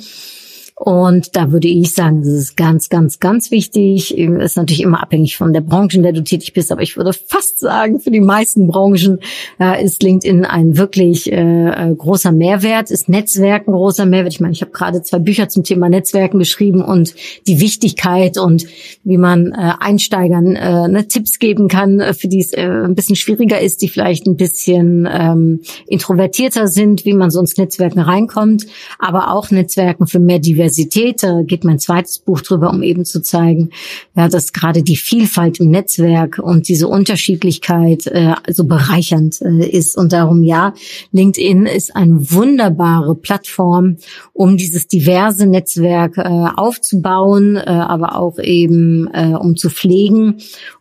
Und 0.84 1.34
da 1.34 1.50
würde 1.50 1.66
ich 1.66 1.94
sagen, 1.94 2.20
das 2.20 2.32
ist 2.34 2.58
ganz, 2.58 2.90
ganz, 2.90 3.18
ganz 3.18 3.50
wichtig. 3.50 4.18
Ist 4.18 4.58
natürlich 4.58 4.82
immer 4.82 5.02
abhängig 5.02 5.38
von 5.38 5.54
der 5.54 5.62
Branche, 5.62 5.96
in 5.96 6.02
der 6.02 6.12
du 6.12 6.22
tätig 6.22 6.52
bist. 6.52 6.70
Aber 6.70 6.82
ich 6.82 6.98
würde 6.98 7.14
fast 7.14 7.58
sagen, 7.58 8.00
für 8.00 8.10
die 8.10 8.20
meisten 8.20 8.66
Branchen 8.66 9.18
äh, 9.58 9.82
ist 9.82 10.02
LinkedIn 10.02 10.44
ein 10.44 10.76
wirklich 10.76 11.32
äh, 11.32 11.68
äh 11.68 11.94
großer 11.94 12.32
Mehrwert, 12.32 12.90
ist 12.90 13.08
Netzwerken 13.08 13.72
großer 13.72 14.04
Mehrwert. 14.04 14.34
Ich 14.34 14.40
meine, 14.40 14.52
ich 14.52 14.60
habe 14.60 14.72
gerade 14.72 15.00
zwei 15.00 15.20
Bücher 15.20 15.48
zum 15.48 15.64
Thema 15.64 15.88
Netzwerken 15.88 16.38
geschrieben 16.38 16.82
und 16.82 17.14
die 17.46 17.60
Wichtigkeit 17.60 18.36
und 18.36 18.66
wie 19.04 19.16
man 19.16 19.54
Einsteigern 19.54 20.52
ne, 20.52 21.08
Tipps 21.08 21.38
geben 21.38 21.68
kann, 21.68 22.02
für 22.12 22.28
die 22.28 22.40
es 22.40 22.52
ein 22.52 22.94
bisschen 22.94 23.16
schwieriger 23.16 23.60
ist, 23.60 23.80
die 23.80 23.88
vielleicht 23.88 24.26
ein 24.26 24.36
bisschen 24.36 25.08
ähm, 25.10 25.60
introvertierter 25.86 26.68
sind, 26.68 27.06
wie 27.06 27.14
man 27.14 27.30
so 27.30 27.40
ins 27.40 27.56
Netzwerken 27.56 28.00
reinkommt, 28.00 28.66
aber 28.98 29.32
auch 29.32 29.50
Netzwerken 29.50 30.06
für 30.06 30.18
mehr 30.18 30.40
Diversität 30.40 30.73
Diversität. 30.74 31.22
Da 31.22 31.42
geht 31.42 31.64
mein 31.64 31.78
zweites 31.78 32.18
Buch 32.18 32.40
drüber, 32.40 32.70
um 32.70 32.82
eben 32.82 33.04
zu 33.04 33.22
zeigen, 33.22 33.70
ja, 34.14 34.28
dass 34.28 34.52
gerade 34.52 34.82
die 34.82 34.96
Vielfalt 34.96 35.60
im 35.60 35.70
Netzwerk 35.70 36.38
und 36.38 36.68
diese 36.68 36.88
Unterschiedlichkeit 36.88 38.06
äh, 38.06 38.34
so 38.48 38.64
bereichernd 38.64 39.40
äh, 39.42 39.66
ist. 39.66 39.96
Und 39.96 40.12
darum, 40.12 40.42
ja, 40.42 40.74
LinkedIn 41.12 41.66
ist 41.66 41.94
eine 41.94 42.30
wunderbare 42.32 43.14
Plattform, 43.14 43.96
um 44.32 44.56
dieses 44.56 44.86
diverse 44.86 45.46
Netzwerk 45.46 46.18
äh, 46.18 46.22
aufzubauen, 46.22 47.56
äh, 47.56 47.60
aber 47.60 48.16
auch 48.16 48.38
eben 48.38 49.08
äh, 49.12 49.34
um 49.34 49.56
zu 49.56 49.70
pflegen 49.70 50.38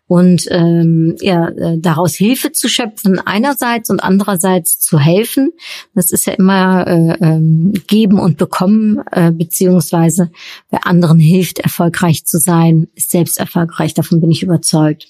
und 0.07 0.47
ähm, 0.51 1.15
ja, 1.21 1.47
äh, 1.49 1.77
daraus 1.79 2.13
Hilfe 2.13 2.51
zu 2.51 2.67
schöpfen 2.67 3.19
einerseits 3.19 3.89
und 3.89 4.01
andererseits 4.01 4.79
zu 4.79 4.99
helfen. 4.99 5.53
Das 5.95 6.11
ist 6.11 6.27
ja 6.27 6.33
immer 6.33 6.85
äh, 6.85 7.17
ähm, 7.21 7.73
geben 7.87 8.19
und 8.19 8.37
bekommen, 8.37 9.01
äh, 9.11 9.31
beziehungsweise 9.31 10.29
wer 10.69 10.85
anderen 10.85 11.19
hilft, 11.19 11.59
erfolgreich 11.59 12.25
zu 12.25 12.37
sein, 12.37 12.87
ist 12.95 13.11
selbst 13.11 13.39
erfolgreich. 13.39 13.93
Davon 13.93 14.19
bin 14.19 14.31
ich 14.31 14.43
überzeugt. 14.43 15.07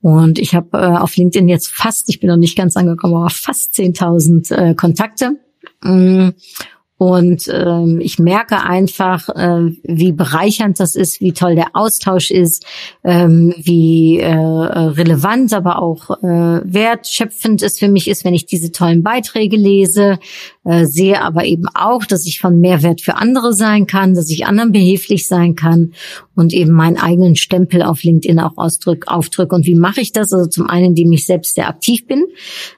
Und 0.00 0.38
ich 0.38 0.54
habe 0.54 0.78
äh, 0.78 0.98
auf 0.98 1.16
LinkedIn 1.16 1.48
jetzt 1.48 1.68
fast, 1.68 2.08
ich 2.08 2.20
bin 2.20 2.30
noch 2.30 2.36
nicht 2.36 2.56
ganz 2.56 2.76
angekommen, 2.76 3.14
aber 3.14 3.30
fast 3.30 3.74
10.000 3.74 4.54
äh, 4.54 4.74
Kontakte. 4.74 5.32
Mm. 5.82 6.30
Und 6.98 7.48
ähm, 7.48 8.00
ich 8.02 8.18
merke 8.18 8.64
einfach, 8.64 9.28
äh, 9.28 9.70
wie 9.84 10.10
bereichernd 10.10 10.80
das 10.80 10.96
ist, 10.96 11.20
wie 11.20 11.32
toll 11.32 11.54
der 11.54 11.68
Austausch 11.74 12.32
ist, 12.32 12.66
ähm, 13.04 13.54
wie 13.56 14.18
äh, 14.18 14.34
relevant, 14.34 15.52
aber 15.52 15.80
auch 15.80 16.10
äh, 16.10 16.60
wertschöpfend 16.64 17.62
es 17.62 17.78
für 17.78 17.88
mich 17.88 18.08
ist, 18.08 18.24
wenn 18.24 18.34
ich 18.34 18.46
diese 18.46 18.72
tollen 18.72 19.04
Beiträge 19.04 19.56
lese, 19.56 20.18
äh, 20.68 20.84
sehe 20.84 21.22
aber 21.22 21.46
eben 21.46 21.66
auch, 21.72 22.04
dass 22.04 22.26
ich 22.26 22.40
von 22.40 22.60
Mehrwert 22.60 23.00
für 23.00 23.16
andere 23.16 23.54
sein 23.54 23.86
kann, 23.86 24.14
dass 24.14 24.28
ich 24.28 24.46
anderen 24.46 24.70
behilflich 24.70 25.26
sein 25.26 25.54
kann 25.54 25.94
und 26.34 26.52
eben 26.52 26.72
meinen 26.72 26.98
eigenen 26.98 27.36
Stempel 27.36 27.82
auf 27.82 28.02
LinkedIn 28.02 28.38
auch 28.38 28.58
ausdrück, 28.58 29.08
aufdrücke. 29.08 29.54
Und 29.54 29.66
wie 29.66 29.74
mache 29.74 30.02
ich 30.02 30.12
das? 30.12 30.30
Also 30.32 30.46
zum 30.46 30.68
einen, 30.68 30.88
indem 30.88 31.10
ich 31.12 31.24
selbst 31.24 31.54
sehr 31.54 31.68
aktiv 31.68 32.06
bin. 32.06 32.26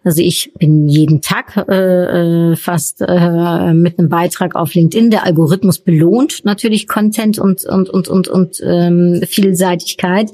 Also 0.05 0.23
ich 0.23 0.53
bin 0.57 0.87
jeden 0.89 1.21
Tag 1.21 1.57
äh, 1.69 2.53
äh 2.53 2.57
fast 2.57 3.01
äh, 3.01 3.75
mit 3.75 3.99
einem 3.99 4.09
Beitrag 4.09 4.55
auf 4.55 4.75
LinkedIn. 4.75 5.11
Der 5.11 5.25
Algorithmus 5.25 5.81
belohnt 5.81 6.45
natürlich 6.45 6.87
Content 6.87 7.41
und 7.41 7.65
und 7.65 7.91
und 7.91 8.07
und 8.07 8.29
und 8.29 8.61
ähm, 8.65 9.21
Vielseitigkeit. 9.27 10.31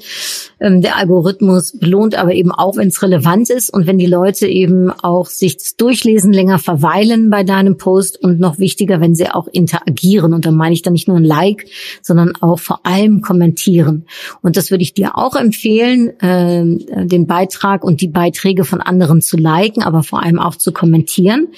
Ähm, 0.61 0.83
der 0.83 0.97
Algorithmus 0.97 1.79
belohnt 1.79 2.15
aber 2.17 2.35
eben 2.35 2.53
auch, 2.53 2.77
wenn 2.77 2.89
es 2.89 3.03
relevant 3.03 3.49
ist 3.49 3.73
und 3.73 3.87
wenn 3.87 3.99
die 3.99 4.07
Leute 4.07 4.47
eben 4.47 4.91
auch 4.91 5.27
sich 5.27 5.57
durchlesen, 5.79 6.35
länger 6.35 6.59
verweilen 6.59 7.31
bei 7.31 7.46
deinem 7.47 7.77
Post 7.77 8.23
und 8.23 8.39
noch 8.39 8.59
wichtiger, 8.59 9.01
wenn 9.01 9.15
sie 9.15 9.29
auch 9.31 9.47
interagieren. 9.47 10.35
Und 10.35 10.45
da 10.45 10.51
meine 10.51 10.75
ich 10.75 10.83
dann 10.83 10.93
nicht 10.93 11.09
nur 11.09 11.17
ein 11.17 11.25
Like, 11.25 11.67
sondern 12.03 12.35
auch 12.41 12.59
vor 12.59 12.81
allem 12.85 13.23
kommentieren. 13.23 14.07
Und 14.43 14.57
das 14.57 14.71
würde 14.71 14.83
ich 14.83 14.95
dir 14.95 15.17
auch 15.17 15.37
empfehlen, 15.37 16.21
äh, 16.21 17.07
den 17.07 17.27
Beitrag 17.27 17.85
und 17.85 18.01
die 18.01 18.09
Beiträge 18.09 18.65
von 18.65 18.81
anderen 18.81 19.23
zu 19.23 19.37
liken, 19.37 19.83
aber 19.83 20.03
vor 20.03 20.23
allem 20.23 20.39
auch 20.39 20.57
zu 20.57 20.73
kommentieren. 20.73 21.49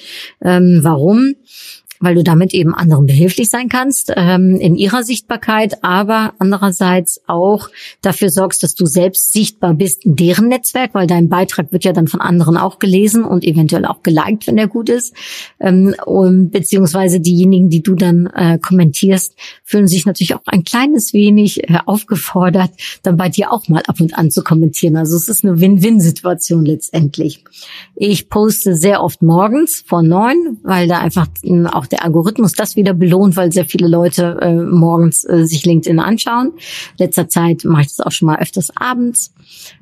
Ähm, 0.41 0.79
warum? 0.81 1.35
Weil 1.99 2.15
du 2.15 2.23
damit 2.23 2.53
eben 2.53 2.73
anderen 2.73 3.05
behilflich 3.05 3.49
sein 3.49 3.67
kannst 3.67 4.13
ähm, 4.15 4.55
in 4.55 4.75
ihrer 4.75 5.03
Sichtbarkeit, 5.03 5.83
aber 5.83 6.33
andererseits 6.39 7.21
auch 7.27 7.69
dafür 8.01 8.29
sorgst, 8.29 8.63
dass 8.63 8.73
du 8.73 8.85
selbst 8.85 9.33
sichtbar 9.33 9.73
bist 9.73 10.05
in 10.05 10.15
deren 10.15 10.47
Netzwerk, 10.47 10.93
weil 10.93 11.07
dein 11.07 11.27
Beitrag 11.27 11.71
wird 11.71 11.83
ja 11.83 11.91
dann 11.91 12.07
von 12.07 12.21
anderen 12.21 12.55
auch 12.55 12.79
gelesen 12.79 13.23
und 13.25 13.43
eventuell 13.43 13.85
auch 13.85 14.01
geliked, 14.01 14.47
wenn 14.47 14.55
der 14.55 14.67
gut 14.67 14.89
ist. 14.89 15.13
Ähm, 15.59 15.93
und 16.05 16.51
beziehungsweise 16.51 17.19
diejenigen, 17.19 17.69
die 17.69 17.83
du 17.83 17.95
dann 17.95 18.27
äh, 18.27 18.59
kommentierst, 18.59 19.35
fühlen 19.63 19.87
sich 19.87 20.05
natürlich 20.05 20.35
auch 20.35 20.41
ein 20.45 20.63
kleines 20.63 21.13
wenig 21.13 21.69
äh, 21.69 21.79
aufgefordert, 21.85 22.71
dann 23.03 23.17
bei 23.17 23.27
dir 23.27 23.51
auch 23.51 23.67
mal 23.67 23.83
ab 23.87 23.99
und 23.99 24.17
an 24.17 24.31
zu 24.31 24.43
kommentieren. 24.43 24.95
Also 24.95 25.17
es 25.17 25.27
ist 25.27 25.43
eine 25.43 25.59
Win-Win-Situation 25.59 26.65
letztendlich. 26.65 27.43
Ich 27.95 28.29
poste 28.29 28.75
sehr 28.75 29.03
oft 29.03 29.21
morgens 29.21 29.83
vor 29.85 30.01
neun, 30.01 30.59
weil 30.63 30.87
da 30.87 30.99
einfach 30.99 31.27
auch 31.73 31.88
der 31.91 32.03
Algorithmus 32.03 32.53
das 32.53 32.75
wieder 32.75 32.93
belohnt, 32.93 33.35
weil 33.35 33.51
sehr 33.51 33.65
viele 33.65 33.87
Leute 33.87 34.37
äh, 34.41 34.53
morgens 34.53 35.23
äh, 35.25 35.45
sich 35.45 35.65
LinkedIn 35.65 35.99
anschauen. 35.99 36.53
Letzter 36.97 37.27
Zeit 37.27 37.63
mache 37.65 37.81
ich 37.81 37.87
das 37.87 37.99
auch 37.99 38.11
schon 38.11 38.27
mal 38.27 38.39
öfters 38.39 38.75
abends. 38.75 39.33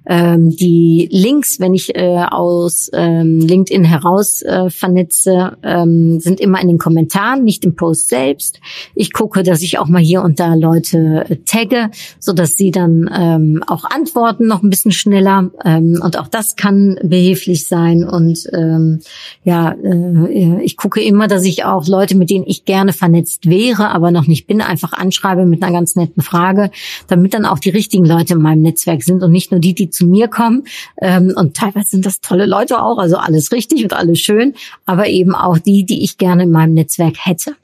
Ähm, 0.06 0.56
die 0.56 1.10
Links, 1.12 1.60
wenn 1.60 1.74
ich 1.74 1.96
äh, 1.96 2.24
aus 2.30 2.90
ähm, 2.94 3.40
LinkedIn 3.40 3.84
heraus 3.84 4.42
äh, 4.42 4.70
vernetze, 4.70 5.58
ähm, 5.64 6.20
sind 6.20 6.40
immer 6.40 6.62
in 6.62 6.68
den 6.68 6.78
Kommentaren, 6.78 7.44
nicht 7.44 7.66
im 7.66 7.76
Post 7.76 8.08
selbst. 8.08 8.62
Ich 8.96 9.12
gucke, 9.12 9.44
dass 9.44 9.62
ich 9.62 9.80
auch 9.80 9.88
mal 9.88 10.02
hier 10.02 10.22
und 10.22 10.40
da 10.40 10.54
Leute 10.54 11.26
äh, 11.28 11.36
tagge, 11.46 11.92
so 12.20 12.34
dass 12.34 12.56
sie 12.56 12.72
dann 12.72 13.10
ähm, 13.14 13.64
auch 13.68 13.84
antworten 13.84 14.48
noch 14.48 14.64
ein 14.64 14.70
bisschen 14.70 14.92
schneller. 14.92 15.52
Ähm, 15.66 16.00
und 16.02 16.18
auch 16.18 16.28
das 16.28 16.56
kann 16.56 16.98
behilflich 17.04 17.68
sein. 17.68 18.04
Und 18.06 18.48
ähm, 18.54 19.02
ja, 19.44 19.72
äh, 19.72 20.62
ich 20.64 20.78
gucke 20.78 21.02
immer, 21.02 21.28
dass 21.28 21.44
ich 21.44 21.66
auch 21.66 21.86
Leute, 21.88 22.16
mit 22.16 22.30
denen 22.30 22.46
ich 22.48 22.66
gerne 22.66 22.94
vernetzt 22.94 23.50
wäre, 23.50 23.90
aber 23.90 24.12
noch 24.12 24.28
nicht 24.28 24.48
bin, 24.48 24.62
einfach 24.62 24.94
anschreibe 24.94 25.46
mit 25.46 25.64
einer 25.64 25.74
ganz 25.74 25.96
netten 25.96 26.24
Frage, 26.24 26.72
damit 27.08 27.34
dann 27.34 27.46
auch 27.46 27.60
die 27.60 27.70
richtigen 27.70 28.06
Leute 28.06 28.36
in 28.36 28.42
meinem 28.42 28.62
Netzwerk 28.62 29.04
sind 29.04 29.22
und 29.24 29.32
nicht 29.32 29.52
nur 29.52 29.57
die, 29.60 29.74
die 29.74 29.90
zu 29.90 30.06
mir 30.06 30.28
kommen. 30.28 30.64
Ähm, 31.02 31.34
und 31.36 31.56
teilweise 31.56 31.90
sind 31.90 32.06
das 32.06 32.22
tolle 32.22 32.46
Leute 32.46 32.82
auch, 32.82 32.98
also 32.98 33.18
alles 33.18 33.52
richtig 33.52 33.84
und 33.84 33.94
alles 33.94 34.20
schön, 34.20 34.54
aber 34.86 35.08
eben 35.08 35.36
auch 35.36 35.58
die, 35.58 35.86
die 35.86 36.04
ich 36.04 36.18
gerne 36.18 36.44
in 36.44 36.52
meinem 36.52 36.74
Netzwerk 36.74 37.16
hätte. 37.26 37.56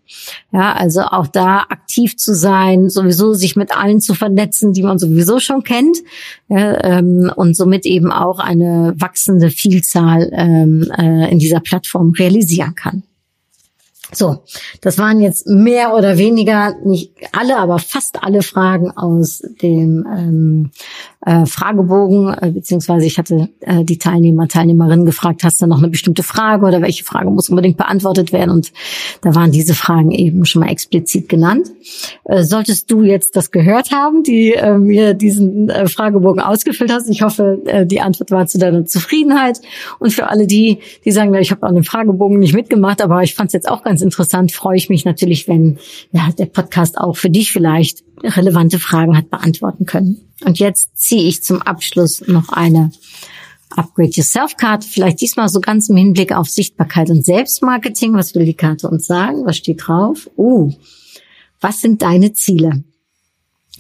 Ja, 0.52 0.74
also 0.74 1.02
auch 1.02 1.28
da 1.28 1.66
aktiv 1.70 2.18
zu 2.18 2.36
sein, 2.36 2.90
sowieso 2.90 3.34
sich 3.34 3.56
mit 3.56 3.76
allen 3.76 4.00
zu 4.00 4.14
vernetzen, 4.14 4.74
die 4.74 4.84
man 4.84 5.00
sowieso 5.00 5.40
schon 5.40 5.64
kennt, 5.64 5.98
ja, 6.50 6.84
ähm, 6.84 7.32
und 7.36 7.56
somit 7.56 7.86
eben 7.86 8.12
auch 8.12 8.40
eine 8.40 8.94
wachsende 8.98 9.50
Vielzahl 9.50 10.30
ähm, 10.34 10.92
äh, 10.98 11.32
in 11.32 11.40
dieser 11.40 11.62
Plattform 11.62 12.12
realisieren 12.12 12.76
kann. 12.76 13.04
So, 14.12 14.44
das 14.82 14.98
waren 14.98 15.22
jetzt 15.22 15.48
mehr 15.48 15.96
oder 15.96 16.18
weniger, 16.18 16.76
nicht 16.84 17.14
alle, 17.32 17.58
aber 17.58 17.80
fast 17.80 18.22
alle 18.22 18.44
Fragen 18.44 18.92
aus 18.92 19.42
dem 19.62 20.06
ähm, 20.06 20.72
äh, 21.26 21.46
Fragebogen, 21.46 22.34
äh, 22.34 22.52
beziehungsweise 22.52 23.06
ich 23.06 23.18
hatte 23.18 23.50
äh, 23.62 23.84
die 23.84 23.98
Teilnehmer, 23.98 24.48
Teilnehmerinnen 24.48 25.06
gefragt, 25.06 25.44
hast 25.44 25.62
du 25.62 25.68
noch 25.68 25.78
eine 25.78 25.88
bestimmte 25.88 26.22
Frage 26.22 26.66
oder 26.66 26.82
welche 26.82 27.04
Frage 27.04 27.30
muss 27.30 27.50
unbedingt 27.50 27.78
beantwortet 27.78 28.34
werden? 28.34 28.52
Und 28.52 28.72
da 29.22 29.34
waren 29.36 29.52
diese 29.52 29.74
Fragen 29.74 30.12
eben 30.12 30.46
schon 30.46 30.62
mal 30.62 30.70
explizit 30.70 31.30
genannt. 31.30 31.68
Äh, 32.26 32.44
solltest 32.44 32.92
du 32.92 33.04
jetzt 33.04 33.36
das 33.36 33.52
gehört 33.52 33.92
haben, 33.92 34.24
die 34.24 34.54
äh, 34.54 34.78
mir 34.78 35.14
diesen 35.14 35.70
äh, 35.70 35.88
Fragebogen 35.88 36.42
ausgefüllt 36.42 36.92
hast, 36.92 37.10
ich 37.10 37.22
hoffe, 37.22 37.62
äh, 37.66 37.86
die 37.86 38.02
Antwort 38.02 38.32
war 38.32 38.48
zu 38.48 38.58
deiner 38.58 38.86
Zufriedenheit. 38.86 39.62
Und 40.00 40.12
für 40.12 40.30
alle 40.30 40.46
die, 40.46 40.80
die 41.06 41.12
sagen, 41.12 41.34
ich 41.36 41.52
habe 41.52 41.66
an 41.66 41.76
dem 41.76 41.84
Fragebogen 41.84 42.40
nicht 42.40 42.54
mitgemacht, 42.54 43.02
aber 43.02 43.24
ich 43.24 43.34
fand 43.34 43.48
es 43.48 43.54
jetzt 43.54 43.70
auch 43.70 43.82
ganz 43.84 43.93
interessant, 44.02 44.52
freue 44.52 44.78
ich 44.78 44.90
mich 44.90 45.06
natürlich, 45.06 45.48
wenn 45.48 45.78
ja, 46.12 46.30
der 46.32 46.46
Podcast 46.46 46.98
auch 46.98 47.16
für 47.16 47.30
dich 47.30 47.52
vielleicht 47.52 48.04
relevante 48.24 48.80
Fragen 48.80 49.18
hat 49.18 49.30
beantworten 49.30 49.86
können. 49.86 50.22
Und 50.44 50.60
jetzt 50.60 50.98
ziehe 50.98 51.28
ich 51.28 51.44
zum 51.44 51.62
Abschluss 51.62 52.24
noch 52.28 52.50
eine 52.50 52.92
Upgrade 53.70 54.12
Yourself 54.12 54.58
Karte, 54.58 54.88
vielleicht 54.88 55.22
diesmal 55.22 55.50
so 55.50 55.60
ganz 55.60 55.90
im 55.90 55.98
Hinblick 55.98 56.32
auf 56.32 56.50
Sichtbarkeit 56.50 57.10
und 57.10 57.26
Selbstmarketing. 57.26 58.14
Was 58.14 58.36
will 58.36 58.46
die 58.46 58.54
Karte 58.54 58.90
uns 58.90 59.08
sagen? 59.08 59.46
Was 59.46 59.58
steht 59.58 59.88
drauf? 59.88 60.30
Uh, 60.38 60.72
was 61.60 61.82
sind 61.82 62.02
deine 62.02 62.34
Ziele? 62.34 62.84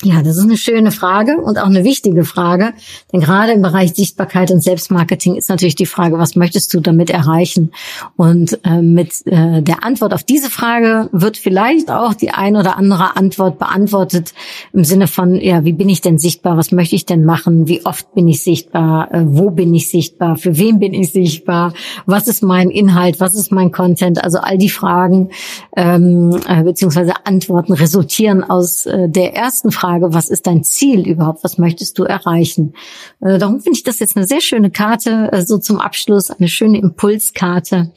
Ja, 0.04 0.22
das 0.22 0.36
ist 0.36 0.44
eine 0.44 0.58
schöne 0.58 0.92
Frage 0.92 1.38
und 1.38 1.58
auch 1.58 1.68
eine 1.68 1.86
wichtige 1.86 2.26
Frage, 2.26 2.74
denn 3.14 3.22
gerade 3.22 3.54
im 3.54 3.62
Bereich 3.62 3.94
Sichtbarkeit 3.94 4.52
und 4.52 4.62
Selbstmarketing 4.62 5.36
ist 5.36 5.48
natürlich 5.48 5.76
die 5.76 5.86
Frage, 5.86 6.18
was 6.18 6.36
möchtest 6.36 6.74
du 6.74 6.82
damit 6.82 7.10
erreichen? 7.10 7.72
Und 8.18 8.60
äh, 8.66 8.82
mit 8.82 9.26
äh, 9.26 9.62
der 9.62 9.86
Antwort 9.86 10.14
auf 10.14 10.24
diese 10.24 10.50
Frage 10.50 11.08
wird 11.14 11.38
vielleicht 11.38 11.90
auch 11.90 12.14
die 12.14 12.32
ein 12.32 12.58
oder 12.58 12.78
andere 12.78 13.16
Antwort 13.16 13.60
beantwortet 13.60 14.34
im 14.74 14.84
Sinne 14.84 15.08
von, 15.08 15.36
ja, 15.36 15.64
wie 15.64 15.72
bin 15.72 15.88
ich 15.88 16.02
denn 16.02 16.18
sichtbar? 16.18 16.58
Was 16.58 16.74
möchte 16.74 16.98
ich 16.98 17.06
denn 17.06 17.24
machen? 17.24 17.70
Wie 17.70 17.86
oft 17.86 18.14
bin 18.14 18.28
ich 18.28 18.44
sichtbar? 18.44 19.10
Äh, 19.14 19.24
wo 19.26 19.52
bin 19.52 19.74
ich 19.74 19.90
sichtbar? 19.90 20.36
Für 20.36 20.58
wen 20.58 20.80
bin 20.80 20.94
ich 20.94 21.14
sichtbar? 21.14 21.74
Was 22.06 22.28
ist 22.28 22.44
mein 22.44 22.70
Inhalt? 22.70 23.22
Was 23.22 23.36
ist 23.36 23.54
mein 23.54 23.72
Content? 23.72 24.22
Also 24.22 24.40
all 24.40 24.58
die 24.58 24.70
Fragen 24.70 25.30
ähm, 25.78 26.38
äh, 26.46 26.62
beziehungsweise 26.64 27.14
Antworten 27.24 27.72
resultieren 27.72 28.44
aus 28.44 28.86
äh, 28.86 29.08
der 29.08 29.34
ersten 29.34 29.72
Frage 29.72 29.93
Frage, 29.94 30.14
was 30.14 30.30
ist 30.30 30.48
dein 30.48 30.64
Ziel 30.64 31.08
überhaupt? 31.08 31.44
Was 31.44 31.60
möchtest 31.60 32.00
du 32.00 32.04
erreichen? 32.04 32.74
Äh, 33.22 33.38
darum 33.38 33.60
finde 33.60 33.78
ich 33.78 33.84
das 33.84 34.00
jetzt 34.00 34.18
eine 34.18 34.26
sehr 34.26 34.42
schöne 34.42 34.72
Karte, 34.72 35.30
äh, 35.32 35.42
so 35.44 35.60
zum 35.60 35.80
Abschluss, 35.80 36.32
eine 36.32 36.48
schöne 36.48 36.80
Impulskarte. 36.80 37.92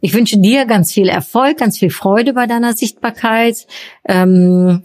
Ich 0.00 0.14
wünsche 0.14 0.38
dir 0.38 0.64
ganz 0.64 0.92
viel 0.92 1.08
Erfolg, 1.08 1.58
ganz 1.58 1.78
viel 1.78 1.90
Freude 1.90 2.32
bei 2.32 2.46
deiner 2.46 2.72
Sichtbarkeit. 2.72 3.66
Ähm, 4.08 4.84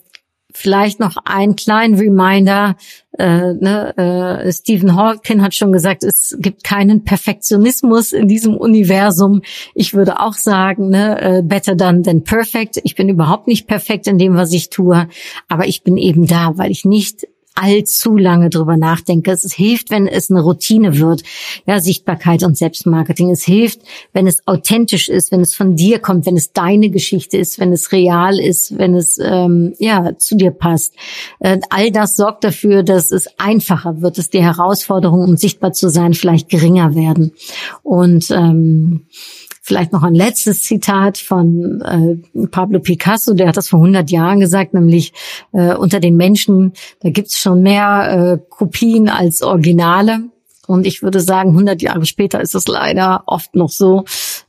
vielleicht 0.57 0.99
noch 0.99 1.17
einen 1.23 1.55
kleinen 1.55 1.95
Reminder. 1.95 2.75
Äh, 3.17 3.53
ne, 3.53 3.97
äh, 3.97 4.51
Stephen 4.51 4.95
Hawking 4.95 5.41
hat 5.41 5.55
schon 5.55 5.71
gesagt, 5.71 6.03
es 6.03 6.35
gibt 6.39 6.63
keinen 6.63 7.03
Perfektionismus 7.03 8.11
in 8.11 8.27
diesem 8.27 8.57
Universum. 8.57 9.41
Ich 9.75 9.93
würde 9.93 10.19
auch 10.19 10.33
sagen, 10.33 10.89
ne, 10.89 11.21
äh, 11.21 11.41
better 11.43 11.75
done 11.75 12.01
than 12.01 12.23
perfect. 12.23 12.79
Ich 12.83 12.95
bin 12.95 13.09
überhaupt 13.09 13.47
nicht 13.47 13.67
perfekt 13.67 14.07
in 14.07 14.17
dem, 14.17 14.35
was 14.35 14.51
ich 14.51 14.69
tue, 14.69 15.07
aber 15.47 15.67
ich 15.67 15.83
bin 15.83 15.97
eben 15.97 16.27
da, 16.27 16.57
weil 16.57 16.71
ich 16.71 16.85
nicht 16.85 17.27
allzu 17.57 18.17
lange 18.17 18.49
drüber 18.49 18.77
nachdenke. 18.77 19.31
Es 19.31 19.53
hilft, 19.53 19.89
wenn 19.89 20.07
es 20.07 20.29
eine 20.29 20.41
Routine 20.41 20.97
wird. 20.97 21.23
Ja, 21.65 21.79
Sichtbarkeit 21.79 22.43
und 22.43 22.57
Selbstmarketing. 22.57 23.31
Es 23.31 23.43
hilft, 23.43 23.81
wenn 24.13 24.27
es 24.27 24.45
authentisch 24.47 25.09
ist, 25.09 25.31
wenn 25.31 25.41
es 25.41 25.55
von 25.55 25.75
dir 25.75 25.99
kommt, 25.99 26.25
wenn 26.25 26.37
es 26.37 26.53
deine 26.53 26.89
Geschichte 26.89 27.37
ist, 27.37 27.59
wenn 27.59 27.73
es 27.73 27.91
real 27.91 28.39
ist, 28.39 28.77
wenn 28.77 28.95
es 28.95 29.19
ähm, 29.19 29.73
ja 29.79 30.17
zu 30.17 30.35
dir 30.35 30.51
passt. 30.51 30.93
Äh, 31.39 31.59
all 31.69 31.91
das 31.91 32.15
sorgt 32.15 32.43
dafür, 32.43 32.83
dass 32.83 33.11
es 33.11 33.27
einfacher 33.37 34.01
wird, 34.01 34.17
dass 34.17 34.29
die 34.29 34.43
Herausforderungen, 34.43 35.29
um 35.29 35.37
sichtbar 35.37 35.73
zu 35.73 35.89
sein, 35.89 36.13
vielleicht 36.13 36.49
geringer 36.49 36.95
werden. 36.95 37.33
Und 37.83 38.29
ähm, 38.31 39.05
Vielleicht 39.67 39.91
noch 39.91 40.03
ein 40.03 40.15
letztes 40.15 40.63
Zitat 40.63 41.17
von 41.17 41.81
äh, 41.81 42.47
Pablo 42.47 42.79
Picasso, 42.79 43.33
der 43.33 43.49
hat 43.49 43.57
das 43.57 43.67
vor 43.67 43.79
100 43.79 44.09
Jahren 44.09 44.39
gesagt, 44.39 44.73
nämlich 44.73 45.11
äh, 45.51 45.75
unter 45.75 45.99
den 45.99 46.15
Menschen, 46.15 46.71
da 47.01 47.09
gibt's 47.09 47.37
schon 47.37 47.63
mehr 47.63 48.37
äh, 48.39 48.45
Kopien 48.49 49.09
als 49.09 49.41
Originale. 49.41 50.21
Und 50.67 50.87
ich 50.87 51.03
würde 51.03 51.19
sagen, 51.19 51.49
100 51.49 51.81
Jahre 51.81 52.05
später 52.05 52.39
ist 52.39 52.55
es 52.55 52.65
leider 52.69 53.23
oft 53.25 53.55
noch 53.55 53.67
so. 53.67 54.05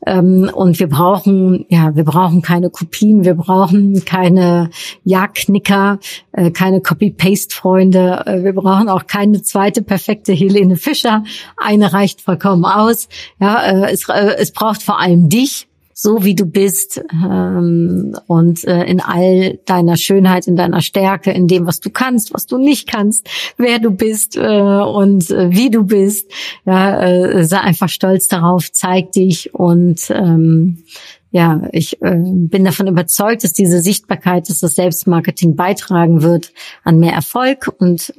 Ähm, 0.07 0.51
und 0.53 0.79
wir 0.79 0.89
brauchen, 0.89 1.67
ja, 1.69 1.95
wir 1.97 2.05
brauchen 2.05 2.43
keine 2.43 2.71
Kopien, 2.71 3.25
wir 3.25 3.35
brauchen 3.35 4.05
keine 4.05 4.71
Ja-Knicker, 5.05 5.99
äh, 6.33 6.51
keine 6.51 6.81
Copy-Paste-Freunde. 6.81 8.23
Äh, 8.27 8.45
wir 8.45 8.53
brauchen 8.53 8.89
auch 8.89 9.07
keine 9.07 9.43
zweite 9.43 9.83
perfekte 9.83 10.33
Helene 10.33 10.77
Fischer. 10.77 11.25
Eine 11.57 11.93
reicht 11.93 12.21
vollkommen 12.21 12.65
aus. 12.65 13.09
Ja, 13.41 13.63
äh, 13.63 13.93
es, 13.93 14.09
es 14.09 14.53
braucht 14.53 14.83
vor 14.83 15.01
allem 15.01 15.29
dich 15.29 15.68
so 16.01 16.23
wie 16.23 16.37
du 16.37 16.47
bist 16.47 17.03
ähm, 17.13 18.17
und 18.29 18.65
äh, 18.65 18.85
in 18.85 19.01
all 19.01 19.59
deiner 19.65 19.97
Schönheit, 19.97 20.47
in 20.47 20.55
deiner 20.55 20.81
Stärke, 20.81 21.33
in 21.33 21.49
dem, 21.49 21.67
was 21.67 21.81
du 21.81 21.91
kannst, 21.91 22.33
was 22.33 22.47
du 22.47 22.57
nicht 22.57 22.89
kannst, 22.89 23.29
wer 23.57 23.81
du 23.81 23.91
bist 23.91 24.37
äh, 24.37 24.41
und 24.41 25.29
äh, 25.33 25.51
wie 25.51 25.71
du 25.71 25.83
bist. 25.83 26.31
Ja, 26.65 27.03
äh, 27.03 27.45
sei 27.45 27.59
einfach 27.59 27.89
stolz 27.89 28.29
darauf, 28.29 28.71
zeig 28.71 29.11
dich 29.11 29.53
und 29.55 30.09
ähm, 30.11 30.85
ja, 31.33 31.63
ich 31.73 32.01
äh, 32.01 32.15
bin 32.15 32.63
davon 32.63 32.87
überzeugt, 32.87 33.43
dass 33.43 33.53
diese 33.53 33.81
Sichtbarkeit, 33.81 34.49
dass 34.49 34.61
das 34.61 34.77
Selbstmarketing 34.77 35.57
beitragen 35.57 36.23
wird 36.23 36.53
an 36.85 37.01
mehr 37.01 37.13
Erfolg 37.13 37.75
und 37.77 38.15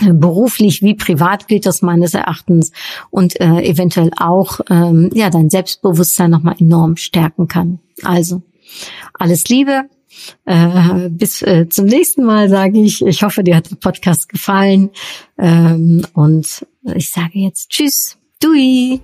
beruflich 0.00 0.82
wie 0.82 0.94
privat 0.94 1.48
gilt 1.48 1.66
das 1.66 1.82
meines 1.82 2.14
Erachtens 2.14 2.72
und 3.10 3.40
äh, 3.40 3.62
eventuell 3.62 4.10
auch 4.16 4.60
ähm, 4.70 5.10
ja 5.12 5.30
dein 5.30 5.50
Selbstbewusstsein 5.50 6.30
nochmal 6.30 6.56
enorm 6.58 6.96
stärken 6.96 7.48
kann. 7.48 7.80
Also 8.02 8.42
alles 9.14 9.48
Liebe. 9.48 9.84
Äh, 10.44 11.08
bis 11.10 11.42
äh, 11.42 11.68
zum 11.68 11.86
nächsten 11.86 12.24
Mal 12.24 12.48
sage 12.48 12.80
ich. 12.80 13.04
Ich 13.06 13.22
hoffe, 13.22 13.44
dir 13.44 13.56
hat 13.56 13.70
der 13.70 13.76
Podcast 13.76 14.28
gefallen 14.28 14.90
ähm, 15.38 16.04
und 16.12 16.66
ich 16.94 17.10
sage 17.10 17.38
jetzt 17.38 17.70
Tschüss, 17.70 18.18
Dui. 18.42 19.00